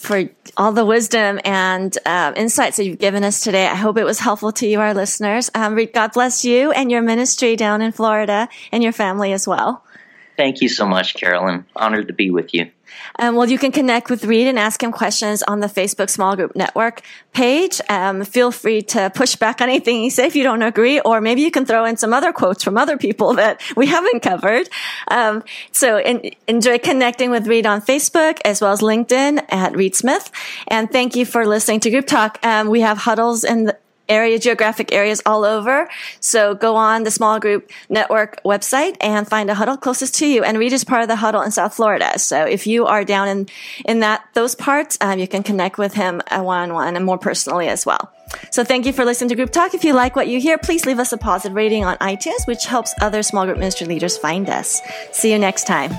for 0.01 0.29
all 0.57 0.71
the 0.71 0.83
wisdom 0.83 1.39
and 1.45 1.95
uh, 2.05 2.33
insights 2.35 2.77
that 2.77 2.85
you've 2.85 2.97
given 2.97 3.23
us 3.23 3.41
today. 3.43 3.67
I 3.67 3.75
hope 3.75 3.97
it 3.97 4.03
was 4.03 4.19
helpful 4.19 4.51
to 4.53 4.67
you, 4.67 4.79
our 4.79 4.93
listeners. 4.93 5.51
Um, 5.53 5.77
God 5.93 6.13
bless 6.13 6.43
you 6.43 6.71
and 6.71 6.91
your 6.91 7.03
ministry 7.03 7.55
down 7.55 7.81
in 7.81 7.91
Florida 7.91 8.49
and 8.71 8.81
your 8.81 8.91
family 8.91 9.31
as 9.31 9.47
well. 9.47 9.83
Thank 10.37 10.61
you 10.61 10.69
so 10.69 10.85
much, 10.85 11.15
Carolyn. 11.15 11.65
Honored 11.75 12.07
to 12.07 12.13
be 12.13 12.31
with 12.31 12.53
you. 12.53 12.71
Um, 13.19 13.35
well, 13.35 13.49
you 13.49 13.57
can 13.57 13.71
connect 13.71 14.09
with 14.09 14.25
Reid 14.25 14.47
and 14.47 14.57
ask 14.57 14.81
him 14.81 14.91
questions 14.91 15.43
on 15.43 15.59
the 15.59 15.67
Facebook 15.67 16.09
Small 16.09 16.35
Group 16.35 16.55
Network 16.55 17.01
page. 17.33 17.81
Um, 17.89 18.23
feel 18.23 18.51
free 18.51 18.81
to 18.83 19.11
push 19.13 19.35
back 19.35 19.61
on 19.61 19.69
anything 19.69 20.01
he 20.01 20.09
says 20.09 20.27
if 20.27 20.35
you 20.35 20.43
don't 20.43 20.61
agree, 20.61 20.99
or 21.01 21.21
maybe 21.21 21.41
you 21.41 21.51
can 21.51 21.65
throw 21.65 21.85
in 21.85 21.97
some 21.97 22.13
other 22.13 22.31
quotes 22.31 22.63
from 22.63 22.77
other 22.77 22.97
people 22.97 23.33
that 23.41 23.61
we 23.75 23.87
haven't 23.87 24.21
covered. 24.21 24.69
Um, 25.07 25.43
so 25.71 25.99
in, 25.99 26.31
enjoy 26.47 26.79
connecting 26.79 27.31
with 27.31 27.47
Reid 27.47 27.65
on 27.65 27.81
Facebook 27.81 28.39
as 28.45 28.61
well 28.61 28.71
as 28.71 28.81
LinkedIn 28.81 29.45
at 29.49 29.75
Reid 29.75 29.95
Smith. 29.95 30.31
And 30.67 30.91
thank 30.91 31.15
you 31.15 31.25
for 31.25 31.45
listening 31.45 31.81
to 31.81 31.89
Group 31.89 32.07
Talk. 32.07 32.39
Um, 32.43 32.69
we 32.69 32.81
have 32.81 32.97
huddles 32.97 33.43
in 33.43 33.65
the, 33.65 33.77
area, 34.11 34.37
geographic 34.37 34.91
areas 34.91 35.21
all 35.25 35.43
over. 35.45 35.89
So 36.19 36.53
go 36.53 36.75
on 36.75 37.03
the 37.03 37.11
small 37.11 37.39
group 37.39 37.71
network 37.89 38.43
website 38.43 38.97
and 39.01 39.27
find 39.27 39.49
a 39.49 39.55
huddle 39.55 39.77
closest 39.77 40.15
to 40.15 40.27
you. 40.27 40.43
And 40.43 40.59
Reid 40.59 40.73
is 40.73 40.83
part 40.83 41.01
of 41.01 41.07
the 41.07 41.15
huddle 41.15 41.41
in 41.41 41.51
South 41.51 41.73
Florida. 41.73 42.19
So 42.19 42.45
if 42.45 42.67
you 42.67 42.85
are 42.85 43.03
down 43.03 43.27
in, 43.27 43.47
in 43.85 43.99
that, 44.01 44.23
those 44.33 44.53
parts, 44.53 44.97
um, 45.01 45.17
you 45.17 45.27
can 45.27 45.43
connect 45.43 45.77
with 45.77 45.93
him 45.93 46.21
one 46.29 46.61
on 46.61 46.73
one 46.73 46.95
and 46.95 47.05
more 47.05 47.17
personally 47.17 47.67
as 47.67 47.85
well. 47.85 48.11
So 48.51 48.63
thank 48.63 48.85
you 48.85 48.93
for 48.93 49.05
listening 49.05 49.29
to 49.29 49.35
Group 49.35 49.51
Talk. 49.51 49.73
If 49.73 49.83
you 49.83 49.93
like 49.93 50.15
what 50.15 50.27
you 50.27 50.39
hear, 50.39 50.57
please 50.57 50.85
leave 50.85 50.99
us 50.99 51.11
a 51.13 51.17
positive 51.17 51.55
rating 51.55 51.85
on 51.85 51.97
iTunes, 51.97 52.45
which 52.45 52.65
helps 52.65 52.93
other 53.01 53.23
small 53.23 53.45
group 53.45 53.57
ministry 53.57 53.87
leaders 53.87 54.17
find 54.17 54.49
us. 54.49 54.81
See 55.11 55.31
you 55.31 55.39
next 55.39 55.67
time. 55.67 55.91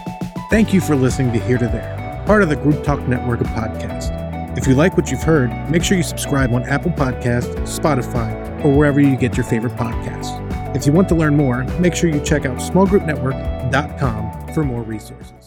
Thank 0.51 0.73
you 0.73 0.81
for 0.81 0.95
listening 0.95 1.33
to 1.33 1.41
Here 1.41 1.59
to 1.59 1.67
There, 1.67 2.23
part 2.27 2.43
of 2.43 2.49
the 2.49 2.57
Group 2.57 2.85
Talk 2.85 3.01
Network 3.09 3.41
of 3.41 3.47
podcasts. 3.49 4.22
If 4.55 4.67
you 4.67 4.75
like 4.75 4.97
what 4.97 5.11
you've 5.11 5.23
heard, 5.23 5.51
make 5.71 5.83
sure 5.83 5.97
you 5.97 6.03
subscribe 6.03 6.53
on 6.53 6.63
Apple 6.65 6.91
Podcasts, 6.91 7.57
Spotify, 7.63 8.63
or 8.63 8.77
wherever 8.77 9.01
you 9.01 9.17
get 9.17 9.37
your 9.37 9.45
favorite 9.45 9.75
podcasts. 9.77 10.39
If 10.77 10.87
you 10.87 10.93
want 10.93 11.09
to 11.09 11.15
learn 11.15 11.37
more, 11.37 11.65
make 11.81 11.95
sure 11.95 12.11
you 12.11 12.21
check 12.21 12.45
out 12.45 12.59
smallgroupnetwork.com 12.59 14.55
for 14.55 14.63
more 14.63 14.83
resources. 14.83 15.42